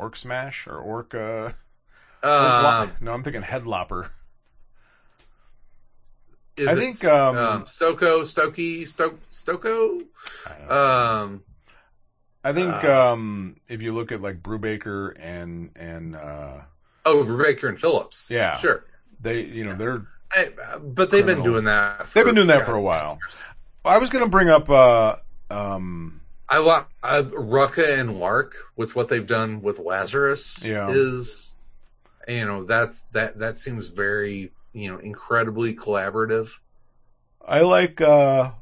[0.00, 1.14] orc smash or orc.
[1.14, 1.54] Uh, orc
[2.22, 4.10] um, lo- no, I'm thinking headlopper.
[6.56, 10.02] is I think, um, Stoko, Stokey, Sto- Stoko.
[10.46, 11.20] I.
[11.22, 11.42] Um,
[12.42, 16.60] I think uh, um, if you look at like Brubaker and and uh,
[17.04, 18.30] oh, Baker and Phillips.
[18.30, 18.56] Yeah.
[18.56, 18.84] sure.
[19.20, 20.50] they, you know, they're I,
[20.80, 22.08] but they've been doing that.
[22.08, 23.18] For, they've been doing that God, for a while.
[23.84, 25.16] I was going to bring up uh,
[25.50, 26.19] um,
[26.50, 30.62] I like uh, Rucka and Lark with what they've done with Lazarus.
[30.64, 30.90] Yeah.
[30.90, 31.56] is
[32.28, 36.58] you know that's that that seems very you know, incredibly collaborative.
[37.46, 38.52] I like uh,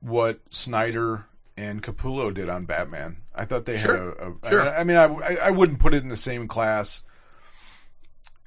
[0.00, 1.26] what Snyder
[1.56, 3.18] and Capullo did on Batman.
[3.34, 3.96] I thought they Sure.
[3.96, 4.34] had a.
[4.42, 4.62] a Sure.
[4.62, 7.02] I, I mean, I, I I wouldn't put it in the same class,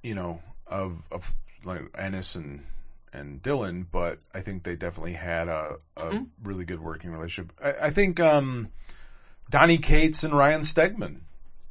[0.01, 1.33] you know, of of
[1.63, 2.65] like Ennis and
[3.13, 6.27] and Dillon, but I think they definitely had a, a Mhm.
[6.43, 7.53] really good working relationship.
[7.63, 8.69] I, I think um,
[9.49, 11.17] Donny Cates and Ryan Stegman,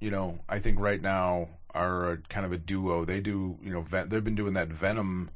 [0.01, 3.05] you know, I think right now are a, kind of a duo.
[3.05, 5.31] They do, you know, Ven- they've been doing that Venom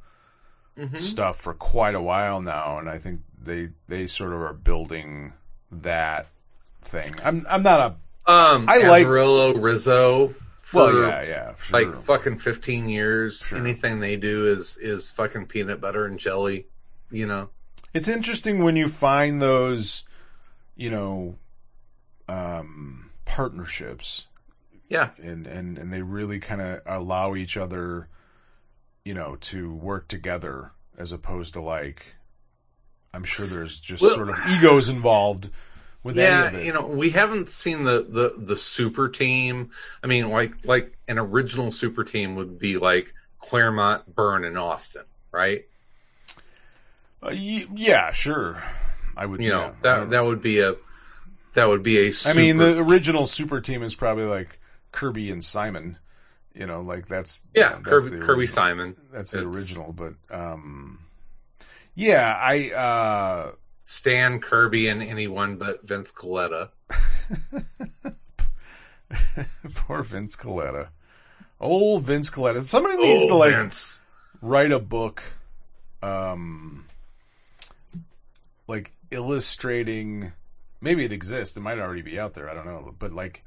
[0.79, 0.99] Mhm.
[0.99, 5.33] stuff for quite a while now, and I think they they sort of are building
[5.73, 6.27] that
[6.83, 7.15] thing.
[7.25, 10.35] I'm I'm not a Um, I like- Azzarello Risso.
[10.67, 11.81] For well, yeah, yeah, sure.
[11.93, 13.39] like fucking fifteen years.
[13.39, 13.57] Sure.
[13.57, 16.67] Anything they do is is fucking peanut butter and jelly.
[17.09, 17.51] You know.
[17.95, 20.03] it's interesting when you find those,
[20.75, 21.37] you know,
[22.29, 24.27] um, partnerships,
[24.89, 25.11] Yeah.
[25.23, 28.09] and and and they really kind of allow each other,
[29.05, 32.03] you know, to work together as opposed to like,
[33.15, 35.51] I'm sure there's just Well- sort of egos involved
[36.07, 39.71] with yeah, you know, we haven't seen the, the the super team.
[40.03, 45.03] I mean, like like an original super team would be like Claremont, Byrne, and Austin,
[45.33, 45.65] right?
[47.23, 48.63] Uh, y- yeah, sure.
[49.17, 49.43] I would.
[49.43, 50.77] You know, yeah, that that would be a
[51.55, 52.07] that would be a.
[52.07, 54.61] I Super, mean, the original super team is probably like
[54.93, 55.99] Kirby and Simon.
[56.55, 58.47] You know, like that's yeah, that's Kirby, Kirby.
[58.47, 61.01] Simon, That's the original, but um,
[61.95, 63.53] yeah, I uh,
[63.89, 66.71] Stan Kirby, and anyone but Vince Colletta.
[69.75, 70.89] poor Vince Colletta,
[71.61, 72.63] old Vince Colletta.
[72.63, 74.03] Somebody needs to like Vince.
[74.43, 75.23] write a book,
[76.03, 76.87] um,
[78.67, 80.33] like illustrating.
[80.81, 81.57] Maybe it exists.
[81.57, 82.51] It might already be out there.
[82.51, 82.93] I don't know.
[82.99, 83.45] But like,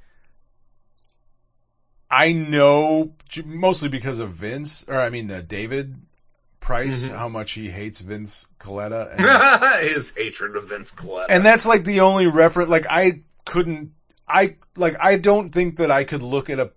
[2.09, 3.11] I know
[3.43, 5.97] mostly because of Vince, or I mean uh, David
[6.59, 7.17] Price, Mhm.
[7.17, 11.25] how much he hates Vince Colletta, and, His hatred of Vince Colletta.
[11.29, 12.69] and that's like the only reference.
[12.69, 13.91] Like I couldn't.
[14.27, 14.95] I like.
[14.99, 16.71] I don't think that I could look at a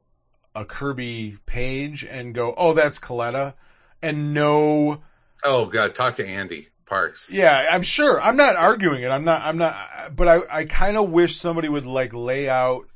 [0.55, 3.55] a Kirby page and go, "Oh, that's Colletta,"
[4.03, 5.03] and know.
[5.45, 7.31] oh god, talk to Ande Parks.
[7.31, 8.21] Yeah, I'm sure.
[8.21, 9.11] I'm not arguing it.
[9.11, 9.43] I'm not.
[9.43, 9.77] I'm not.
[10.15, 12.87] But I, I kind of wish somebody would like lay out.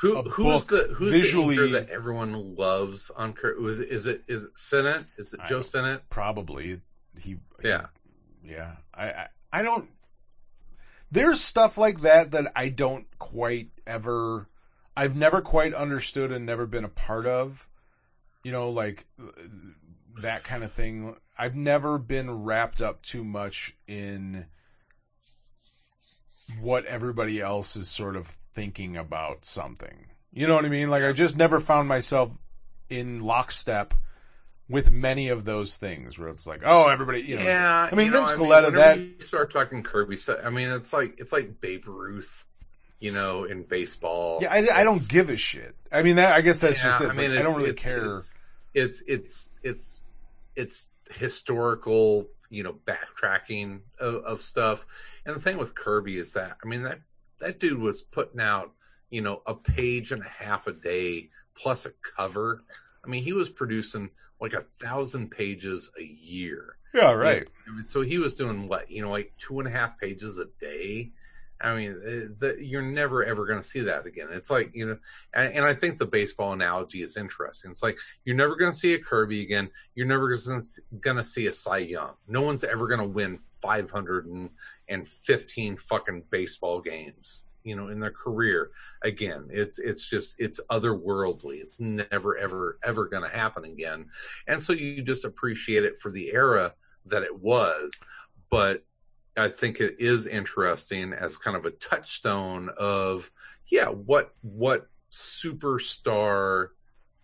[0.00, 3.60] Who who's the who's visually- the anchor that everyone loves on Kurt?
[3.60, 5.06] Was is it is it Sinnott?
[5.16, 5.66] Is it Joe don't-
[6.10, 6.80] Probably
[7.20, 7.36] he.
[7.64, 7.86] Yeah.
[8.44, 8.72] Yeah.
[8.94, 9.28] I, I.
[9.52, 9.88] I don't.
[11.10, 14.48] There's stuff like that that I don't quite ever.
[14.96, 17.68] I've never quite understood and never been a part of.
[18.44, 19.06] You know, like
[20.20, 21.16] that kind of thing.
[21.38, 24.46] I've never been wrapped up too much in
[26.60, 30.06] what everybody else is sort of thinking about something.
[30.32, 30.90] You know what I mean?
[30.90, 32.30] Like I just never found myself
[32.88, 33.94] in lockstep
[34.68, 38.06] with many of those things where it's like, oh, everybody, you know, yeah, I mean,
[38.06, 41.18] you know, Vince Colletta, whenever that- you start talking Kirby, so- I mean, it's like
[41.20, 42.44] it's like Babe Ruth,
[42.98, 44.40] you know, in baseball.
[44.42, 45.74] yeah, I, I don't give a shit.
[45.92, 47.10] I mean, that I guess that's just yeah, it.
[47.10, 48.14] It's like, I, don't really it's- care.
[48.14, 48.36] It's,
[48.74, 50.00] it's it's it's
[50.56, 54.86] it's historical, you know, backtracking of, of stuff.
[55.24, 57.00] And the thing with Kirby is that I mean that
[57.40, 58.72] that dude was putting out,
[59.10, 62.64] you know, a page and a half a day plus a cover.
[63.04, 64.10] I mean, he was producing
[64.40, 66.76] like a thousand pages a year.
[66.94, 67.46] yeah, right.
[67.66, 70.38] I mean, so he was doing what you know, like two and a half pages
[70.38, 71.10] a day.
[71.60, 74.28] I mean, uh, the, you're never ever going to see that again.
[74.30, 74.98] It's like you know,
[75.32, 77.70] and, and I think the baseball analogy is interesting.
[77.70, 79.70] It's like you're never going to see a Kirby again.
[79.94, 82.12] You're never going to see a Cy Young.
[82.28, 87.46] No one's ever going to win 515 fucking baseball games.
[87.64, 88.70] You know, in their career
[89.02, 91.60] again, it's it's just it's otherworldly.
[91.60, 94.06] It's never ever ever going to happen again.
[94.46, 96.74] And so you just appreciate it for the era
[97.06, 98.00] that it was.
[98.50, 98.84] But
[99.36, 103.30] I think it is interesting as kind of a touchstone of
[103.68, 106.68] yeah, what what superstar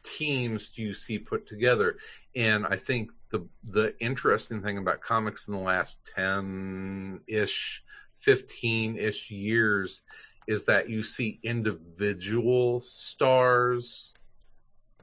[0.03, 1.97] teams do you see put together?
[2.35, 7.83] And I think the the interesting thing about comics in the last ten ish,
[8.15, 10.03] fifteen ish years
[10.47, 14.15] is that you see individual stars,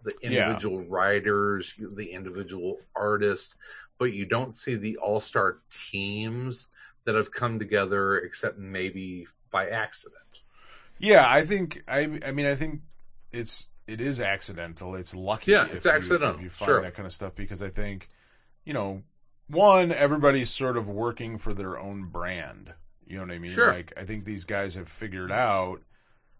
[0.03, 0.21] the Yeah.
[0.21, 3.55] individual writers, the individual artists,
[3.97, 6.67] but you don't see the all star teams
[7.09, 10.15] that have come together except maybe by accident.
[10.99, 12.19] Yeah, I think I.
[12.23, 12.81] I mean, I think
[13.31, 14.93] it's it is accidental.
[14.93, 15.53] It's lucky.
[15.53, 16.81] Yeah, if it's you- accidental, if you find sure.
[16.83, 18.09] that kind of stuff because I think,
[18.63, 19.01] you know,
[19.47, 22.73] one everybody's sort of working for their own brand.
[23.07, 23.53] You know what I mean?
[23.53, 23.73] Sure.
[23.73, 25.81] Like I think these guys have figured out,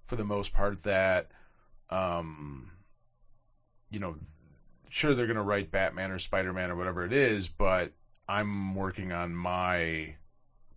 [0.06, 1.32] for the most part, that,
[1.90, 2.70] um,
[3.90, 4.16] you know,
[4.90, 7.94] sure they're going to write Batman or Spider Man or whatever it is, but
[8.28, 10.16] I'm working on my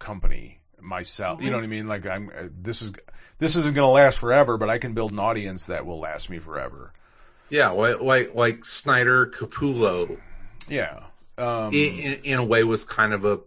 [0.02, 1.40] company myself.
[1.40, 1.86] You know what I mean?
[1.86, 2.92] Like I'm uh, this is
[3.38, 6.28] this isn't going to last forever, but I can build an audience that will last
[6.28, 6.92] me forever.
[7.48, 10.18] Yeah, like like, like Snyder Capullo
[10.68, 11.04] Yeah.
[11.38, 13.40] Um, in, in, in a way was kind of a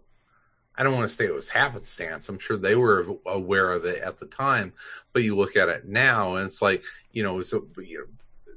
[0.76, 2.28] I don't want to say it was happenstance.
[2.28, 4.74] I'm sure they were aware of it at the time,
[5.12, 8.54] but you look at it now and it's like, you know, so you know,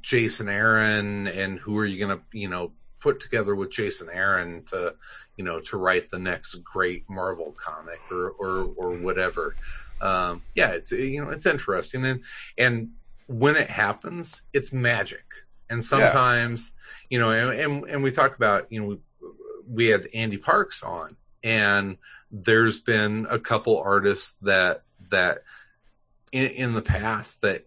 [0.00, 2.72] Jason Aaron and who are you going to, you know,
[3.02, 4.94] put together with Jason Aaron to,
[5.36, 9.54] you know, to write the next great Marvel comic or or or whatever.
[10.00, 12.22] Um, yeah, it's you know, it's interesting and
[12.56, 12.90] and
[13.26, 15.24] when it happens, it's magic.
[15.70, 16.74] And sometimes,
[17.08, 18.98] you know, and, and and we talk about, you know, we,
[19.68, 21.96] we had Ande Parks on and
[22.30, 25.42] there's been a couple artists that that
[26.30, 27.66] in, in the past that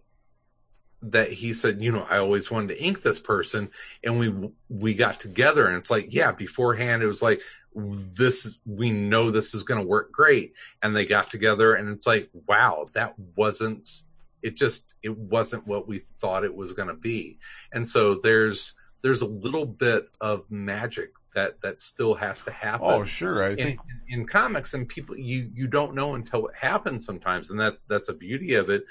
[1.02, 3.70] that he said, you know, I always wanted to ink this person,
[4.02, 7.40] and we we got together, and it's like, yeah, beforehand it was like
[7.74, 12.06] this, we know this is going to work great, and they got together, and it's
[12.06, 14.02] like, wow, that wasn't,
[14.42, 17.38] it just, it wasn't what we thought it was going to be,
[17.72, 22.86] and so there's there's a little bit of magic that that still has to happen.
[22.90, 23.44] oh, sure.
[23.44, 23.78] I think
[24.08, 27.78] in, in comics and people you you don't know until it happens sometimes and that
[27.88, 28.84] that's the beauty of it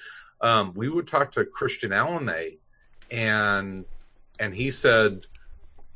[0.45, 2.59] um, we would talk to Christian Alamy
[3.09, 3.85] and
[4.39, 5.25] and he said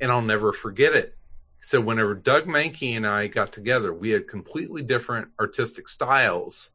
[0.02, 1.16] and i'll never forget it.
[1.62, 6.72] So whenever Doug Mahnke and i got together we had completely different artistic styles.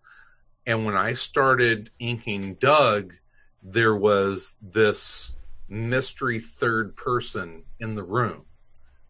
[0.67, 3.15] And when i started inking doug
[3.63, 5.35] there was this
[5.69, 8.45] mystery third person in the room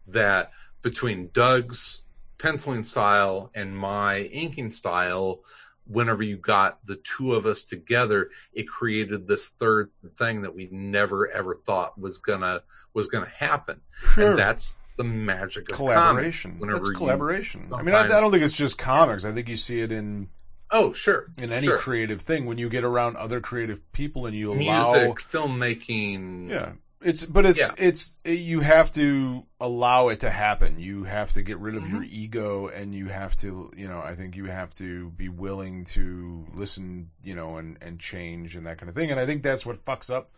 [0.07, 0.51] that
[0.81, 2.01] between Doug's
[2.37, 5.41] penciling style and my inking style,
[5.87, 10.67] whenever you got the two of us together, it created this third thing that we
[10.71, 12.63] never ever thought was gonna
[12.93, 13.81] was gonna happen.
[14.13, 14.31] Sure.
[14.31, 16.57] And that's the magic of collaboration.
[16.61, 17.69] That's collaboration.
[17.73, 19.25] I mean, I, I don't think it's just comics.
[19.25, 20.29] I think you see it in
[20.71, 21.27] oh, sure.
[21.37, 21.77] in any sure.
[21.77, 26.49] creative thing when you get around other creative people and you allow music, filmmaking.
[26.49, 27.73] yeah it's but it's Yeah.
[27.77, 31.91] it's you have to allow it to happen you have to get rid of Mhm.
[31.91, 35.83] your ego and you have to you know i think you have to be willing
[35.85, 39.43] to listen you know and and change and that kind of thing and i think
[39.43, 40.31] that's what fucks up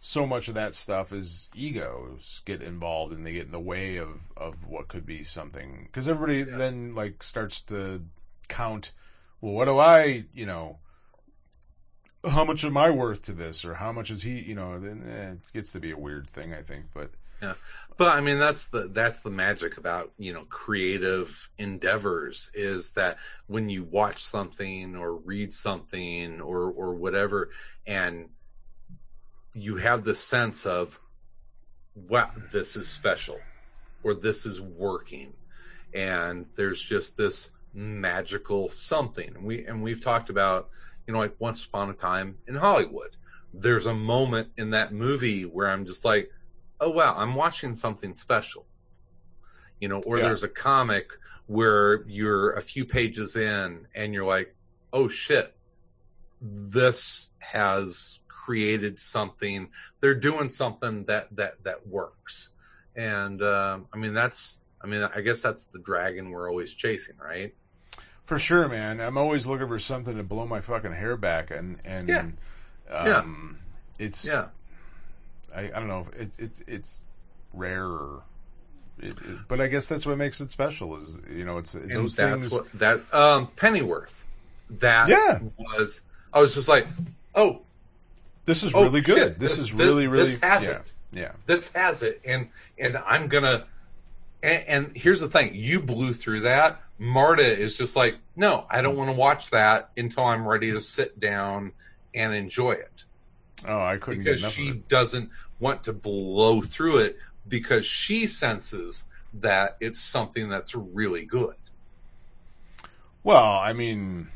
[0.00, 3.96] so much of that stuff is egos get involved and they get in the way
[3.96, 6.56] of of what could be something because everybody Yeah.
[6.56, 8.02] then like starts to
[8.48, 8.92] count
[9.40, 10.78] well what do i you know
[12.28, 14.40] how much am I worth to this, or how much is he?
[14.40, 16.86] You know, then eh, it gets to be a weird thing, I think.
[16.92, 17.10] But
[17.42, 17.54] yeah,
[17.96, 23.18] But I mean, that's the that's the magic about you know creative endeavors is that
[23.46, 27.50] when you watch something or read something or or whatever,
[27.86, 28.28] and
[29.54, 31.00] you have the sense of,
[31.94, 33.38] wow, this is special,
[34.02, 35.32] or this is working,
[35.94, 39.44] and there's just this magical something.
[39.44, 40.68] We and we've talked about
[41.10, 43.16] you know like Once Upon a Time in Hollywood.
[43.52, 46.30] There's a moment in that movie where I'm just like
[46.82, 48.64] oh wow i'm watching something special
[49.80, 50.24] you know or Yeah.
[50.24, 51.10] there's a comic
[51.46, 54.54] where you're a few pages in and you're like
[54.92, 55.54] oh shit
[56.40, 59.68] this has created something
[60.00, 62.50] they're doing something that that that works
[62.96, 67.16] and um i mean that's i mean i guess that's the dragon we're always chasing
[67.18, 67.54] right
[68.30, 71.78] for sure, man, I'm always looking for something to blow my fucking hair back, and
[71.84, 72.28] and Yeah.
[72.88, 73.58] um,
[73.98, 74.46] it's yeah
[75.52, 77.02] I, I don't know if it, it's it's
[77.52, 77.88] rare,
[79.00, 80.96] it, it, but I guess that's what makes it special.
[80.96, 82.52] Is you know, it's and those that's things.
[82.52, 84.28] what that um pennyworth
[84.78, 85.40] that Yeah.
[85.58, 86.02] was
[86.32, 86.86] i was just like
[87.34, 87.62] oh
[88.44, 89.16] this is oh, really good.
[89.18, 90.92] shit, This, this- is this- really really this has yeah it.
[91.12, 91.32] yeah.
[91.46, 92.46] this has it and
[92.78, 93.64] and i'm gonna
[94.44, 98.82] and, and here's the thing you blew through that marta is just like no i
[98.82, 101.72] don't want to watch that until i'm ready to sit down
[102.14, 103.04] and enjoy it
[103.66, 104.88] Oh, I couldn't because get enough she of it.
[104.88, 107.18] doesn't want to blow through it
[107.48, 109.04] because she senses
[109.34, 111.54] that it's something that's really good
[113.22, 114.28] Well, I mean,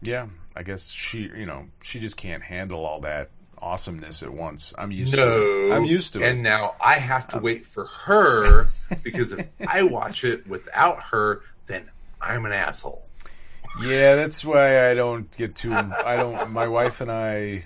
[0.00, 3.30] yeah, I guess she, you know, she just can't handle all that
[3.60, 4.72] awesomeness at once.
[4.78, 5.72] I'm used to it.
[5.72, 6.42] I'm used to and it.
[6.42, 8.68] now i have to uh, wait for her
[9.02, 11.90] because if i watch it without her then
[12.20, 13.04] i'm an asshole
[13.80, 15.72] Yeah, that's why I don't get too.
[15.72, 16.50] I don't.
[16.60, 17.64] My wife and I,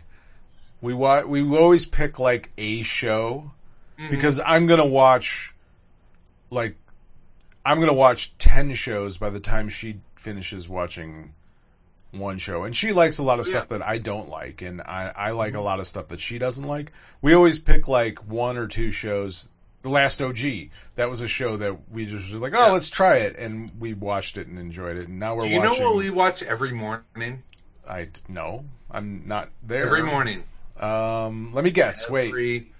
[0.82, 1.24] we watch.
[1.24, 3.50] we always pick like a show
[3.98, 4.10] Mm-hmm.
[4.10, 5.54] because I'm gonna watch,
[6.50, 6.76] like,
[7.64, 11.34] I'm gonna watch ten shows by the time she finishes watching
[12.10, 15.12] one show, and she likes a lot of stuff that I don't like, and I
[15.14, 16.90] I like a lot of stuff that she doesn't like.
[17.22, 19.48] We always pick like one or two shows
[19.82, 20.38] The Last OG.
[20.94, 23.94] That was a show that we just were like, oh, let's try it, and we
[23.94, 25.08] watched it and enjoyed it.
[25.08, 25.82] And now we're Do you watching.
[25.82, 27.42] know what we watch every morning?
[27.88, 29.86] I no, I'm not there.
[29.86, 30.44] Every morning.
[30.78, 32.08] Um, let me guess.
[32.08, 32.72] Wait, Every,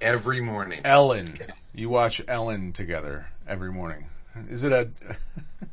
[0.00, 0.80] every morning.
[0.84, 1.36] Ellen.
[1.74, 4.06] You watch Ellen together every morning.
[4.48, 4.90] Is it a?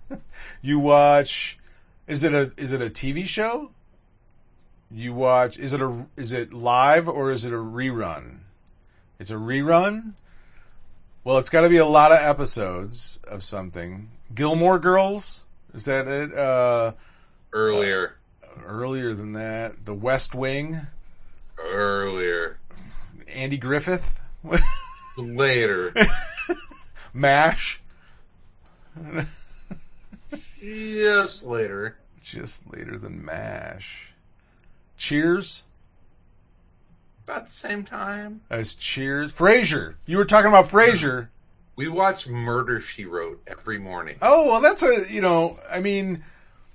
[0.62, 1.60] you watch?
[2.08, 2.52] Is it a?
[2.58, 3.70] Is it a TV show?
[4.90, 5.58] You watch?
[5.58, 6.08] Is it a?
[6.18, 8.40] Is it live or is it a rerun?
[9.20, 10.14] It's a rerun.
[11.24, 14.10] Well, it's got to be a lot of episodes of something.
[14.36, 15.46] Gilmore Girls.
[15.74, 16.34] Is that it?
[16.38, 16.92] Uh,
[17.54, 18.16] Earlier.
[18.66, 20.82] earlier than that, The West Wing.
[21.58, 22.58] Earlier.
[23.28, 24.22] Andy Griffith.
[25.18, 25.94] Later.
[27.14, 27.80] Mash.
[30.62, 31.98] yes, later.
[32.22, 34.14] Just later than MASH.
[34.98, 35.66] Cheers?
[37.26, 38.42] About the same time.
[38.50, 39.32] As Cheers.
[39.32, 39.96] Frasier.
[40.06, 41.30] You were talking about Frasier.
[41.76, 44.18] We watch Murder She Wrote every morning.
[44.22, 46.24] Oh, well, that's a, you know, I mean,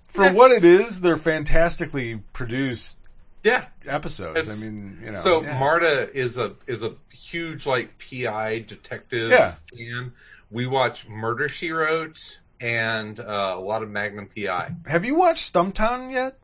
[0.08, 0.32] for Yeah.
[0.32, 2.98] what it is, they're fantastically produced
[3.44, 3.66] Yeah.
[3.86, 4.40] episodes.
[4.40, 5.20] It's- I mean, you know.
[5.20, 5.58] so yeah.
[5.58, 9.54] Marta is a is a huge like PI detective Yeah.
[9.72, 10.12] fan.
[10.50, 14.74] We watch Murder She Wrote and uh, a lot of Magnum PI.
[14.86, 16.38] Have you watched Stumptown yet?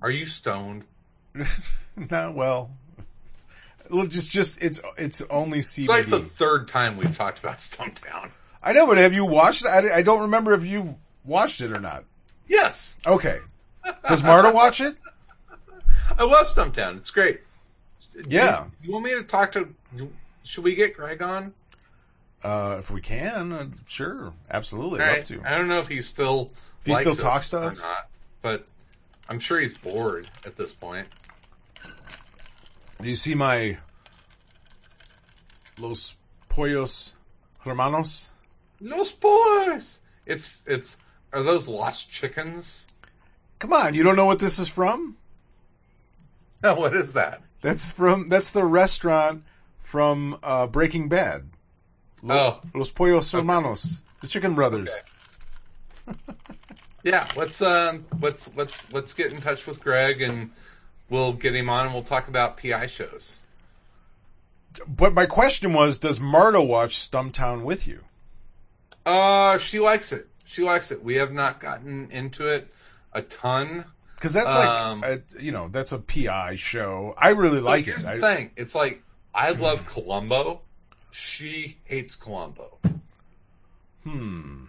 [0.00, 0.84] Are you stoned?
[2.10, 2.70] no, well.
[3.90, 8.30] Well, just, just, it's, it's only It's like the third time we've talked about Stumptown.
[8.62, 9.68] I know, but have you watched it?
[9.68, 10.90] I, I don't remember if you've
[11.24, 12.04] watched it or not.
[12.46, 13.38] Yes, Okay.
[14.06, 14.96] Does Marta watch it?
[16.18, 16.96] I love Stumptown.
[16.96, 17.40] It's great.
[18.26, 18.64] Yeah.
[18.64, 19.74] You, you want me to talk to?
[20.44, 21.54] Should we get Greg on?
[22.42, 25.42] Uh, if we can, uh, sure, absolutely, All love to.
[25.44, 27.82] I don't know if he still If he still talks to us?
[27.82, 28.08] not,
[28.42, 28.64] but
[29.28, 31.08] I'm sure he's bored at this point.
[33.00, 33.78] Do you see my
[35.78, 36.16] Los
[36.48, 37.14] Pollos
[37.64, 38.30] Hermanos?
[38.80, 40.00] Los boys.
[40.26, 40.96] It's it's.
[41.32, 42.86] Are those lost chickens?
[43.58, 45.16] Come on, you don't know what this is from?
[46.62, 47.42] No, what is that?
[47.60, 49.44] That's from that's the restaurant
[49.78, 51.50] from uh, Breaking Bad.
[52.22, 52.68] Lo- Oh.
[52.74, 54.90] Los Pollos Hermanos, the Chicken Brothers.
[57.04, 60.50] Yeah, let's um, let's let's let's get in touch with Greg and
[61.10, 63.44] we'll get him on and we'll talk about PI shows.
[64.86, 68.04] But my question was, does Marta watch Stumptown with you?
[69.06, 70.28] Uh, she likes it.
[70.44, 71.02] She likes it.
[71.02, 72.72] We have not gotten into it
[73.12, 73.84] a ton.
[74.14, 77.14] Because that's like, Um, a, you know, that's a PI show.
[77.16, 77.92] I really like But it.
[77.94, 78.50] here's I- the thing.
[78.56, 79.02] It's like
[79.34, 80.60] I love Columbo.
[81.10, 82.78] She hates Columbo.
[84.04, 84.64] Hmm.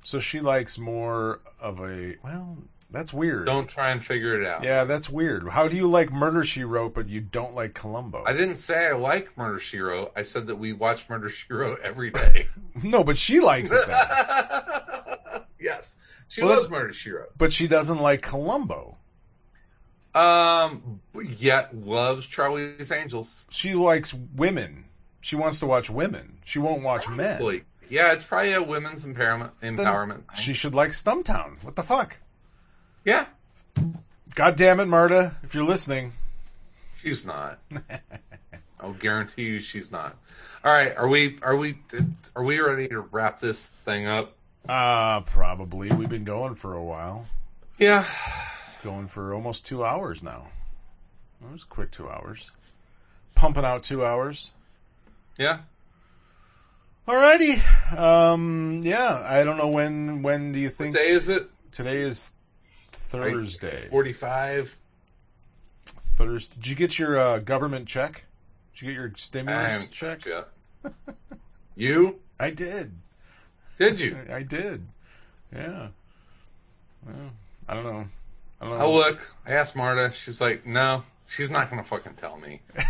[0.00, 2.58] So she likes more of a well.
[2.92, 3.46] That's weird.
[3.46, 4.64] Don't try and figure it out.
[4.64, 5.48] Yeah, that's weird.
[5.48, 8.24] How do you like Murder She Wrote, but you don't like Columbo?
[8.26, 10.12] I didn't say I like Murder She Wrote.
[10.16, 12.48] I said that we watch Murder She Wrote every day.
[12.82, 13.88] No, but she likes it.
[15.60, 15.94] Yes,
[16.28, 17.36] she Well, loves Murder She Wrote.
[17.36, 18.96] but she doesn't like Columbo.
[20.14, 21.00] Um,
[21.36, 23.44] yet loves Charlie's Angels.
[23.50, 24.86] She likes women.
[25.20, 26.38] She wants to watch women.
[26.44, 27.62] She won't watch men.
[27.88, 29.50] Yeah, it's probably a women's empowerment.
[29.60, 30.22] Then Empowerment.
[30.34, 31.62] She should like Stumptown.
[31.62, 32.18] What the fuck?
[33.04, 33.26] Yeah,
[34.34, 35.36] God damn it, Marta!
[35.42, 36.12] If you're listening,
[36.96, 37.58] she's not.
[38.80, 40.16] I'll guarantee you, she's not.
[40.64, 41.38] All right, are we?
[41.42, 41.78] Are we?
[42.36, 44.34] Are we ready to wrap this thing up?
[44.68, 45.90] uh probably.
[45.90, 47.26] We've been going for a while.
[47.78, 48.04] Yeah.
[48.82, 50.48] Going for almost two hours now.
[51.40, 52.50] That was a quick two hours.
[53.34, 54.52] Pumping out two hours.
[55.38, 55.60] Yeah.
[57.08, 57.58] Alrighty.
[57.98, 60.22] Um, yeah, I don't know when.
[60.22, 61.48] When do you What think day is it?
[61.72, 62.32] today is
[63.10, 63.86] Thursday?
[63.90, 64.76] Forty-five.
[66.14, 66.54] Thursday.
[66.56, 68.26] Did you get your uh, government check?
[68.74, 70.24] Did you get your stimulus check?
[70.26, 70.48] yet.
[71.76, 72.92] you I did.
[73.78, 74.16] did you?
[74.32, 74.86] I did.
[75.54, 75.88] Yeah.
[77.06, 77.30] Well,
[77.68, 78.04] I don't know.
[78.60, 78.84] I don't know.
[78.84, 80.12] Oh look, I asked Marta.
[80.14, 82.60] She's like, no, she's not gonna fucking tell me.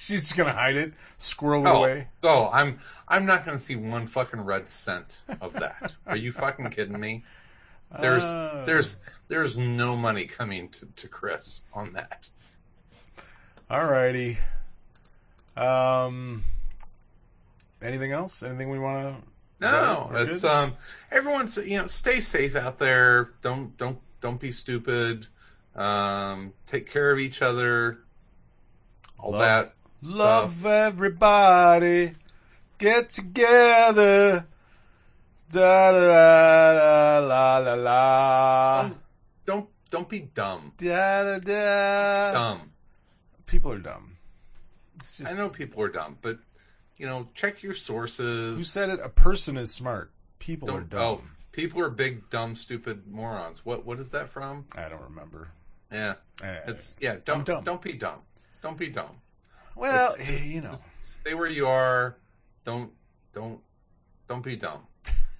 [0.00, 2.08] She's just gonna hide it, squirrel it Oh, away.
[2.22, 5.94] oh, I'm I'm not gonna see one fucking red cent of that.
[6.06, 7.22] Are you fucking kidding me?
[7.98, 8.98] There's Uh, there's
[9.28, 12.28] there's no money coming to, to Chris on that.
[13.70, 14.36] Alrighty.
[15.56, 16.42] Um.
[17.82, 18.42] Anything else?
[18.42, 19.22] Anything we want to?
[19.60, 20.74] No, it's um
[21.10, 23.30] everyone's you know stay safe out there.
[23.42, 25.26] Don't don't don't be stupid.
[25.74, 27.98] Um, take care of each other.
[29.18, 29.74] All Love- that.
[30.02, 32.14] Love everybody.
[32.78, 34.46] Get together.
[35.50, 36.00] Da da
[36.74, 38.82] da la la la.
[38.82, 38.96] Don't
[39.46, 40.72] don't don't be dumb.
[40.76, 42.32] Da da da.
[42.32, 42.70] Dumb.
[43.46, 44.16] People are dumb.
[44.94, 46.38] It's just, I know people are dumb, but
[46.96, 48.56] you know, check your sources.
[48.58, 49.00] who said it?
[49.02, 50.12] A person is smart.
[50.38, 51.00] People are Don't- dumb.
[51.02, 51.22] Oh,
[51.52, 53.64] people are big, dumb, stupid morons.
[53.64, 54.66] What what is that from?
[54.76, 55.50] I don't remember.
[55.90, 56.14] Yeah,
[56.44, 57.16] Eh, it's yeah.
[57.24, 58.20] Don't don't be dumb.
[58.62, 59.16] Don't be dumb.
[59.74, 60.14] well,
[60.44, 62.16] you know, Stay where you are.
[62.64, 62.92] Don't
[63.34, 63.58] don't
[64.28, 64.82] don't be dumb.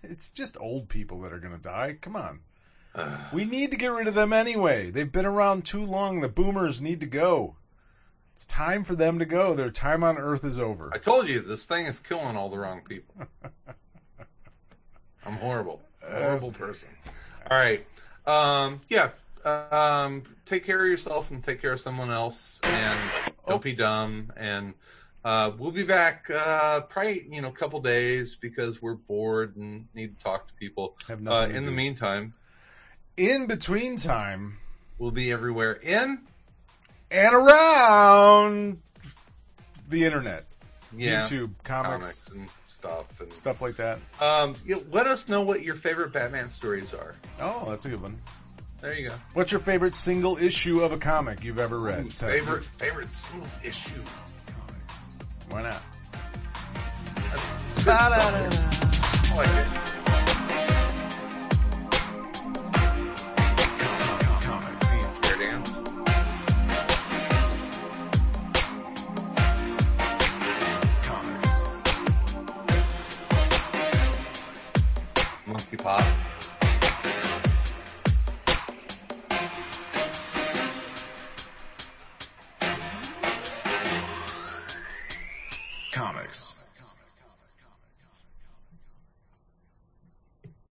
[0.03, 1.97] It's just old people that are going to die.
[2.01, 2.41] Come on.
[3.33, 4.91] We need to get rid of them anyway.
[4.91, 6.21] They've been around too long.
[6.21, 7.55] The boomers need to go.
[8.33, 9.55] It's time for them to go.
[9.55, 10.91] Their time on Earth is over.
[10.93, 13.15] I told you this thing is killing all the wrong people.
[15.27, 16.89] I'm horrible, horrible person.
[17.51, 17.87] All right,
[18.27, 19.11] um, yeah.
[19.45, 22.99] Um, take care of yourself and take care of someone else, and
[23.47, 24.33] don't be dumb.
[24.37, 24.73] And
[25.25, 29.87] uh, we'll be back uh, probably you know a couple days because we're bored and
[29.95, 30.97] need to talk to people.
[31.09, 32.33] Uh, nothing to in the meantime,
[33.17, 34.57] in between time
[34.99, 36.21] we'll be everywhere in
[37.11, 38.81] and around
[39.89, 40.47] the internet,
[40.97, 43.99] yeah YouTube, comics comics, and stuff and stuff like that.
[44.21, 47.15] Um, you know, let us know what your favorite Batman stories are.
[47.41, 48.19] Oh, that's a good one.
[48.81, 49.15] There you go.
[49.35, 52.07] What's your favorite single issue of a comic you've ever read?
[52.07, 54.01] Ooh, favorite favorite single issue.
[55.51, 55.83] Why not?
[57.89, 60.00] I like it.